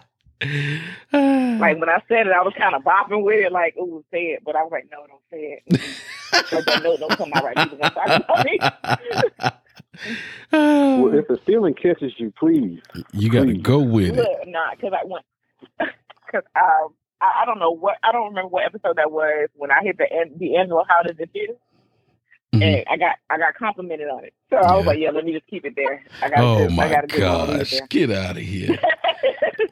[1.12, 4.32] Like when I said it, I was kind of bopping with it, like, "Ooh, say
[4.32, 5.80] it," but I was like, "No, don't say it."
[6.50, 7.56] But that don't come out right.
[7.56, 8.58] People gonna start calling me.
[10.52, 12.80] Well, if the feeling catches you, please.
[13.12, 14.16] you got to go with it.
[14.16, 15.24] Look, nah, because I went,
[16.32, 19.70] because um, I, I don't know what I don't remember what episode that was when
[19.70, 21.56] I hit the end, the annual How Does It Feel,
[22.54, 22.62] Mhm.
[22.62, 24.34] and I got I got complimented on it.
[24.50, 24.88] So I was Yeah.
[24.90, 26.02] like, yeah, let me just keep it there.
[26.22, 27.26] I got Oh I my gotta.
[27.26, 27.70] I'll leave it gosh.
[27.72, 27.86] there.
[27.88, 28.78] Get out of here.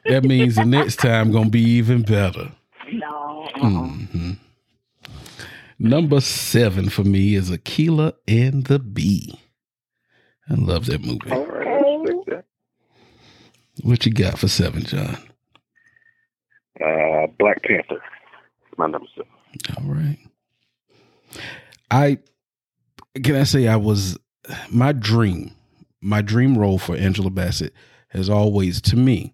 [0.05, 2.51] That means the next time going to be even better.
[2.91, 3.59] no, uh-uh.
[3.69, 4.37] Mhm.
[5.79, 9.39] Number seven for me is Akeelah and the Bee.
[10.49, 11.31] I love that movie.
[11.31, 12.45] All right, that.
[13.83, 15.17] What you got for seven, John?
[16.83, 18.01] Uh, Black Panther.
[18.77, 19.29] My number seven.
[19.77, 20.17] All right.
[21.89, 22.17] I
[23.23, 24.17] can I say I was
[24.69, 25.51] my dream,
[26.01, 27.73] my dream role for Angela Bassett
[28.09, 29.33] has always to me,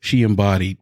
[0.00, 0.78] she embodied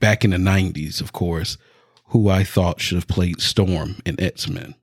[0.00, 1.58] back in the nineties, of course,
[2.06, 4.74] who I thought should have played Storm in X Men.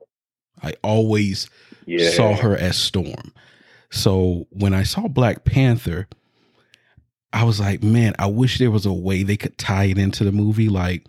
[0.62, 1.50] I always
[1.86, 2.10] Yeah.
[2.12, 3.34] saw her as Storm.
[3.92, 6.08] So when I saw Black Panther,
[7.36, 10.24] I was like, man, I wish there was a way they could tie it into
[10.24, 10.70] the movie.
[10.70, 11.06] Like,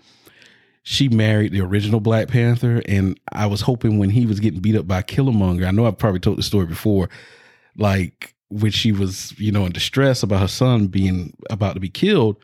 [0.82, 4.74] she married the original Black Panther, and I was hoping when he was getting beat
[4.74, 7.08] up by Killmonger, I know I've probably told the story before,
[7.76, 11.88] like when she was, you know, in distress about her son being about to be
[11.88, 12.36] killed,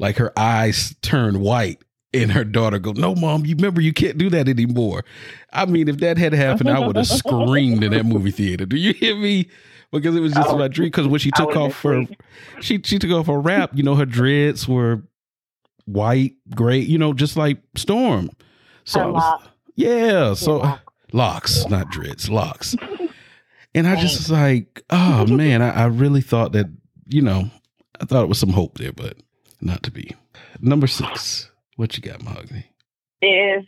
[0.00, 1.80] like her eyes turned white
[2.12, 5.04] and her daughter go, No, mom, you remember you can't do that anymore.
[5.52, 8.66] I mean, if that had happened, I would have screamed in that movie theater.
[8.66, 9.48] Do you hear me?
[9.94, 10.88] Because it was just my dream.
[10.88, 12.04] Because when she took off her,
[12.60, 13.70] she she took off her wrap.
[13.74, 15.02] You know, her dreads were
[15.86, 16.78] white, gray.
[16.78, 18.30] You know, just like Storm.
[18.84, 19.42] So was,
[19.76, 20.34] yeah.
[20.34, 20.92] So lock.
[21.12, 22.76] locks, not dreads, locks.
[23.74, 26.66] And I just was like, oh man, I, I really thought that,
[27.08, 27.50] you know,
[28.00, 29.16] I thought it was some hope there, but
[29.60, 30.14] not to be.
[30.60, 31.50] Number six.
[31.76, 32.66] What you got, Mahogany?
[33.24, 33.64] is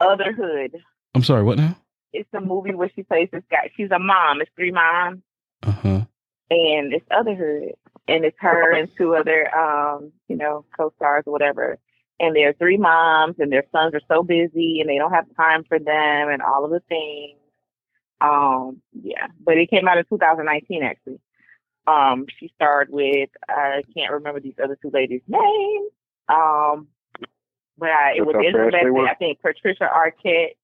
[0.00, 0.74] Otherhood.
[1.14, 1.76] I'm sorry, what now?
[2.12, 3.70] It's a movie where she plays this guy.
[3.76, 4.40] She's a mom.
[4.40, 5.22] It's three moms,
[5.62, 6.04] Uh-huh.
[6.50, 7.72] and it's Otherhood,
[8.08, 11.78] and it's her and two other, um, you know, co-stars or whatever.
[12.20, 15.64] And they're three moms, and their sons are so busy, and they don't have time
[15.64, 17.38] for them, and all of the things.
[18.20, 21.18] Um, yeah, but it came out in 2019 actually.
[21.86, 25.90] Um, she starred with I can't remember these other two ladies' names.
[26.28, 26.86] Um,
[27.76, 29.08] but I, it was how Angela fast they Bassett, were?
[29.08, 30.54] I think Patricia Arquette,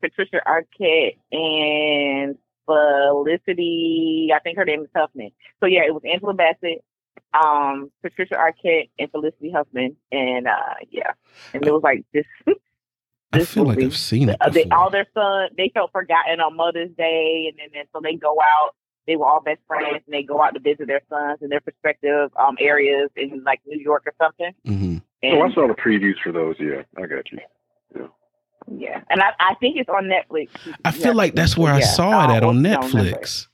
[0.00, 2.38] Patricia Arquette, and
[2.70, 4.30] Felicity.
[4.34, 5.30] I think her name is Huffman.
[5.60, 6.82] So yeah, it was Angela Bassett,
[7.34, 11.12] um, Patricia Arquette, and Felicity Huffman, and uh, yeah,
[11.52, 12.24] and it was like this.
[13.32, 13.80] I this feel like.
[13.80, 17.58] I've seen it Uh, they, all their sons, they felt forgotten on Mother's Day, and
[17.58, 18.74] then and so they go out.
[19.06, 21.60] They were all best friends, and they go out to visit their sons in their
[21.64, 24.52] respective um, areas in like New York or something.
[24.66, 24.96] Mm-hmm.
[25.22, 26.56] And, Oh, I saw the previews for those.
[26.58, 27.38] Yeah, I got you.
[27.96, 28.06] yeah,
[28.68, 30.48] and I, I think it's on Netflix.
[30.84, 32.92] I feel like that's where I Yeah, saw it at on don't.
[32.92, 33.46] Netflix.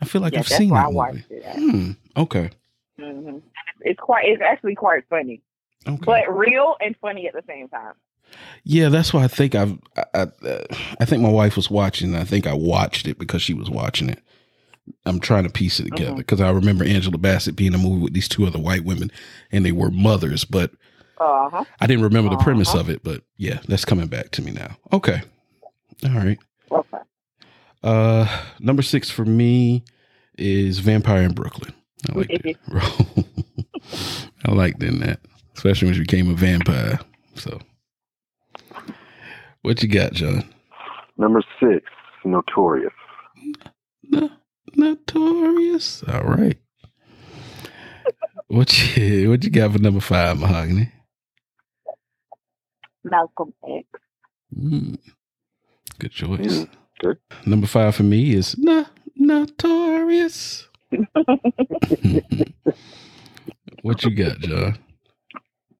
[0.00, 1.24] I feel like Yeah, I've seen that I movie.
[1.30, 1.44] it.
[1.44, 1.90] Hmm.
[2.16, 2.50] Okay.
[2.98, 3.38] hmm
[3.82, 4.26] It's quite.
[4.28, 5.42] It's actually quite funny,
[5.86, 6.04] Okay.
[6.04, 7.94] but real and funny at the same time.
[8.64, 9.78] yeah, that's why I think I've.
[9.96, 10.64] I, I, uh,
[11.00, 12.14] I think my wife was watching.
[12.14, 14.20] I think I watched it because she was watching it.
[15.06, 18.02] I'm trying to piece it together because I remember Angela Bassett being in a movie
[18.02, 19.12] with these two other white women,
[19.52, 20.72] and they were mothers, but
[21.22, 21.64] Uh huh.
[21.80, 22.80] I didn't remember the premise Uh-huh.
[22.80, 23.02] of it.
[23.02, 24.76] But yeah, that's coming back to me now.
[24.92, 25.22] Okay.
[26.04, 26.38] All right.
[26.70, 26.98] Okay.
[27.82, 29.84] Uh, number six for me
[30.38, 31.72] is Vampire in Brooklyn.
[32.10, 33.26] I like that.
[34.46, 35.20] I liked in that,
[35.54, 36.98] especially when she became a vampire.
[37.36, 37.60] So,
[39.62, 40.44] what you got, John?
[41.16, 41.84] Number six,
[42.24, 42.92] Notorious.
[44.04, 44.30] No,
[44.74, 46.02] notorious.
[46.08, 46.56] All right.
[48.48, 50.90] What you what you got for number five, Mahogany?
[53.04, 53.86] Malcolm X.
[54.58, 54.98] Mm,
[55.98, 56.38] good choice.
[56.64, 56.68] Mm,
[57.00, 57.18] good.
[57.46, 60.68] Number five for me is no, notorious.
[63.82, 64.78] what you got, John?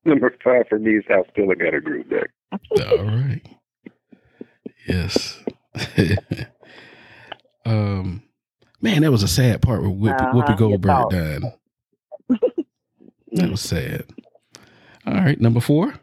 [0.05, 2.31] Number five for me is How Still I Got a Groove Back.
[2.89, 3.41] All right.
[4.89, 5.39] Yes.
[7.65, 8.23] um,
[8.81, 11.13] man, that was a sad part where Whoopi, Uh-huh, Whoopi Goldberg fault.
[11.13, 11.43] died.
[13.35, 14.07] That was sad.
[15.07, 15.95] All right, number four.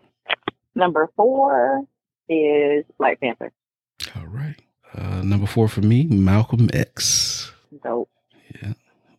[0.79, 1.83] Number four
[2.29, 3.51] is Black Panther.
[4.15, 4.55] All right.
[4.95, 7.51] Uh, number four for me, Malcolm X.
[7.83, 8.09] Dope.
[8.55, 8.73] Yeah.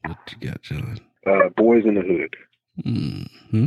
[0.07, 0.99] What you got, John?
[1.27, 2.35] Uh, Boyz n the Hood.
[2.83, 3.67] Mm hmm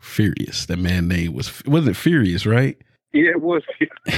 [0.00, 0.66] Furious.
[0.66, 2.78] That man name was wasn't it Furious, right?
[3.12, 3.62] Yeah, it was.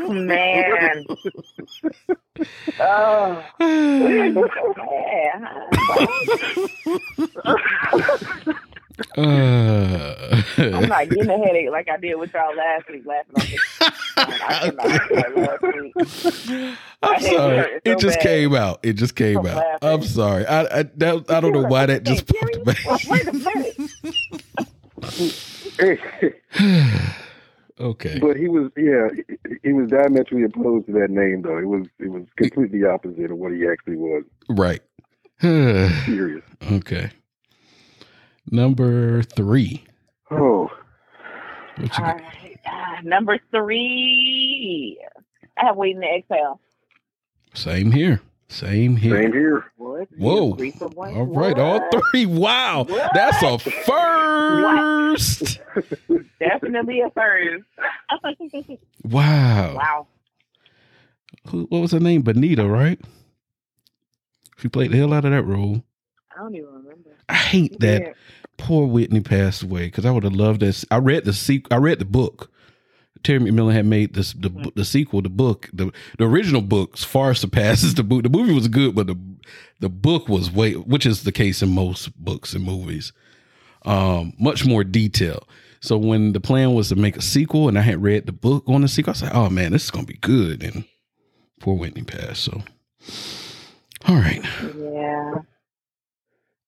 [0.00, 1.06] oh man.
[2.78, 3.44] Oh.
[9.16, 13.46] Uh, I'm not getting a headache like I did with y'all last week laughing on
[13.46, 13.80] this.
[15.36, 15.94] Last week.
[17.02, 17.80] I'm sorry.
[17.84, 18.80] it just came out.
[18.82, 19.78] It just came out.
[19.82, 20.44] I'm sorry.
[20.46, 22.76] I I, that, I don't know why that just popped back.
[23.08, 23.76] Wait a minute.
[27.80, 28.18] okay.
[28.20, 31.58] but he was, yeah, he- he was diametrically opposed to that name, though.
[31.58, 34.24] It was, it was completely opposite of what he actually was.
[34.48, 34.82] Right.
[35.40, 36.42] Serious.
[36.72, 37.10] okay.
[38.50, 39.84] Number three.
[40.30, 40.70] Oh,
[41.76, 42.20] What you got?
[42.20, 44.98] Uh, number three.
[45.58, 46.60] I have waiting to exhale.
[47.54, 48.20] Same here.
[48.50, 49.22] Same here.
[49.22, 49.64] same here.
[49.76, 50.08] What?
[50.18, 50.54] Whoa.
[50.56, 51.14] Three for one.
[51.16, 52.26] All right, all three.
[52.26, 52.82] Wow.
[52.84, 53.10] What?
[53.14, 55.60] That's a first.
[56.40, 57.64] Definitely a first.
[59.04, 59.74] Wow.
[59.76, 60.06] wow.
[61.48, 62.22] Who, what was her name?
[62.22, 63.00] Benita, right?
[64.58, 65.82] She played the hell out of that role.
[66.36, 67.10] I don't even remember.
[67.28, 68.12] I hate that Yeah.
[68.58, 70.84] poor Whitney passed away because I would have loved this.
[70.90, 72.50] I read the sequ- I read the book.
[73.22, 74.68] Terry McMillan had made this the Mm-hmm.
[74.74, 78.22] the sequel, the book, the the original book far surpasses the book.
[78.22, 79.16] The movie was good, but the
[79.80, 83.12] the book was way, which is the case in most books and movies,
[83.84, 85.46] um, much more detail.
[85.82, 88.64] So when the plan was to make a sequel, and I had read the book
[88.66, 90.84] on the sequel, I was like, "Oh man, this is gonna be good." And
[91.60, 92.44] poor Whitney passed.
[92.44, 92.62] So,
[94.06, 94.42] all right,
[94.78, 95.34] Yeah.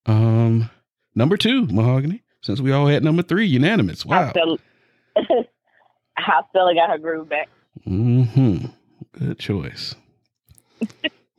[0.07, 0.70] um,
[1.15, 2.23] number two, Mahogany.
[2.43, 4.05] Since we all had number three, unanimous.
[4.05, 4.33] Wow.
[6.15, 7.49] how Stella got her groove back.
[7.87, 8.67] Mm-hmm.
[9.19, 9.95] Good choice.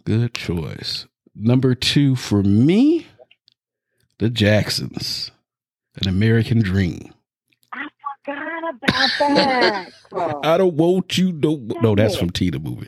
[0.06, 1.08] Good choice.
[1.36, 3.08] Number two for me,
[4.20, 5.32] the Jacksons,
[6.02, 7.14] an American Dream.
[7.72, 7.88] I
[8.26, 9.90] forgot about that.
[10.44, 11.58] I don't want you no.
[11.82, 12.88] No, that's from Tina movie.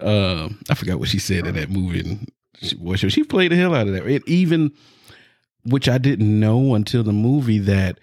[0.00, 2.00] Um, I forgot what she said in that movie.
[2.00, 4.06] And she, well, she, she played the hell out of that.
[4.06, 4.72] It even,
[5.64, 8.00] which I didn't know until the movie that what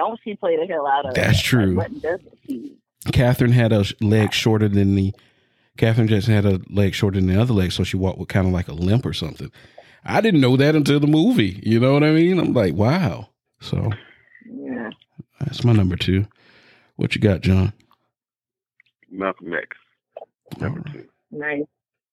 [0.00, 1.14] don't she play the hell out of?
[1.14, 1.76] That's Like, true.
[1.76, 2.76] what doesn't she?
[3.12, 5.12] Catherine had a leg shorter than the
[5.78, 8.46] Catherine Jackson had a leg shorter than the other leg, so she walked with kind
[8.46, 9.50] of like a limp or something.
[10.04, 11.60] I didn't know that until the movie.
[11.62, 12.38] You know what I mean?
[12.38, 13.28] I'm like, wow.
[13.60, 13.90] So
[14.50, 14.90] Yeah.
[15.38, 16.26] that's my number two.
[16.96, 17.72] What you got, John?
[19.10, 19.76] Malcolm X.
[20.60, 21.08] Number two.
[21.30, 21.64] Nice.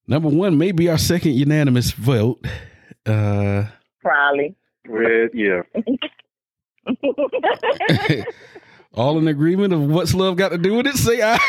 [0.07, 2.45] Number one may be our second unanimous vote.
[3.05, 3.65] Uh,
[4.01, 4.55] Probably.
[4.87, 5.61] Red, yeah.
[8.93, 10.95] all in agreement of what's love got to do with it?
[10.95, 11.39] Say aye.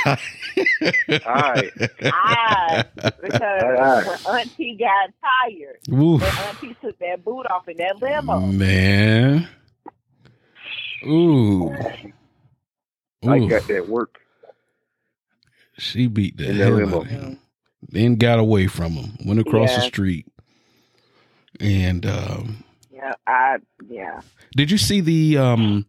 [1.10, 1.70] Aye.
[2.02, 2.84] Aye.
[2.94, 6.22] because Aye, when Auntie got tired, Oof.
[6.22, 8.40] and Auntie took that boot off in that limo.
[8.40, 9.48] Man.
[11.06, 11.72] Ooh.
[13.26, 14.18] I got that work.
[15.78, 17.38] She beat the In that hell out of him.
[17.82, 19.16] Then got away from him.
[19.24, 20.26] Went across the street.
[21.60, 22.64] And um,
[22.98, 23.56] Yeah, I
[23.88, 24.20] yeah.
[24.56, 25.86] did you see the um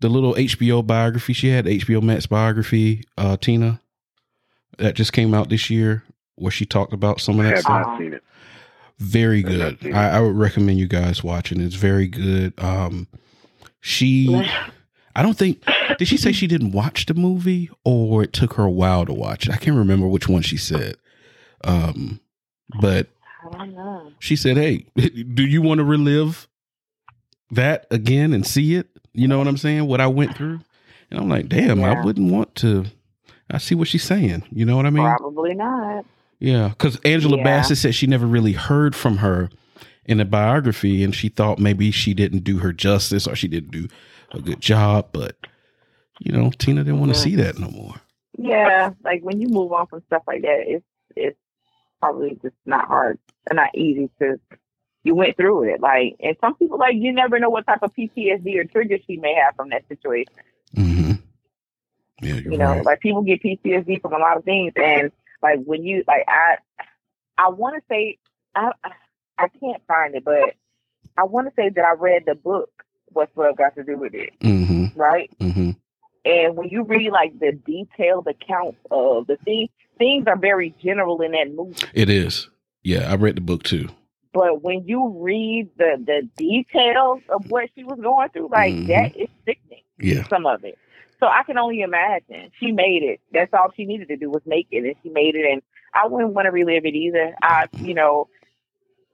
[0.00, 3.80] the little HBO biography she had, HBO Max biography, uh, Tina,
[4.78, 6.04] that just came out this year,
[6.36, 7.86] where she talked about some of that stuff?
[7.86, 8.22] not seen it.
[8.98, 9.78] Very good.
[9.94, 11.60] I, I would recommend you guys watching.
[11.60, 12.52] It's very good.
[12.58, 13.08] Um,
[13.80, 14.46] she,
[15.16, 15.64] I don't think,
[15.98, 19.12] did she say she didn't watch the movie or it took her a while to
[19.12, 19.52] watch it?
[19.52, 20.96] I can't remember which one she said.
[21.64, 22.20] Um,
[22.80, 23.08] but
[24.18, 26.48] She said, "Hey, do you want to relive
[27.50, 28.88] that again and see it?
[29.12, 29.86] You know what I'm saying?
[29.86, 30.60] What I went through."
[31.10, 32.86] And I'm like, "Damn, I wouldn't want to."
[33.50, 34.42] I see what she's saying.
[34.50, 35.04] You know what I mean?
[35.04, 36.04] Probably not.
[36.40, 37.44] Yeah, because Angela Yeah.
[37.44, 39.50] Bassett said she never really heard from her
[40.06, 43.70] in the biography, and she thought maybe she didn't do her justice or she didn't
[43.70, 43.88] do
[44.32, 45.08] a good job.
[45.12, 45.36] But
[46.20, 47.22] you know, Tina didn't want to Mhm.
[47.22, 47.94] see that no more.
[48.36, 50.84] Yeah, like when you move on from stuff like that, it's
[51.16, 51.38] it's
[52.04, 53.18] probably just not hard
[53.48, 54.38] and not easy to.
[55.04, 57.92] You went through it, like, and some people like you never know what type of
[57.94, 60.32] PTSD or trigger she may have from that situation.
[60.74, 61.12] hmm
[62.22, 62.84] Yeah, you know, right.
[62.84, 65.12] like people get PTSD from a lot of things, and
[65.42, 66.56] like when you like I,
[67.36, 68.18] I want to say
[68.54, 68.72] I
[69.36, 70.54] I can't find it, but
[71.18, 72.70] I want to say that I read the book.
[73.08, 75.30] What's love got to do with it, hmm right?
[75.38, 75.72] hmm
[76.24, 79.68] And when you read like the detailed accounts of the things,
[79.98, 81.76] things are very general in that movie.
[81.92, 82.48] It is.
[82.82, 83.88] Yeah, I read the book too.
[84.32, 88.86] But when you read the the details of what she was going through, like Mhm.
[88.88, 89.82] that is sickening.
[89.98, 90.26] Yeah.
[90.28, 90.76] Some of it.
[91.20, 92.50] So I can only imagine.
[92.58, 93.20] She made it.
[93.32, 95.46] That's all she needed to do was make it, and she made it.
[95.50, 95.62] And
[95.94, 97.34] I wouldn't want to relive it either.
[97.40, 98.28] I, you know,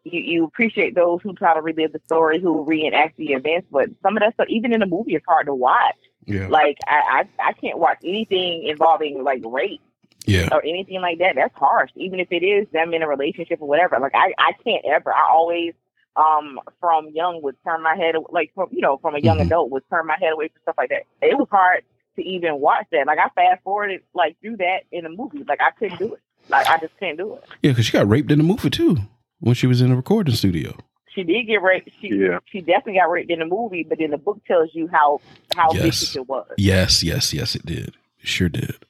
[0.05, 3.90] you, you appreciate those who try to relive the story, who reenact the events, but
[4.02, 5.94] some of that stuff, even in the movie, is hard to watch.
[6.24, 6.48] Yeah.
[6.48, 9.82] Like I, I, I can't watch anything involving like rape
[10.31, 10.48] Yeah.
[10.52, 11.35] or anything like that.
[11.36, 13.98] That's harsh, even if it is them in a relationship or whatever.
[14.01, 15.12] Like I, I can't ever.
[15.12, 15.74] I always,
[16.16, 19.47] um, from young would turn my head like from you know from a young Mhm.
[19.47, 21.02] adult would turn my head away from stuff like that.
[21.23, 21.82] It was hard
[22.16, 23.07] to even watch that.
[23.07, 25.44] Like I fast forwarded like through that in a movie.
[25.47, 26.20] Like I couldn't do it.
[26.48, 27.44] Like I just can't do it.
[27.62, 28.97] Yeah, because she got raped in the movie too
[29.39, 30.77] when she was in the recording studio.
[31.15, 31.89] She did get raped.
[32.01, 32.39] She Yeah.
[32.47, 35.20] she definitely got raped in the movie, but then the book tells you how
[35.55, 35.82] how Yes.
[35.82, 36.47] vicious it was.
[36.59, 37.89] Yes, yes, yes, it did.
[38.20, 38.85] It sure did.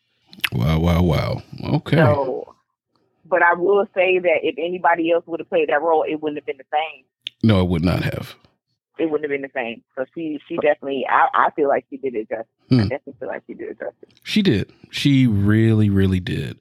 [0.53, 1.43] Wow, wow, wow.
[1.75, 1.97] Okay.
[1.97, 2.55] So,
[3.25, 6.39] but I will say that if anybody else would have played that role, it wouldn't
[6.39, 7.05] have been the same.
[7.43, 8.35] no, it would not have.
[8.99, 9.83] It wouldn't have been the same.
[9.97, 12.47] So she, she definitely, I, I feel like she did it justice.
[12.71, 12.81] I Hmm.
[12.89, 14.11] definitely feel like she did it justice.
[14.25, 14.71] She did.
[14.91, 16.59] She really, really did.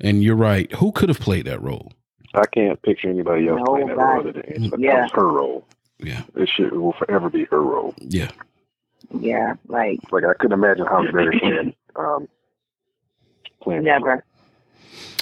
[0.00, 0.70] And you're right.
[0.74, 1.92] Who could have played that role?
[2.34, 4.76] I can't picture anybody else No, playing that role other than Angela.
[4.78, 4.94] Yeah.
[4.96, 5.66] That was her role.
[6.00, 6.22] Yeah.
[6.34, 7.94] It should it will forever be her role.
[7.98, 8.30] Yeah.
[9.20, 12.28] Yeah, like Like I couldn't imagine Halle Berry playing um
[13.66, 14.24] playing never.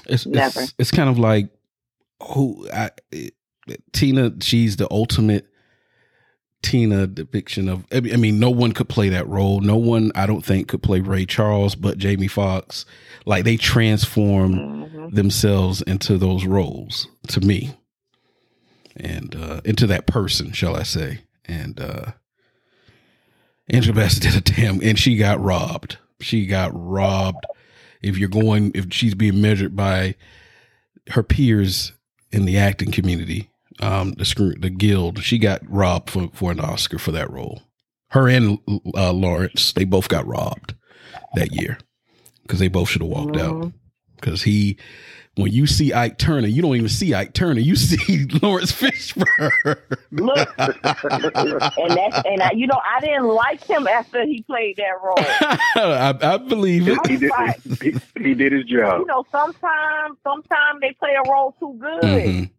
[0.06, 0.60] It's Never.
[0.60, 1.48] it's, it's kind of like
[2.22, 3.34] who I it,
[3.92, 4.32] Tina.
[4.40, 5.46] She's the ultimate
[6.62, 7.84] Tina depiction of.
[7.92, 9.60] I mean, no one could play that role.
[9.60, 12.84] No one, I don't think, could play Ray Charles, but Jamie Foxx.
[13.26, 15.14] Like they transform Mhm.
[15.14, 17.74] themselves into those roles to me,
[18.96, 21.20] and uh into that person, shall I say?
[21.46, 22.12] And uh
[23.70, 25.96] Angela Bassett did a damn, and she got robbed.
[26.20, 27.44] She got robbed.
[28.04, 30.14] If you're going, if she's being measured by
[31.10, 31.92] her peers
[32.30, 33.50] in the acting community,
[33.80, 37.62] um, the screw, the guild, she got robbed for for an Oscar for that role.
[38.10, 38.58] Her and
[38.94, 40.74] uh, Laurence, they both got robbed
[41.34, 41.78] that year
[42.42, 43.72] because they both should have walked out.
[44.16, 44.78] Because he,
[45.36, 47.60] when you see Ike Turner, you don't even see Ike Turner.
[47.60, 49.76] You see Laurence Fishburne.
[50.12, 55.02] Look, and that's and I, you know I didn't like him after he played that
[55.02, 55.14] role.
[55.18, 56.98] I, I believe it.
[57.06, 57.32] He did
[57.80, 59.00] he, he did his job.
[59.00, 62.02] You know, sometimes sometimes they play a role too good.
[62.02, 62.50] Mhm.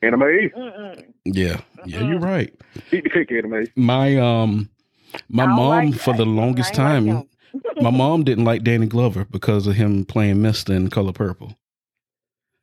[0.00, 0.50] Anna Mae.
[0.56, 1.04] Mm-mm.
[1.24, 2.54] Yeah, yeah, you're right.
[2.92, 3.64] Eat the cake, Anna Mae.
[3.74, 4.68] My um,
[5.28, 7.26] my mom like for the longest time, like
[7.80, 11.56] my mom didn't like Danny Glover because of him playing Mister in Color Purple.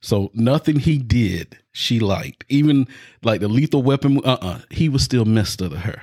[0.05, 2.45] So nothing he did she liked.
[2.47, 2.87] Even
[3.23, 4.21] like the Lethal Weapon.
[4.23, 6.01] Uh uh he was still Mister to her.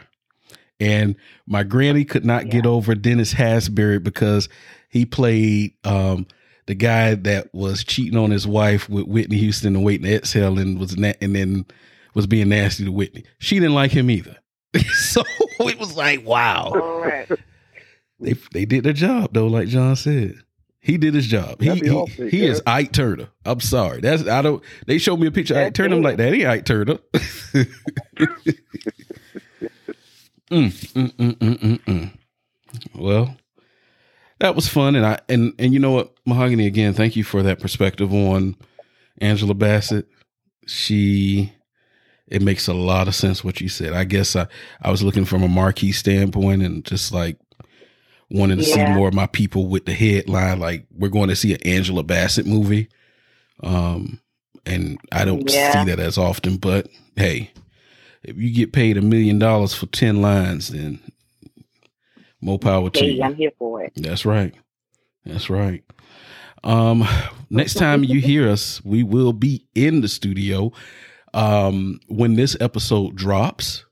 [0.80, 1.14] And
[1.46, 4.48] my granny could not get over Dennis Haysbert because
[4.88, 6.26] he played um,
[6.66, 10.58] the guy that was cheating on his wife with Whitney Houston and waiting to exhale
[10.58, 11.64] and was na- and then
[12.14, 13.22] was being nasty to Whitney.
[13.38, 14.36] She didn't like him either.
[14.94, 15.22] so
[15.60, 16.72] it was like, wow.
[16.72, 17.30] Right.
[18.18, 20.34] They they did their job though, like John said.
[20.82, 21.62] He did his job.
[21.62, 22.60] He he, he is.
[22.66, 23.28] Ike Turner.
[23.44, 24.00] I'm sorry.
[24.00, 24.62] That's I don't.
[24.86, 25.96] They showed me a picture of Ike Turner.
[25.96, 26.98] I'm like that ain't Ike Turner.
[30.52, 32.12] Mm, mm, mm, mm, mm, mm.
[32.94, 33.34] Well,
[34.38, 36.92] that was fun, and I and and you know what, Mahogany again.
[36.92, 38.56] Thank you for that perspective on
[39.18, 40.06] Angela Bassett.
[40.66, 41.54] She,
[42.26, 43.94] it makes a lot of sense what you said.
[43.94, 44.46] I guess I
[44.82, 47.38] I was looking from a marquee standpoint and just like
[48.32, 51.52] wanting to see more of my people with the headline like we're going to see
[51.54, 52.88] an Angela Bassett movie.
[53.62, 54.20] Um,
[54.66, 55.70] and I don't Yeah.
[55.72, 57.50] see that as often, but hey,
[58.22, 60.98] if you get paid a million dollars for 10 lines, then
[62.40, 63.22] more power to you.
[63.22, 63.92] I'm here for it.
[63.96, 64.54] That's right.
[65.24, 65.84] That's right.
[66.64, 67.06] Um,
[67.50, 70.72] next time you hear us, we will be in the studio.
[71.34, 73.84] Um, when this episode drops,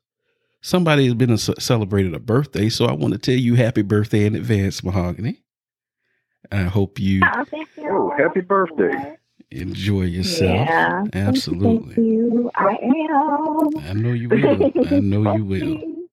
[0.60, 4.24] somebody has been ce- celebrated a birthday, so I want to tell you happy birthday
[4.26, 5.42] in advance, Mahogany.
[6.52, 7.88] I hope you Oh, thank you.
[7.88, 9.16] Oh, happy birthday.
[9.50, 10.68] enjoy yourself.
[10.68, 11.04] Yeah.
[11.12, 11.94] Absolutely.
[11.94, 12.50] Thank you.
[12.54, 13.78] I am.
[13.88, 14.72] I know you will.
[14.90, 15.82] I know you will.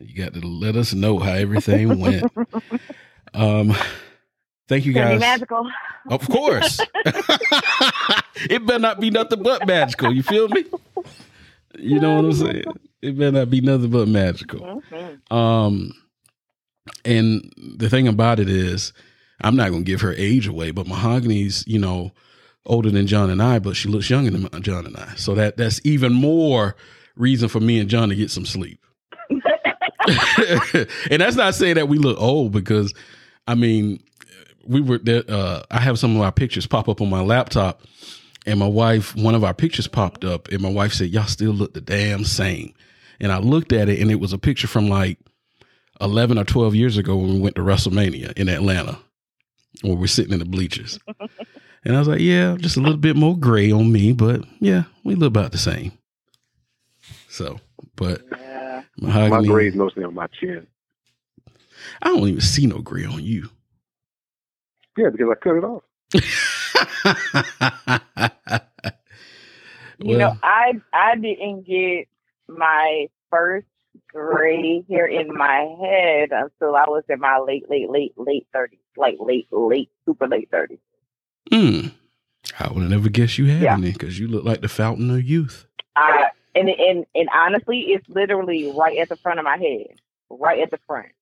[0.00, 2.24] You got to let us know how everything went.
[3.34, 3.74] Um,
[4.68, 5.20] thank you It's be guys.
[5.20, 5.68] magical.
[6.08, 6.80] Of course.
[7.04, 10.12] it better not be nothing but magical.
[10.12, 10.64] You feel me?
[11.78, 12.64] You know what I'm saying?
[13.02, 14.82] It better not be nothing but magical.
[14.90, 15.32] Mhm.
[15.32, 15.92] Um,
[17.04, 18.92] and the thing about it is,
[19.42, 22.12] I'm not going to give her age away, but Mahogany's, you know,
[22.66, 25.14] older than John and I, but she looks younger than John and I.
[25.16, 26.76] So that that's even more
[27.16, 28.80] reason for me and John to get some sleep.
[31.10, 32.92] and that's not saying that we look old because
[33.46, 34.02] I mean
[34.66, 37.82] we were there uh I have some of our pictures pop up on my laptop
[38.46, 41.52] and my wife one of our pictures popped up and my wife said y'all still
[41.52, 42.74] look the damn same.
[43.20, 45.18] And I looked at it and it was a picture from like
[46.00, 48.98] 11 or 12 years ago when we went to WrestleMania in Atlanta
[49.82, 50.98] where we're sitting in the bleachers.
[51.84, 54.84] and I was like, yeah, just a little bit more gray on me, but yeah,
[55.04, 55.92] we look about the same.
[57.28, 57.60] So,
[57.96, 58.82] but Yeah.
[58.96, 60.66] My mahogany, grade's mostly on my chin.
[62.00, 63.48] I don't even see no gray on you.
[64.96, 65.82] Yeah, because I cut it off.
[70.00, 72.08] You know, I I didn't get
[72.48, 73.66] my first
[74.08, 78.80] gray hair in my head until I was in my late, late, late, late thirties,
[78.96, 80.80] like late, late, super late thirties.
[81.50, 81.88] Hmm.
[82.58, 83.74] I would have never guessed you had Yeah.
[83.74, 85.66] any because you look like the fountain of youth.
[85.94, 86.24] Uh,
[86.56, 89.96] and and and honestly, it's literally right at the front of my head,
[90.28, 91.12] right at the front.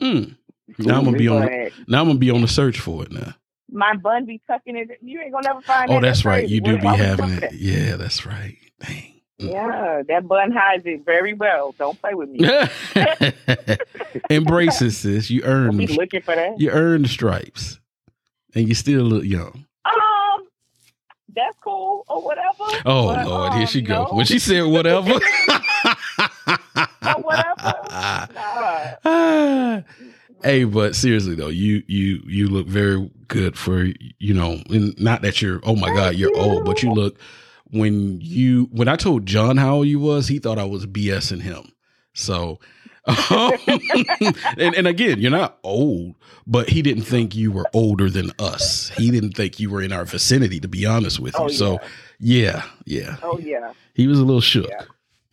[0.00, 0.32] Hmm.
[0.78, 1.40] Now I'm gonna be on.
[1.40, 3.34] The, now I'm gonna be on the search for it now.
[3.70, 4.98] My bun be tucking it.
[5.02, 5.90] You ain't gonna never find.
[5.90, 5.94] It.
[5.94, 6.06] Oh, that.
[6.06, 6.40] that's right.
[6.42, 6.54] crazy.
[6.54, 7.52] You do Where- be why would you having it.
[7.54, 8.56] Yeah, that's right.
[8.80, 9.14] Dang.
[9.40, 9.52] Mm.
[9.52, 11.72] Yeah, that bun hides it very well.
[11.78, 12.40] Don't play with me.
[14.30, 15.30] Embrace it, sis.
[15.30, 16.60] You earned the, looking for that.
[16.60, 17.78] you earned the stripes,
[18.56, 19.64] and you still look young.
[19.84, 20.48] Um,
[21.36, 22.82] that's cool or whatever.
[22.84, 24.04] Oh But, Lord, here um, she go.
[24.04, 24.14] no.
[24.16, 25.08] When she said whatever.
[27.22, 27.74] Whatever.
[29.04, 29.80] Nah.
[30.42, 33.88] Hey, but seriously though, you you you look very good for
[34.18, 37.18] you know, and not that you're oh my god, you're old, but you look
[37.70, 41.42] when you when I told John how old you was, he thought I was BSing
[41.42, 41.72] him.
[42.14, 42.58] So
[43.30, 43.52] um,
[44.58, 46.14] and, and again, you're not old,
[46.46, 48.90] but he didn't think you were older than us.
[48.90, 51.44] He didn't think you were in our vicinity, to be honest with you.
[51.44, 51.78] Oh, so
[52.18, 53.16] yeah, yeah.
[53.22, 53.72] Oh yeah.
[53.94, 54.68] He was a little shook.
[54.68, 54.82] Yeah.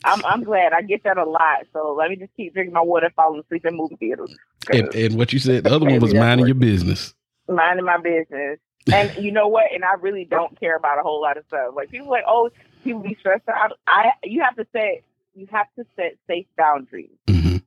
[0.06, 1.66] I'm I'm glad I get that a lot.
[1.74, 4.30] So let me just keep drinking my water, falling asleep in movie theaters.
[4.72, 7.14] And, and what you said, the other one was minding your business.
[7.48, 8.60] minding my business.
[8.92, 9.66] And you know what?
[9.74, 11.74] And I really don't care about a whole lot of stuff.
[11.76, 12.50] Like people like, oh,
[12.84, 13.74] people be stressed out.
[13.88, 15.04] I you have to set
[15.34, 17.10] you have to set safe boundaries.
[17.30, 17.58] hmm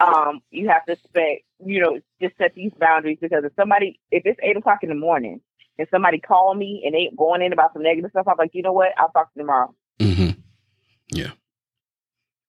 [0.00, 4.22] Um, you have to set you know just set these boundaries because if somebody if
[4.24, 5.40] it's eight o'clock in the morning
[5.78, 8.62] and somebody call me and they going in about some negative stuff, I'm like, you
[8.62, 8.92] know what?
[8.98, 10.30] I'll talk to you tomorrow hmm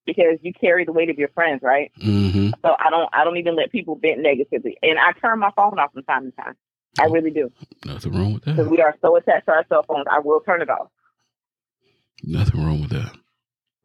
[0.08, 1.92] because you carry the weight of your friends, right?
[2.02, 5.52] hmm So I don't I don't even let people vent negatively, and I turn my
[5.56, 6.56] phone off from time to time.
[7.00, 7.52] I really do
[7.86, 8.70] Nothing wrong with because that.
[8.72, 10.08] we are so attached to our cell phones.
[10.10, 10.88] I will turn it off.
[12.24, 13.12] Nothing wrong with that.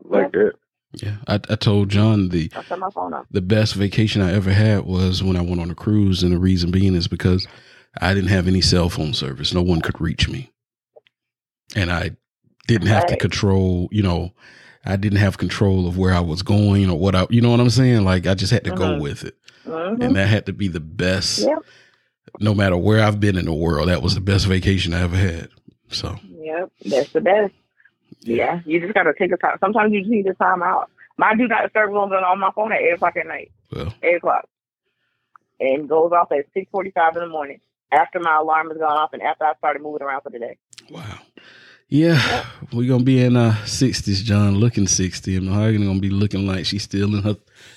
[0.04, 0.52] Like that.
[0.94, 3.26] Yeah, I, I told John the I'll turn my phone off.
[3.30, 6.38] the best vacation I ever had was when I went on a cruise, and the
[6.38, 7.46] reason being is because
[8.00, 9.52] I didn't have any cell phone service.
[9.54, 10.50] No one could reach me,
[11.76, 12.10] and I
[12.66, 13.88] didn't have to control.
[13.90, 14.32] You know,
[14.84, 17.60] I didn't have control of where I was going or what I, you know what
[17.60, 18.04] I'm saying?
[18.04, 19.00] Like I just had to go Mhm.
[19.00, 19.36] with it.
[19.66, 20.02] Mhm.
[20.04, 21.58] And that had to be the best, Yep.
[22.40, 23.88] no matter where I've been in the world.
[23.88, 25.48] That was the best vacation I ever had.
[25.88, 27.54] So, Yep, that's the best.
[28.20, 29.56] Yeah, you just gotta take a time.
[29.60, 30.90] Sometimes you just need a time out.
[31.16, 33.92] My do not disturb room is on my phone at eight o'clock at night, well,
[34.02, 34.48] eight o'clock,
[35.60, 37.60] and goes off at six forty-five in the morning
[37.92, 40.56] after my alarm has gone off and after I started moving around for the day.
[40.90, 41.18] wow.
[41.92, 46.46] Yeah, we're gonna be in our sixties, John, looking sixty, and Mahogany gonna be looking
[46.46, 47.36] like she's still in her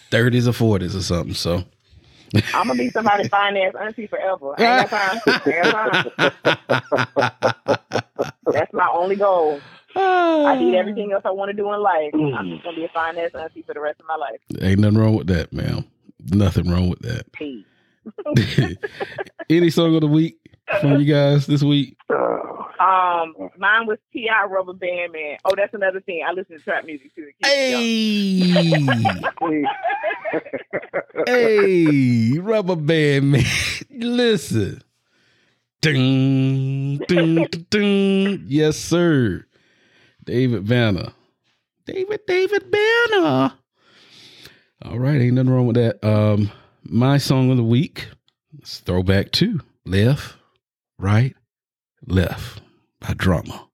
[0.09, 1.33] thirties or forties or something.
[1.33, 1.65] So,
[2.53, 4.55] I'm gonna be somebody's finance auntie forever.
[4.57, 5.41] I ain't got time.
[5.43, 5.73] I ain't
[6.79, 7.33] got
[7.67, 8.31] time.
[8.53, 9.59] That's my only goal.
[9.97, 12.11] I need everything else I want to do in life.
[12.13, 14.39] I'm just gonna be a finance auntie for the rest of my life.
[14.61, 15.83] Ain't nothing wrong with that, ma'am.
[16.31, 17.29] Nothing wrong with that.
[17.33, 17.65] Peace.
[19.49, 20.37] Any song of the week
[20.79, 21.97] from you guys this week?
[22.09, 24.45] Uh, Um, mine was T.I.
[24.45, 25.37] Rubber Band Man.
[25.45, 26.23] Oh, that's another thing.
[26.27, 27.29] I listen to trap music too.
[27.29, 29.11] It keeps me
[29.41, 29.65] young.
[31.25, 31.25] Hey,
[32.33, 33.43] hey, rubber band man.
[33.91, 34.81] Listen.
[35.81, 38.43] Ding, ding, ding, ding.
[38.47, 39.45] Yes, sir.
[40.23, 41.13] David Banner.
[41.85, 43.53] David, David Banner.
[44.83, 46.03] All right, ain't nothing wrong with that.
[46.03, 46.51] Um,
[46.83, 48.09] my song of the week
[48.61, 50.35] is throwback to Left,
[50.97, 51.35] Right,
[52.07, 52.61] Left
[53.07, 53.67] by Drama.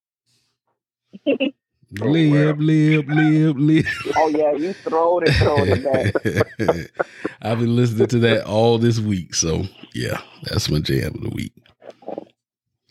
[1.25, 3.87] live, live, live, live.
[4.15, 6.91] Oh yeah, you throw it, throwed it back.
[7.41, 9.33] I've been listening to that all this week.
[9.35, 9.63] So
[9.93, 11.53] yeah, that's my jam of the week.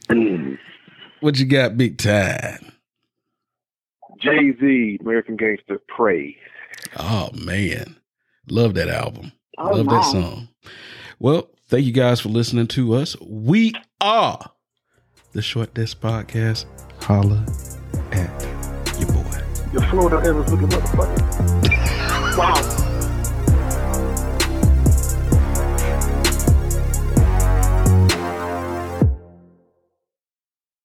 [1.21, 2.73] What you got, big time?
[4.23, 6.35] Jay Z, American Gangster, Pray.
[6.97, 7.97] Oh man.
[8.49, 9.31] Love that album.
[9.59, 9.97] Oh, Love my.
[9.97, 10.49] that song.
[11.19, 13.17] Well, thank you guys for listening to us.
[13.21, 14.51] We are
[15.33, 16.67] the Short Desk Podcast.
[17.03, 17.45] Holla
[18.13, 18.47] at
[18.99, 19.43] your boy.
[19.73, 21.77] Your Florida Evans looking motherfucker.
[22.37, 22.80] Wow.